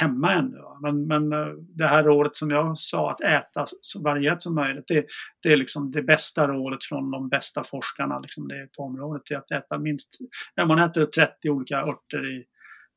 hemma 0.00 0.32
ännu. 0.32 0.58
Men, 0.82 1.06
men 1.06 1.32
eh, 1.32 1.54
det 1.76 1.86
här 1.86 2.04
rådet 2.04 2.36
som 2.36 2.50
jag 2.50 2.78
sa, 2.78 3.10
att 3.10 3.20
äta 3.20 3.66
så 3.80 4.02
varierat 4.02 4.42
som 4.42 4.54
möjligt, 4.54 4.84
det, 4.88 5.06
det 5.42 5.52
är 5.52 5.56
liksom 5.56 5.90
det 5.90 6.02
bästa 6.02 6.48
rådet 6.48 6.84
från 6.84 7.10
de 7.10 7.28
bästa 7.28 7.64
forskarna 7.64 8.18
liksom 8.18 8.48
det 8.48 8.68
på 8.76 8.82
området. 8.82 9.22
Det 9.28 9.34
är 9.34 9.38
att 9.38 9.50
äta 9.50 9.78
minst, 9.78 10.08
ja, 10.54 10.66
man 10.66 10.78
äter 10.78 11.06
30 11.06 11.50
olika 11.50 11.76
örter 11.76 12.36
i 12.36 12.44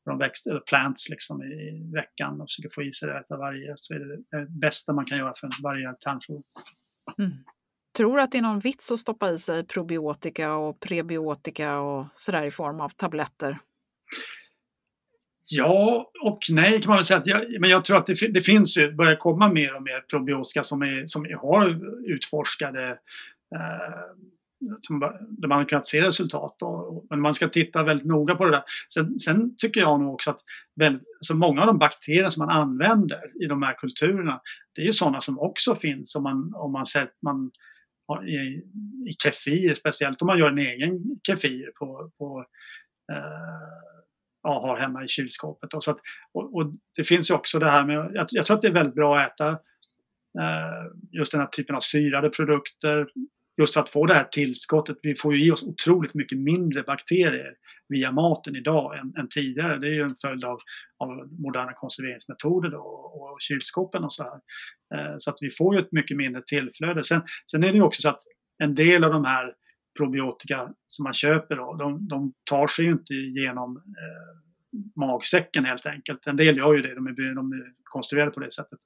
från 0.04 0.18
växter, 0.18 0.50
eller 0.50 0.60
plants 0.60 1.08
liksom 1.08 1.42
i 1.42 1.90
veckan 1.94 2.40
och 2.40 2.46
försöker 2.48 2.70
få 2.74 2.82
i 2.82 2.92
sig 2.92 3.08
det, 3.08 3.14
och 3.14 3.20
äta 3.20 3.36
varierat, 3.36 3.84
så 3.84 3.94
är 3.94 3.98
det 3.98 4.16
det 4.16 4.46
bästa 4.60 4.92
man 4.92 5.04
kan 5.04 5.18
göra 5.18 5.32
för 5.36 5.46
en 5.46 5.52
varierad 5.62 6.00
tarmflora. 6.00 6.42
Mm. 7.18 7.30
Tror 7.96 8.16
du 8.16 8.22
att 8.22 8.32
det 8.32 8.38
är 8.38 8.42
någon 8.42 8.60
vits 8.60 8.90
att 8.90 9.00
stoppa 9.00 9.30
i 9.30 9.38
sig 9.38 9.66
probiotika 9.66 10.54
och 10.54 10.80
prebiotika 10.80 11.78
och 11.78 12.06
sådär 12.16 12.44
i 12.44 12.50
form 12.50 12.80
av 12.80 12.88
tabletter? 12.88 13.58
Ja 15.44 16.10
och 16.22 16.38
nej 16.50 16.82
kan 16.82 16.88
man 16.88 16.96
väl 16.96 17.04
säga. 17.04 17.18
Att 17.18 17.26
jag, 17.26 17.60
men 17.60 17.70
jag 17.70 17.84
tror 17.84 17.96
att 17.96 18.06
det, 18.06 18.32
det 18.32 18.40
finns 18.40 18.76
ju, 18.76 18.92
börjar 18.92 19.16
komma 19.16 19.52
mer 19.52 19.76
och 19.76 19.82
mer 19.82 20.00
probiotika 20.00 20.64
som, 20.64 20.82
är, 20.82 21.06
som 21.06 21.24
är, 21.24 21.34
har 21.34 21.80
utforskade 22.10 22.88
eh, 23.56 24.04
som, 24.80 25.00
där 25.28 25.48
man 25.48 25.58
har 25.58 25.64
kunnat 25.64 25.86
se 25.86 26.02
resultat. 26.02 26.62
Och, 26.62 27.06
men 27.10 27.20
man 27.20 27.34
ska 27.34 27.48
titta 27.48 27.82
väldigt 27.82 28.06
noga 28.06 28.34
på 28.34 28.44
det 28.44 28.50
där. 28.50 28.62
Sen, 28.94 29.20
sen 29.20 29.56
tycker 29.56 29.80
jag 29.80 30.00
nog 30.00 30.14
också 30.14 30.30
att 30.30 30.40
väldigt, 30.76 31.02
alltså 31.16 31.34
många 31.34 31.60
av 31.60 31.66
de 31.66 31.78
bakterier 31.78 32.28
som 32.28 32.46
man 32.46 32.56
använder 32.56 33.42
i 33.44 33.46
de 33.46 33.62
här 33.62 33.74
kulturerna 33.74 34.40
det 34.74 34.82
är 34.82 34.86
ju 34.86 34.92
sådana 34.92 35.20
som 35.20 35.38
också 35.38 35.74
finns 35.74 36.14
om 36.16 36.22
man, 36.22 36.52
om 36.54 36.72
man, 36.72 36.86
sett, 36.86 37.12
man 37.22 37.50
i, 38.26 38.36
i 39.10 39.16
kefir, 39.22 39.74
speciellt 39.74 40.22
om 40.22 40.26
man 40.26 40.38
gör 40.38 40.50
en 40.50 40.58
egen 40.58 41.00
kefir 41.26 41.72
på, 41.78 42.10
på 42.18 42.44
eh, 43.12 43.99
ja, 44.42 44.60
har 44.60 44.76
hemma 44.76 45.04
i 45.04 45.08
kylskåpet. 45.08 45.74
Och, 45.74 45.84
så 45.84 45.90
att, 45.90 45.98
och, 46.34 46.56
och, 46.56 46.72
det 46.96 47.04
finns 47.04 47.30
ju 47.30 47.34
också 47.34 47.58
det 47.58 47.70
här 47.70 47.86
med, 47.86 47.96
jag, 48.14 48.26
jag, 48.30 48.46
tror 48.46 48.56
att 48.56 48.62
det 48.62 48.68
är 48.68 48.72
väldigt 48.72 48.94
bra 48.94 49.18
att 49.18 49.32
äta 49.32 49.50
eh, 50.40 50.86
just 51.10 51.32
den 51.32 51.40
här 51.40 51.48
typen 51.48 51.76
av 51.76 51.80
syrade 51.80 52.30
produkter. 52.30 53.06
Just 53.60 53.74
för 53.74 53.80
att 53.80 53.90
få 53.90 54.06
det 54.06 54.14
här 54.14 54.24
tillskottet. 54.24 54.96
Vi 55.02 55.14
får 55.14 55.34
ju 55.34 55.46
i 55.46 55.50
oss 55.50 55.62
otroligt 55.62 56.14
mycket 56.14 56.38
mindre 56.38 56.82
bakterier 56.82 57.54
via 57.88 58.12
maten 58.12 58.56
idag 58.56 58.98
än, 58.98 59.12
än 59.18 59.28
tidigare. 59.28 59.78
Det 59.78 59.86
är 59.86 59.92
ju 59.92 60.02
en 60.02 60.16
följd 60.22 60.44
av, 60.44 60.58
av 60.98 61.08
moderna 61.38 61.72
konserveringsmetoder 61.72 62.70
då, 62.70 62.78
och, 62.78 63.22
och 63.22 63.36
kylskåpen 63.40 64.04
och 64.04 64.12
så 64.12 64.22
här. 64.22 64.40
Eh, 64.94 65.14
så 65.18 65.30
att 65.30 65.36
vi 65.40 65.50
får 65.50 65.74
ju 65.74 65.80
ett 65.80 65.92
mycket 65.92 66.16
mindre 66.16 66.42
tillflöde. 66.46 67.04
Sen, 67.04 67.22
sen 67.50 67.64
är 67.64 67.68
det 67.68 67.76
ju 67.76 67.82
också 67.82 68.02
så 68.02 68.08
att 68.08 68.22
en 68.62 68.74
del 68.74 69.04
av 69.04 69.12
de 69.12 69.24
här 69.24 69.52
probiotika 69.96 70.72
som 70.86 71.02
man 71.02 71.14
köper 71.14 71.56
då, 71.56 71.76
de, 71.76 72.08
de 72.08 72.32
tar 72.44 72.66
sig 72.66 72.84
ju 72.84 72.90
inte 72.90 73.14
genom 73.14 73.76
eh, 73.76 74.40
magsäcken 74.96 75.64
helt 75.64 75.86
enkelt. 75.86 76.26
En 76.26 76.36
del 76.36 76.56
gör 76.56 76.74
ju 76.74 76.82
det, 76.82 76.94
de 76.94 77.06
är, 77.06 77.34
de 77.34 77.52
är 77.52 77.72
konstruerade 77.84 78.30
på 78.30 78.40
det 78.40 78.52
sättet. 78.52 78.78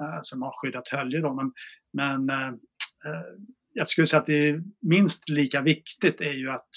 Eh, 0.00 0.20
så 0.22 0.34
de 0.34 0.42
har 0.42 0.52
skyddat 0.62 0.88
hölje 0.88 1.20
då. 1.20 1.34
Men, 1.34 1.52
men 1.92 2.30
eh, 2.30 2.48
eh, 2.48 3.26
jag 3.72 3.88
skulle 3.88 4.06
säga 4.06 4.20
att 4.20 4.26
det 4.26 4.48
är 4.48 4.62
minst 4.80 5.28
lika 5.28 5.62
viktigt 5.62 6.20
är 6.20 6.34
ju 6.34 6.50
att 6.50 6.68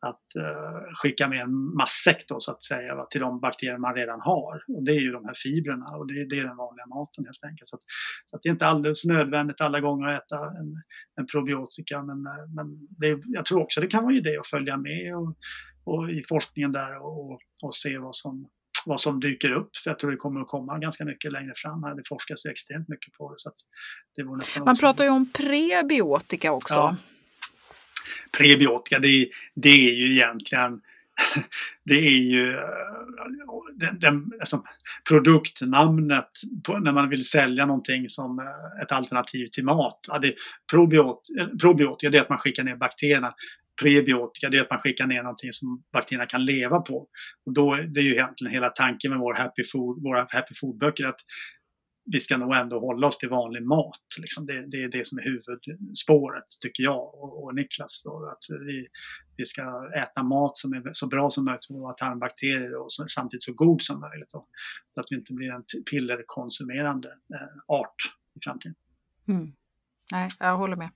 att 0.00 0.26
uh, 0.36 0.94
skicka 0.94 1.28
med 1.28 1.40
en 1.40 1.74
matsäck 1.74 2.24
då, 2.28 2.40
så 2.40 2.50
att 2.50 2.62
säga 2.62 2.94
va, 2.94 3.06
till 3.10 3.20
de 3.20 3.40
bakterier 3.40 3.78
man 3.78 3.94
redan 3.94 4.20
har. 4.20 4.54
Och 4.76 4.84
det 4.84 4.92
är 4.92 5.00
ju 5.00 5.12
de 5.12 5.24
här 5.24 5.34
fibrerna 5.34 5.96
och 5.96 6.06
det, 6.06 6.28
det 6.28 6.38
är 6.38 6.44
den 6.44 6.56
vanliga 6.56 6.86
maten 6.86 7.24
helt 7.24 7.44
enkelt. 7.44 7.68
Så, 7.68 7.76
att, 7.76 7.82
så 8.26 8.36
att 8.36 8.42
det 8.42 8.48
är 8.48 8.52
inte 8.52 8.66
alldeles 8.66 9.04
nödvändigt 9.04 9.60
alla 9.60 9.80
gånger 9.80 10.06
att 10.06 10.22
äta 10.22 10.36
en, 10.36 10.74
en 11.20 11.26
probiotika 11.26 12.02
men, 12.02 12.26
eh, 12.26 12.46
men 12.56 12.66
det, 12.98 13.22
jag 13.24 13.44
tror 13.44 13.62
också 13.62 13.80
det 13.80 13.86
kan 13.86 14.04
vara 14.04 14.14
idé 14.14 14.36
att 14.38 14.46
följa 14.46 14.76
med 14.76 15.16
och, 15.16 15.36
och 15.84 16.10
i 16.10 16.22
forskningen 16.28 16.72
där 16.72 17.06
och, 17.06 17.40
och 17.62 17.74
se 17.74 17.98
vad 17.98 18.16
som, 18.16 18.48
vad 18.86 19.00
som 19.00 19.20
dyker 19.20 19.52
upp. 19.52 19.76
För 19.76 19.90
jag 19.90 19.98
tror 19.98 20.10
det 20.10 20.16
kommer 20.16 20.40
att 20.40 20.48
komma 20.48 20.78
ganska 20.78 21.04
mycket 21.04 21.32
längre 21.32 21.52
fram 21.56 21.82
här. 21.82 21.94
Det 21.94 22.02
forskas 22.08 22.46
ju 22.46 22.50
extremt 22.50 22.88
mycket 22.88 23.12
på 23.12 23.32
det. 23.32 23.38
Så 23.38 23.52
det 24.16 24.24
Man 24.64 24.76
pratar 24.76 25.04
ju 25.04 25.10
om 25.10 25.32
prebiotika 25.32 26.52
också. 26.52 26.74
Ja 26.74 26.96
prebiotika, 28.38 28.98
det, 28.98 29.28
det 29.54 29.88
är 29.88 29.94
ju 29.94 30.12
egentligen 30.12 30.80
det 31.84 31.94
är 31.94 32.20
ju 32.20 32.52
eh, 32.52 32.60
den, 33.74 33.98
den, 33.98 34.30
alltså, 34.40 34.62
produktnamnet 35.08 36.30
på, 36.64 36.78
när 36.78 36.92
man 36.92 37.08
vill 37.08 37.24
sälja 37.24 37.66
någonting 37.66 38.08
som 38.08 38.38
eh, 38.38 38.82
ett 38.82 38.92
alternativ 38.92 39.48
till 39.52 39.64
mat. 39.64 39.98
Ja, 40.08 40.18
det, 40.18 40.34
probiot, 40.70 41.20
eh, 41.38 41.46
probiotika 41.46 42.10
det 42.10 42.18
är 42.18 42.22
att 42.22 42.28
man 42.28 42.38
skickar 42.38 42.64
ner 42.64 42.76
bakterierna. 42.76 43.34
Prebiotika 43.82 44.48
det 44.48 44.58
är 44.58 44.62
att 44.62 44.70
man 44.70 44.78
skickar 44.78 45.06
ner 45.06 45.22
någonting 45.22 45.52
som 45.52 45.82
bakterierna 45.92 46.26
kan 46.26 46.44
leva 46.44 46.80
på. 46.80 47.08
Och 47.46 47.52
då, 47.52 47.78
det 47.88 48.00
är 48.00 48.04
ju 48.04 48.12
egentligen 48.12 48.52
hela 48.52 48.68
tanken 48.68 49.10
med 49.10 49.20
vår 49.20 49.34
happy 49.34 49.64
food, 49.64 50.02
våra 50.02 50.18
happy 50.18 50.54
food-böcker 50.60 51.06
att 51.06 51.20
vi 52.06 52.20
ska 52.20 52.36
nog 52.36 52.56
ändå 52.56 52.80
hålla 52.80 53.06
oss 53.06 53.18
till 53.18 53.28
vanlig 53.28 53.62
mat. 53.62 54.00
Liksom. 54.18 54.46
Det, 54.46 54.66
det, 54.66 54.82
är 54.82 54.88
det 54.88 55.06
som 55.06 55.18
är 55.18 55.22
huvudspåret, 55.22 56.44
tycker 56.60 56.82
jag 56.82 57.14
och, 57.14 57.44
och 57.44 57.54
Niklas. 57.54 58.02
Då, 58.04 58.26
att 58.32 58.60
vi, 58.66 58.86
vi 59.36 59.46
ska 59.46 59.90
äta 59.96 60.22
mat 60.22 60.56
som 60.56 60.72
är 60.72 60.90
så 60.92 61.06
bra 61.06 61.30
som 61.30 61.44
möjligt 61.44 61.66
för 61.66 61.74
våra 61.74 61.92
tarmbakterier 61.92 62.76
och 62.76 62.92
så, 62.92 63.08
samtidigt 63.08 63.42
så 63.42 63.52
god 63.52 63.82
som 63.82 64.00
möjligt. 64.00 64.30
Då, 64.30 64.46
så 64.94 65.00
att 65.00 65.06
vi 65.10 65.16
inte 65.16 65.32
blir 65.32 65.52
en 65.52 65.64
pillerkonsumerande 65.90 67.08
eh, 67.08 67.76
art 67.76 68.12
i 68.34 68.40
framtiden. 68.44 68.74
Mm. 69.28 69.52
Nej, 70.12 70.30
jag 70.38 70.56
håller 70.56 70.76
med. 70.76 70.90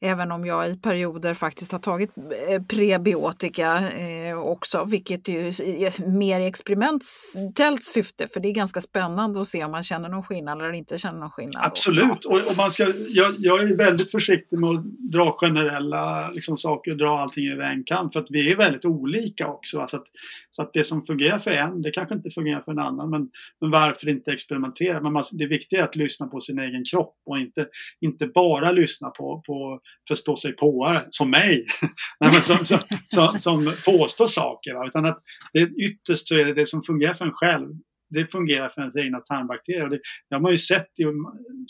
Även 0.00 0.32
om 0.32 0.46
jag 0.46 0.70
i 0.70 0.76
perioder 0.76 1.34
faktiskt 1.34 1.72
har 1.72 1.78
tagit 1.78 2.10
eh, 2.48 2.62
prebiotika 2.62 3.90
eh, 3.90 4.38
också, 4.38 4.84
vilket 4.84 5.28
ju 5.28 5.48
är 5.48 6.08
mer 6.08 6.40
i 6.40 6.46
experimentellt 6.46 7.84
syfte, 7.84 8.26
för 8.26 8.40
det 8.40 8.48
är 8.48 8.52
ganska 8.52 8.80
spännande 8.80 9.40
att 9.40 9.48
se 9.48 9.64
om 9.64 9.70
man 9.70 9.82
känner 9.82 10.08
någon 10.08 10.22
skillnad 10.22 10.58
eller 10.58 10.72
inte 10.72 10.98
känner 10.98 11.18
någon 11.20 11.30
skillnad. 11.30 11.64
Absolut, 11.64 12.24
och, 12.24 12.32
och 12.32 12.56
man 12.56 12.72
ska, 12.72 12.92
jag, 13.08 13.34
jag, 13.38 13.62
är 13.62 13.76
väldigt 13.76 14.10
försiktig 14.10 14.58
med 14.58 14.70
att 14.70 14.84
dra 15.12 15.32
generella 15.32 16.30
liksom, 16.30 16.56
saker 16.56 16.90
och 16.90 16.96
dra 16.96 17.18
allting 17.18 17.48
över 17.48 17.64
en 17.64 17.84
kam, 17.84 18.10
för 18.10 18.20
att 18.20 18.30
vi 18.30 18.52
är 18.52 18.56
väldigt 18.56 18.84
olika 18.84 19.48
också. 19.48 19.80
Alltså 19.80 19.96
att, 19.96 20.06
så 20.50 20.62
att 20.62 20.72
det 20.72 20.84
som 20.84 21.02
fungerar 21.02 21.38
för 21.38 21.50
en, 21.50 21.82
det 21.82 21.90
kanske 21.90 22.14
inte 22.14 22.30
fungerar 22.30 22.60
för 22.60 22.72
en 22.72 22.78
annan, 22.78 23.10
men, 23.10 23.28
men 23.60 23.70
varför 23.70 24.08
inte 24.08 24.32
experimentera? 24.32 25.00
Men 25.00 25.12
man, 25.12 25.24
det 25.32 25.46
viktiga 25.46 25.80
är 25.80 25.84
att 25.84 25.96
lyssna 25.96 26.26
på 26.26 26.40
sin 26.40 26.58
egen 26.58 26.84
kropp 26.84 27.14
och 27.26 27.38
inte, 27.38 27.66
inte 28.00 28.26
bara 28.26 28.72
lyssna 28.72 29.10
på, 29.10 29.42
på 29.46 29.80
förstå 30.08 30.36
sig 30.36 30.52
påare 30.52 31.04
som 31.10 31.30
mig. 31.30 31.66
Nej, 32.20 32.32
men 32.32 32.42
som, 32.42 32.64
som, 32.64 32.78
som, 33.04 33.28
som 33.28 33.72
påstår 33.84 34.26
saker. 34.26 34.74
Va? 34.74 34.86
Utan 34.86 35.06
att 35.06 35.22
det, 35.52 35.60
ytterst 35.60 36.28
så 36.28 36.34
är 36.34 36.44
det 36.44 36.54
det 36.54 36.66
som 36.66 36.82
fungerar 36.82 37.14
för 37.14 37.24
en 37.24 37.32
själv. 37.32 37.68
Det 38.10 38.26
fungerar 38.26 38.68
för 38.68 38.80
ens 38.80 38.96
egna 38.96 39.20
tarmbakterier. 39.20 39.84
Och 39.84 39.90
det, 39.90 40.00
det 40.28 40.36
har 40.36 40.42
man 40.42 40.52
ju 40.52 40.58
sett 40.58 40.86
i 41.00 41.04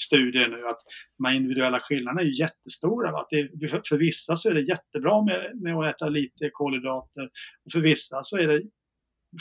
studier 0.01 0.49
nu 0.49 0.67
att 0.67 0.81
de 1.19 1.25
här 1.29 1.35
individuella 1.35 1.81
skillnaderna 1.81 2.21
är 2.21 2.41
jättestora. 2.41 3.13
Va? 3.13 3.19
Att 3.19 3.31
det, 3.31 3.71
för, 3.71 3.83
för 3.89 3.97
vissa 3.97 4.37
så 4.37 4.51
är 4.51 4.55
det 4.55 4.61
jättebra 4.61 5.25
med, 5.25 5.51
med 5.63 5.77
att 5.77 5.95
äta 5.95 6.09
lite 6.09 6.51
kolhydrater. 6.53 7.25
Och 7.65 7.73
för 7.73 7.81
vissa 7.81 8.23
så 8.23 8.37
är 8.37 8.47
det 8.47 8.63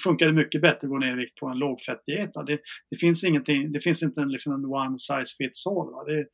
funkar 0.03 0.25
det 0.25 0.33
mycket 0.33 0.61
bättre 0.61 0.87
att 0.87 0.89
gå 0.89 0.97
ner 0.97 1.11
i 1.11 1.15
vikt 1.15 1.35
på 1.35 1.47
en 1.47 1.57
lågfettdiet. 1.57 2.31
Det, 2.33 2.59
det, 2.89 2.97
finns 2.97 3.23
ingenting, 3.23 3.71
det 3.71 3.79
finns 3.79 4.03
inte 4.03 4.21
en, 4.21 4.31
liksom 4.31 4.53
en 4.53 4.65
one 4.65 4.97
size 4.97 5.35
fits 5.37 5.67
all. 5.67 5.91
Va? 5.91 6.03
Det, 6.03 6.25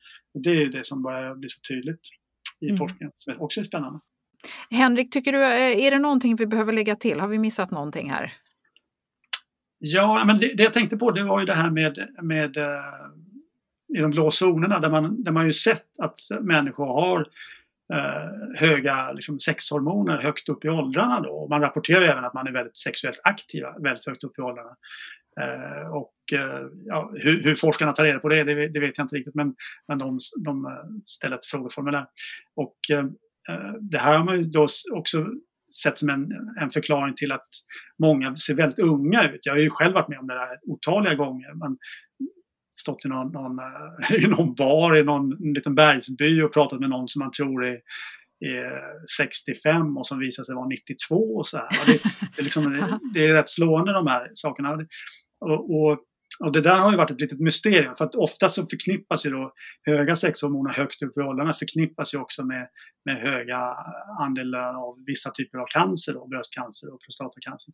det 0.44 0.64
är 0.64 0.70
det 0.70 0.86
som 0.86 1.04
börjar 1.04 1.36
bli 1.36 1.50
så 1.50 1.60
tydligt 1.70 2.02
i 2.60 2.66
mm. 2.66 2.78
forskningen 2.78 3.12
som 3.18 3.42
också 3.42 3.60
är 3.60 3.64
spännande. 3.64 4.00
Henrik, 4.70 5.14
tycker 5.14 5.32
du, 5.32 5.44
eh, 5.44 5.86
är 5.86 5.92
det 5.92 6.00
någonting 6.00 6.36
vi 6.36 6.46
behöver 6.46 6.74
lägga 6.74 6.96
till? 6.96 7.20
Har 7.20 7.28
vi 7.28 7.40
missat 7.40 7.72
någonting 7.72 8.12
här? 8.12 8.34
Ja, 9.80 10.24
men 10.26 10.40
det, 10.40 10.54
det 10.58 10.64
jag 10.64 10.74
tänkte 10.74 10.98
på 10.98 11.12
det 11.12 11.24
var 11.24 11.40
ju 11.40 11.46
det 11.46 11.54
här 11.54 11.72
med, 11.72 12.08
med 12.22 12.58
uh, 12.58 12.64
i 13.98 14.02
de 14.02 14.12
blå 14.12 14.32
zonerna 14.32 14.80
där 14.80 14.90
man, 14.90 15.24
där 15.24 15.32
man 15.32 15.46
ju 15.46 15.54
sett 15.54 15.86
att 16.00 16.20
människor 16.42 16.86
har 16.86 17.20
uh, 17.94 18.60
höga 18.60 19.12
liksom, 19.12 19.40
sexhormoner 19.40 20.18
högt 20.18 20.50
upp 20.50 20.66
i 20.66 20.70
åldrarna. 20.70 21.22
Då. 21.22 21.48
Man 21.50 21.62
rapporterar 21.62 22.02
även 22.02 22.26
att 22.26 22.34
man 22.34 22.48
är 22.48 22.52
väldigt 22.52 22.78
sexuellt 22.78 23.22
aktiva 23.24 23.68
väldigt 23.80 24.08
högt 24.08 24.24
upp 24.24 24.40
i 24.40 24.42
åldrarna. 24.42 24.76
Eh, 25.42 25.96
och 25.96 26.14
eh, 26.34 26.68
ja, 26.86 27.12
hur, 27.24 27.44
hur, 27.44 27.56
forskarna 27.56 27.92
tar 27.92 28.04
reda 28.04 28.20
på 28.20 28.30
det, 28.30 28.44
det, 28.44 28.68
det, 28.68 28.80
vet 28.80 28.98
jag 28.98 29.06
inte 29.06 29.16
riktigt, 29.16 29.36
men, 29.36 29.56
men 29.88 29.98
de, 29.98 30.20
de 30.46 30.66
eh, 30.66 30.72
ställer 31.06 31.36
ett 31.36 31.46
frågeformulär. 31.46 32.06
Och 32.56 32.78
det 33.82 33.98
här 33.98 34.18
har 34.18 34.26
man 34.26 34.38
ju 34.38 34.44
då 34.44 34.68
också 34.94 35.26
sett 35.84 35.98
som 35.98 36.10
en, 36.10 36.28
en 36.62 36.70
förklaring 36.70 37.14
till 37.16 37.32
att 37.32 37.48
många 38.00 38.38
ser 38.38 38.54
väldigt 38.54 38.80
unga 38.80 39.30
ut. 39.30 39.46
Jag 39.46 39.54
har 39.54 39.60
ju 39.60 39.70
själv 39.70 39.94
varit 39.94 40.10
med 40.10 40.20
om 40.20 40.28
det 40.28 40.34
där 40.34 40.58
otaliga 40.64 41.16
gånger. 41.16 41.54
Man 41.54 41.78
stått 42.80 43.06
i 43.06 43.08
någon, 43.08 43.32
någon, 43.32 43.60
i 44.24 44.28
någon 44.28 44.56
bar 44.56 44.98
i 44.98 45.04
någon 45.04 45.54
liten 45.54 45.76
bergsby 45.76 46.42
och 46.42 46.54
pratat 46.54 46.80
med 46.80 46.90
någon 46.90 47.08
som 47.08 47.20
man 47.20 47.32
tror 47.32 47.66
är 47.66 47.78
Eh, 48.46 48.82
65 49.18 49.98
och 49.98 50.08
som 50.08 50.20
visade 50.20 50.46
sig 50.46 50.56
vara 50.56 50.68
92 50.68 51.16
och 51.16 51.48
så 51.48 51.58
här. 51.58 51.68
Det, 51.86 52.00
det, 52.36 52.42
är 52.42 52.44
liksom, 52.44 52.74
det, 52.74 53.00
det, 53.14 53.28
är 53.28 53.34
rätt 53.34 53.50
slående 53.50 53.94
de 53.94 54.08
här 54.08 54.32
sakerna. 54.34 54.78
Och, 55.42 55.76
och 55.76 56.00
och 56.40 56.52
det 56.52 56.62
där 56.62 56.80
har 56.80 56.92
ju 56.92 56.98
varit 56.98 57.12
ett 57.12 57.22
litet 57.22 57.40
mysterium 57.40 57.96
för 57.96 58.06
att 58.06 58.16
ofta 58.16 58.50
så 58.50 58.68
förknippas 58.68 59.26
ju 59.26 59.30
då 59.30 59.54
höga 59.84 60.16
sexhormoner 60.16 60.74
högt 60.74 61.02
upp 61.04 61.18
i 61.18 61.22
åldrarna 61.22 61.54
förknippas 61.54 62.14
ju 62.14 62.18
också 62.18 62.46
med, 62.46 62.68
med 63.06 63.16
höga 63.16 63.60
andelar 64.20 64.74
av 64.88 65.04
vissa 65.06 65.32
typer 65.32 65.58
av 65.58 65.66
cancer, 65.66 66.14
då, 66.14 66.28
bröstcancer 66.28 66.94
och 66.94 67.00
prostatacancer. 67.06 67.74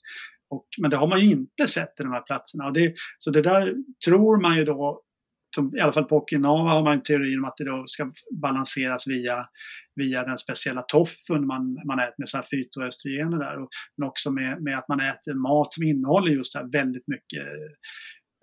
Och, 0.50 0.66
men 0.82 0.92
det 0.92 0.98
har 0.98 1.08
man 1.08 1.20
ju 1.20 1.32
inte 1.32 1.68
sett 1.68 2.00
i 2.00 2.04
de 2.04 2.12
här 2.12 2.22
platserna. 2.22 2.66
Och 2.66 2.74
det, 2.74 2.94
så 3.18 3.32
det 3.32 3.42
där 3.42 3.74
tror 4.06 4.42
man 4.42 4.58
ju 4.58 4.66
då, 4.66 5.02
som, 5.56 5.78
i 5.78 5.80
alla 5.80 5.94
fall 5.94 6.04
på 6.04 6.18
Okinawa 6.18 6.70
har 6.70 6.84
man 6.84 6.94
en 6.94 7.04
teori 7.04 7.38
om 7.38 7.46
att 7.46 7.58
det 7.58 7.66
då 7.66 7.84
ska 7.88 8.12
balanseras 8.42 9.08
via, 9.08 9.46
via 9.96 10.24
den 10.24 10.38
speciella 10.38 10.82
toffen 10.82 11.48
man, 11.48 11.74
man 11.88 12.00
äter 12.00 12.16
med 12.18 12.30
så 12.30 12.38
här 12.38 12.46
fytoöstrogener 12.52 13.38
där. 13.38 13.58
Och, 13.58 13.70
men 13.98 14.08
också 14.08 14.32
med, 14.32 14.62
med 14.62 14.78
att 14.78 14.88
man 14.88 15.00
äter 15.00 15.34
mat 15.34 15.74
som 15.74 15.84
innehåller 15.84 16.32
just 16.32 16.56
här 16.56 16.72
väldigt 16.72 17.08
mycket 17.08 17.44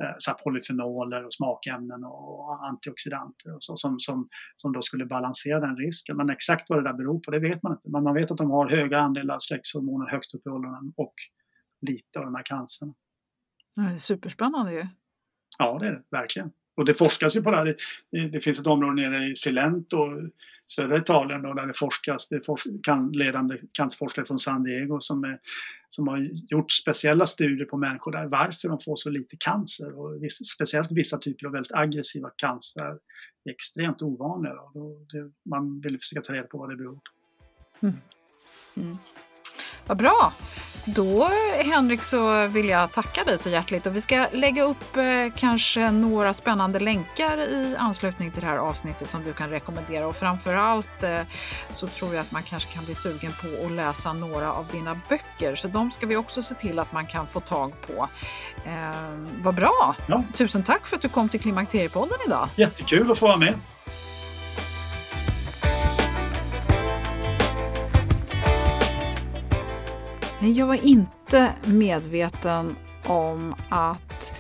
Eh, 0.03 0.15
så 0.19 0.33
polyfenoler 0.33 1.25
och 1.25 1.35
smakämnen 1.35 2.05
och 2.05 2.67
antioxidanter 2.67 3.55
och 3.55 3.63
så, 3.63 3.77
som, 3.77 4.01
som, 4.01 4.29
som 4.57 4.73
då 4.73 4.83
skulle 4.83 5.07
balansera 5.07 5.61
den 5.61 5.77
risken. 5.77 6.17
Men 6.17 6.31
exakt 6.31 6.71
vad 6.71 6.79
det 6.79 6.91
där 6.91 6.97
beror 6.97 7.21
på, 7.21 7.31
det 7.31 7.39
vet 7.39 7.63
man 7.63 7.73
inte. 7.73 7.91
Men 7.91 8.03
man 8.03 8.15
vet 8.15 8.31
att 8.31 8.37
de 8.37 8.51
har 8.51 8.71
höga 8.71 8.99
andelar 8.99 9.39
sexhormoner 9.39 10.11
högt 10.11 10.35
upp 10.35 10.47
i 10.47 10.51
åldrarna 10.51 10.79
och 10.97 11.15
lite 11.87 12.19
av 12.19 12.25
de 12.25 12.35
här 12.35 12.43
cancerna. 12.43 12.95
Superspännande 13.99 14.73
ju. 14.73 14.87
Ja, 15.59 15.79
det 15.79 15.87
är 15.87 15.93
det 15.93 16.03
verkligen. 16.11 16.51
Och 16.77 16.85
det 16.85 16.95
forskas 16.95 17.37
ju 17.37 17.43
på 17.43 17.51
det 17.51 17.57
här. 17.57 17.77
Det, 18.11 18.29
det 18.29 18.41
finns 18.41 18.61
ett 18.61 18.67
område 18.67 18.95
nere 18.95 19.27
i 19.27 19.37
Cilento, 19.37 20.31
södra 20.69 20.99
Italien, 20.99 21.43
då, 21.43 21.55
där 21.55 21.67
det 21.67 21.79
forskas. 21.79 22.29
Det 22.29 22.47
forsk, 22.47 22.67
kan, 22.83 23.13
ledande 23.13 23.59
cancerforskare 23.73 24.27
från 24.27 24.39
San 24.39 24.65
Diego 24.65 25.01
som, 25.01 25.25
är, 25.25 25.39
som 25.89 26.09
har 26.09 26.29
gjort 26.51 26.73
speciella 26.73 27.27
studier 27.27 27.67
på 27.67 27.77
människor 27.77 28.13
där, 28.13 28.27
varför 28.27 28.69
de 28.69 28.81
får 28.81 28.97
så 28.97 29.11
lite 29.11 29.37
cancer. 29.37 29.99
Och 29.99 30.23
vissa, 30.23 30.45
speciellt 30.45 30.93
vissa 30.93 31.19
typer 31.19 31.47
av 31.47 31.53
väldigt 31.53 31.73
aggressiva 31.73 32.31
cancer 32.37 32.81
är 32.81 32.99
extremt 33.51 34.03
ovanliga. 34.03 34.55
Då. 34.55 35.07
Det, 35.13 35.31
man 35.51 35.81
vill 35.81 35.99
försöka 35.99 36.23
ta 36.23 36.33
reda 36.33 36.47
på 36.47 36.59
vad 36.59 36.71
det 36.71 36.77
beror 36.77 36.95
på. 36.95 37.01
Mm. 37.87 37.97
Mm. 38.77 38.97
Vad 39.87 39.97
bra! 39.97 40.33
Då 40.89 41.31
Henrik 41.65 42.03
så 42.03 42.47
vill 42.47 42.69
jag 42.69 42.93
tacka 42.93 43.25
dig 43.25 43.39
så 43.39 43.51
hjärtligt 43.51 43.87
och 43.87 43.97
vi 43.97 44.01
ska 44.01 44.27
lägga 44.33 44.63
upp 44.63 44.97
eh, 44.97 45.05
kanske 45.37 45.91
några 45.91 46.33
spännande 46.33 46.81
länkar 46.81 47.39
i 47.39 47.77
anslutning 47.79 48.31
till 48.31 48.41
det 48.41 48.47
här 48.47 48.57
avsnittet 48.57 49.11
som 49.11 49.25
du 49.25 49.33
kan 49.33 49.51
rekommendera 49.51 50.07
och 50.07 50.17
framförallt 50.17 51.03
eh, 51.03 51.21
så 51.73 51.87
tror 51.87 52.15
jag 52.15 52.21
att 52.21 52.33
man 52.33 52.43
kanske 52.43 52.73
kan 52.73 52.85
bli 52.85 52.95
sugen 52.95 53.33
på 53.43 53.67
att 53.67 53.73
läsa 53.73 54.13
några 54.13 54.53
av 54.53 54.67
dina 54.73 55.01
böcker 55.09 55.55
så 55.55 55.69
de 55.69 55.91
ska 55.91 56.07
vi 56.07 56.17
också 56.17 56.43
se 56.43 56.55
till 56.55 56.79
att 56.79 56.93
man 56.93 57.07
kan 57.07 57.27
få 57.27 57.41
tag 57.41 57.73
på. 57.87 58.09
Eh, 58.65 58.91
vad 59.43 59.55
bra! 59.55 59.97
Ja. 60.09 60.23
Tusen 60.35 60.63
tack 60.63 60.87
för 60.87 60.97
att 60.97 61.03
du 61.03 61.09
kom 61.09 61.29
till 61.29 61.41
Klimakteriepodden 61.41 62.19
idag. 62.27 62.49
Jättekul 62.57 63.11
att 63.11 63.19
få 63.19 63.27
vara 63.27 63.37
med. 63.37 63.55
Jag 70.55 70.67
var 70.67 70.87
inte 70.87 71.53
medveten 71.65 72.77
om 73.07 73.55
att 73.69 74.35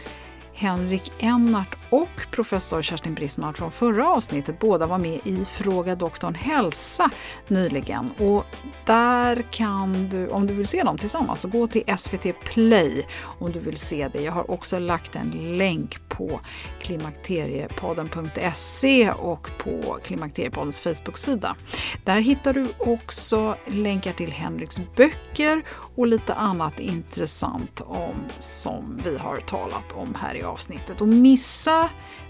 Henrik 0.54 1.12
Ennart 1.18 1.85
och 1.90 2.08
professor 2.30 2.82
Kerstin 2.82 3.14
Brisman 3.14 3.54
från 3.54 3.70
förra 3.70 4.08
avsnittet 4.08 4.58
båda 4.58 4.86
var 4.86 4.98
med 4.98 5.20
i 5.24 5.44
Fråga 5.44 5.94
doktorn 5.94 6.34
hälsa 6.34 7.10
nyligen. 7.48 8.10
Och 8.18 8.44
där 8.86 9.44
kan 9.50 10.08
du, 10.08 10.28
om 10.28 10.46
du 10.46 10.54
vill 10.54 10.66
se 10.66 10.82
dem 10.82 10.98
tillsammans, 10.98 11.40
så 11.40 11.48
gå 11.48 11.66
till 11.66 11.82
SVT 11.96 12.40
Play 12.44 13.06
om 13.38 13.52
du 13.52 13.58
vill 13.58 13.76
se 13.76 14.08
det. 14.12 14.22
Jag 14.22 14.32
har 14.32 14.50
också 14.50 14.78
lagt 14.78 15.16
en 15.16 15.58
länk 15.58 16.08
på 16.08 16.40
klimakteriepodden.se 16.80 19.10
och 19.10 19.50
på 19.58 19.98
Klimakteriepoddens 20.04 20.80
Facebook-sida. 20.80 21.56
Där 22.04 22.20
hittar 22.20 22.52
du 22.52 22.68
också 22.78 23.56
länkar 23.66 24.12
till 24.12 24.32
Henriks 24.32 24.80
böcker 24.96 25.62
och 25.96 26.06
lite 26.06 26.34
annat 26.34 26.80
intressant 26.80 27.82
om 27.86 28.14
som 28.40 29.00
vi 29.04 29.18
har 29.18 29.36
talat 29.36 29.92
om 29.92 30.14
här 30.14 30.34
i 30.34 30.42
avsnittet. 30.42 31.00
Och 31.00 31.08
missa 31.08 31.75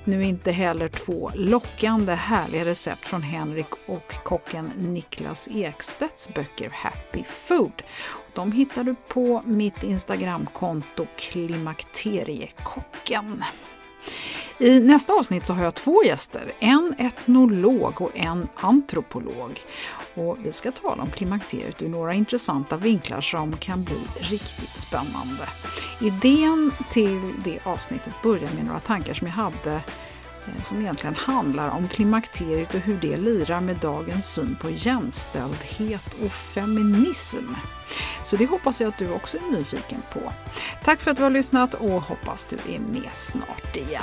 nu 0.04 0.24
inte 0.24 0.52
heller 0.52 0.88
två 0.88 1.30
lockande 1.34 2.12
härliga 2.12 2.64
recept 2.64 3.06
från 3.06 3.22
Henrik 3.22 3.66
och 3.86 4.14
kocken 4.24 4.72
Niklas 4.76 5.48
Ekstedts 5.52 6.34
böcker 6.34 6.70
Happy 6.74 7.24
Food. 7.24 7.82
De 8.34 8.52
hittar 8.52 8.84
du 8.84 8.94
på 9.08 9.42
mitt 9.44 9.82
Instagramkonto 9.82 11.06
Klimakteriekocken. 11.16 13.44
I 14.58 14.80
nästa 14.80 15.12
avsnitt 15.12 15.46
så 15.46 15.54
har 15.54 15.64
jag 15.64 15.74
två 15.74 16.04
gäster, 16.04 16.52
en 16.58 16.94
etnolog 16.98 18.00
och 18.00 18.18
en 18.18 18.48
antropolog. 18.54 19.60
Och 20.14 20.38
vi 20.42 20.52
ska 20.52 20.72
tala 20.72 21.02
om 21.02 21.10
klimakteriet 21.10 21.82
ur 21.82 21.88
några 21.88 22.14
intressanta 22.14 22.76
vinklar 22.76 23.20
som 23.20 23.56
kan 23.56 23.84
bli 23.84 23.98
riktigt 24.20 24.78
spännande. 24.78 25.48
Idén 26.00 26.72
till 26.90 27.34
det 27.44 27.58
avsnittet 27.64 28.12
börjar 28.22 28.50
med 28.54 28.64
några 28.64 28.80
tankar 28.80 29.14
som 29.14 29.26
jag 29.26 29.34
hade 29.34 29.74
eh, 29.74 30.62
som 30.62 30.80
egentligen 30.80 31.14
handlar 31.14 31.70
om 31.70 31.88
klimakteriet 31.88 32.74
och 32.74 32.80
hur 32.80 32.98
det 33.00 33.16
lirar 33.16 33.60
med 33.60 33.76
dagens 33.76 34.34
syn 34.34 34.56
på 34.60 34.70
jämställdhet 34.70 36.16
och 36.24 36.32
feminism. 36.32 37.54
Så 38.24 38.36
det 38.36 38.46
hoppas 38.46 38.80
jag 38.80 38.88
att 38.88 38.98
du 38.98 39.10
också 39.10 39.36
är 39.36 39.50
nyfiken 39.52 40.02
på. 40.12 40.32
Tack 40.84 41.00
för 41.00 41.10
att 41.10 41.16
du 41.16 41.22
har 41.22 41.30
lyssnat 41.30 41.74
och 41.74 42.02
hoppas 42.02 42.46
du 42.46 42.56
är 42.74 42.78
med 42.78 43.10
snart 43.12 43.76
igen. 43.76 44.02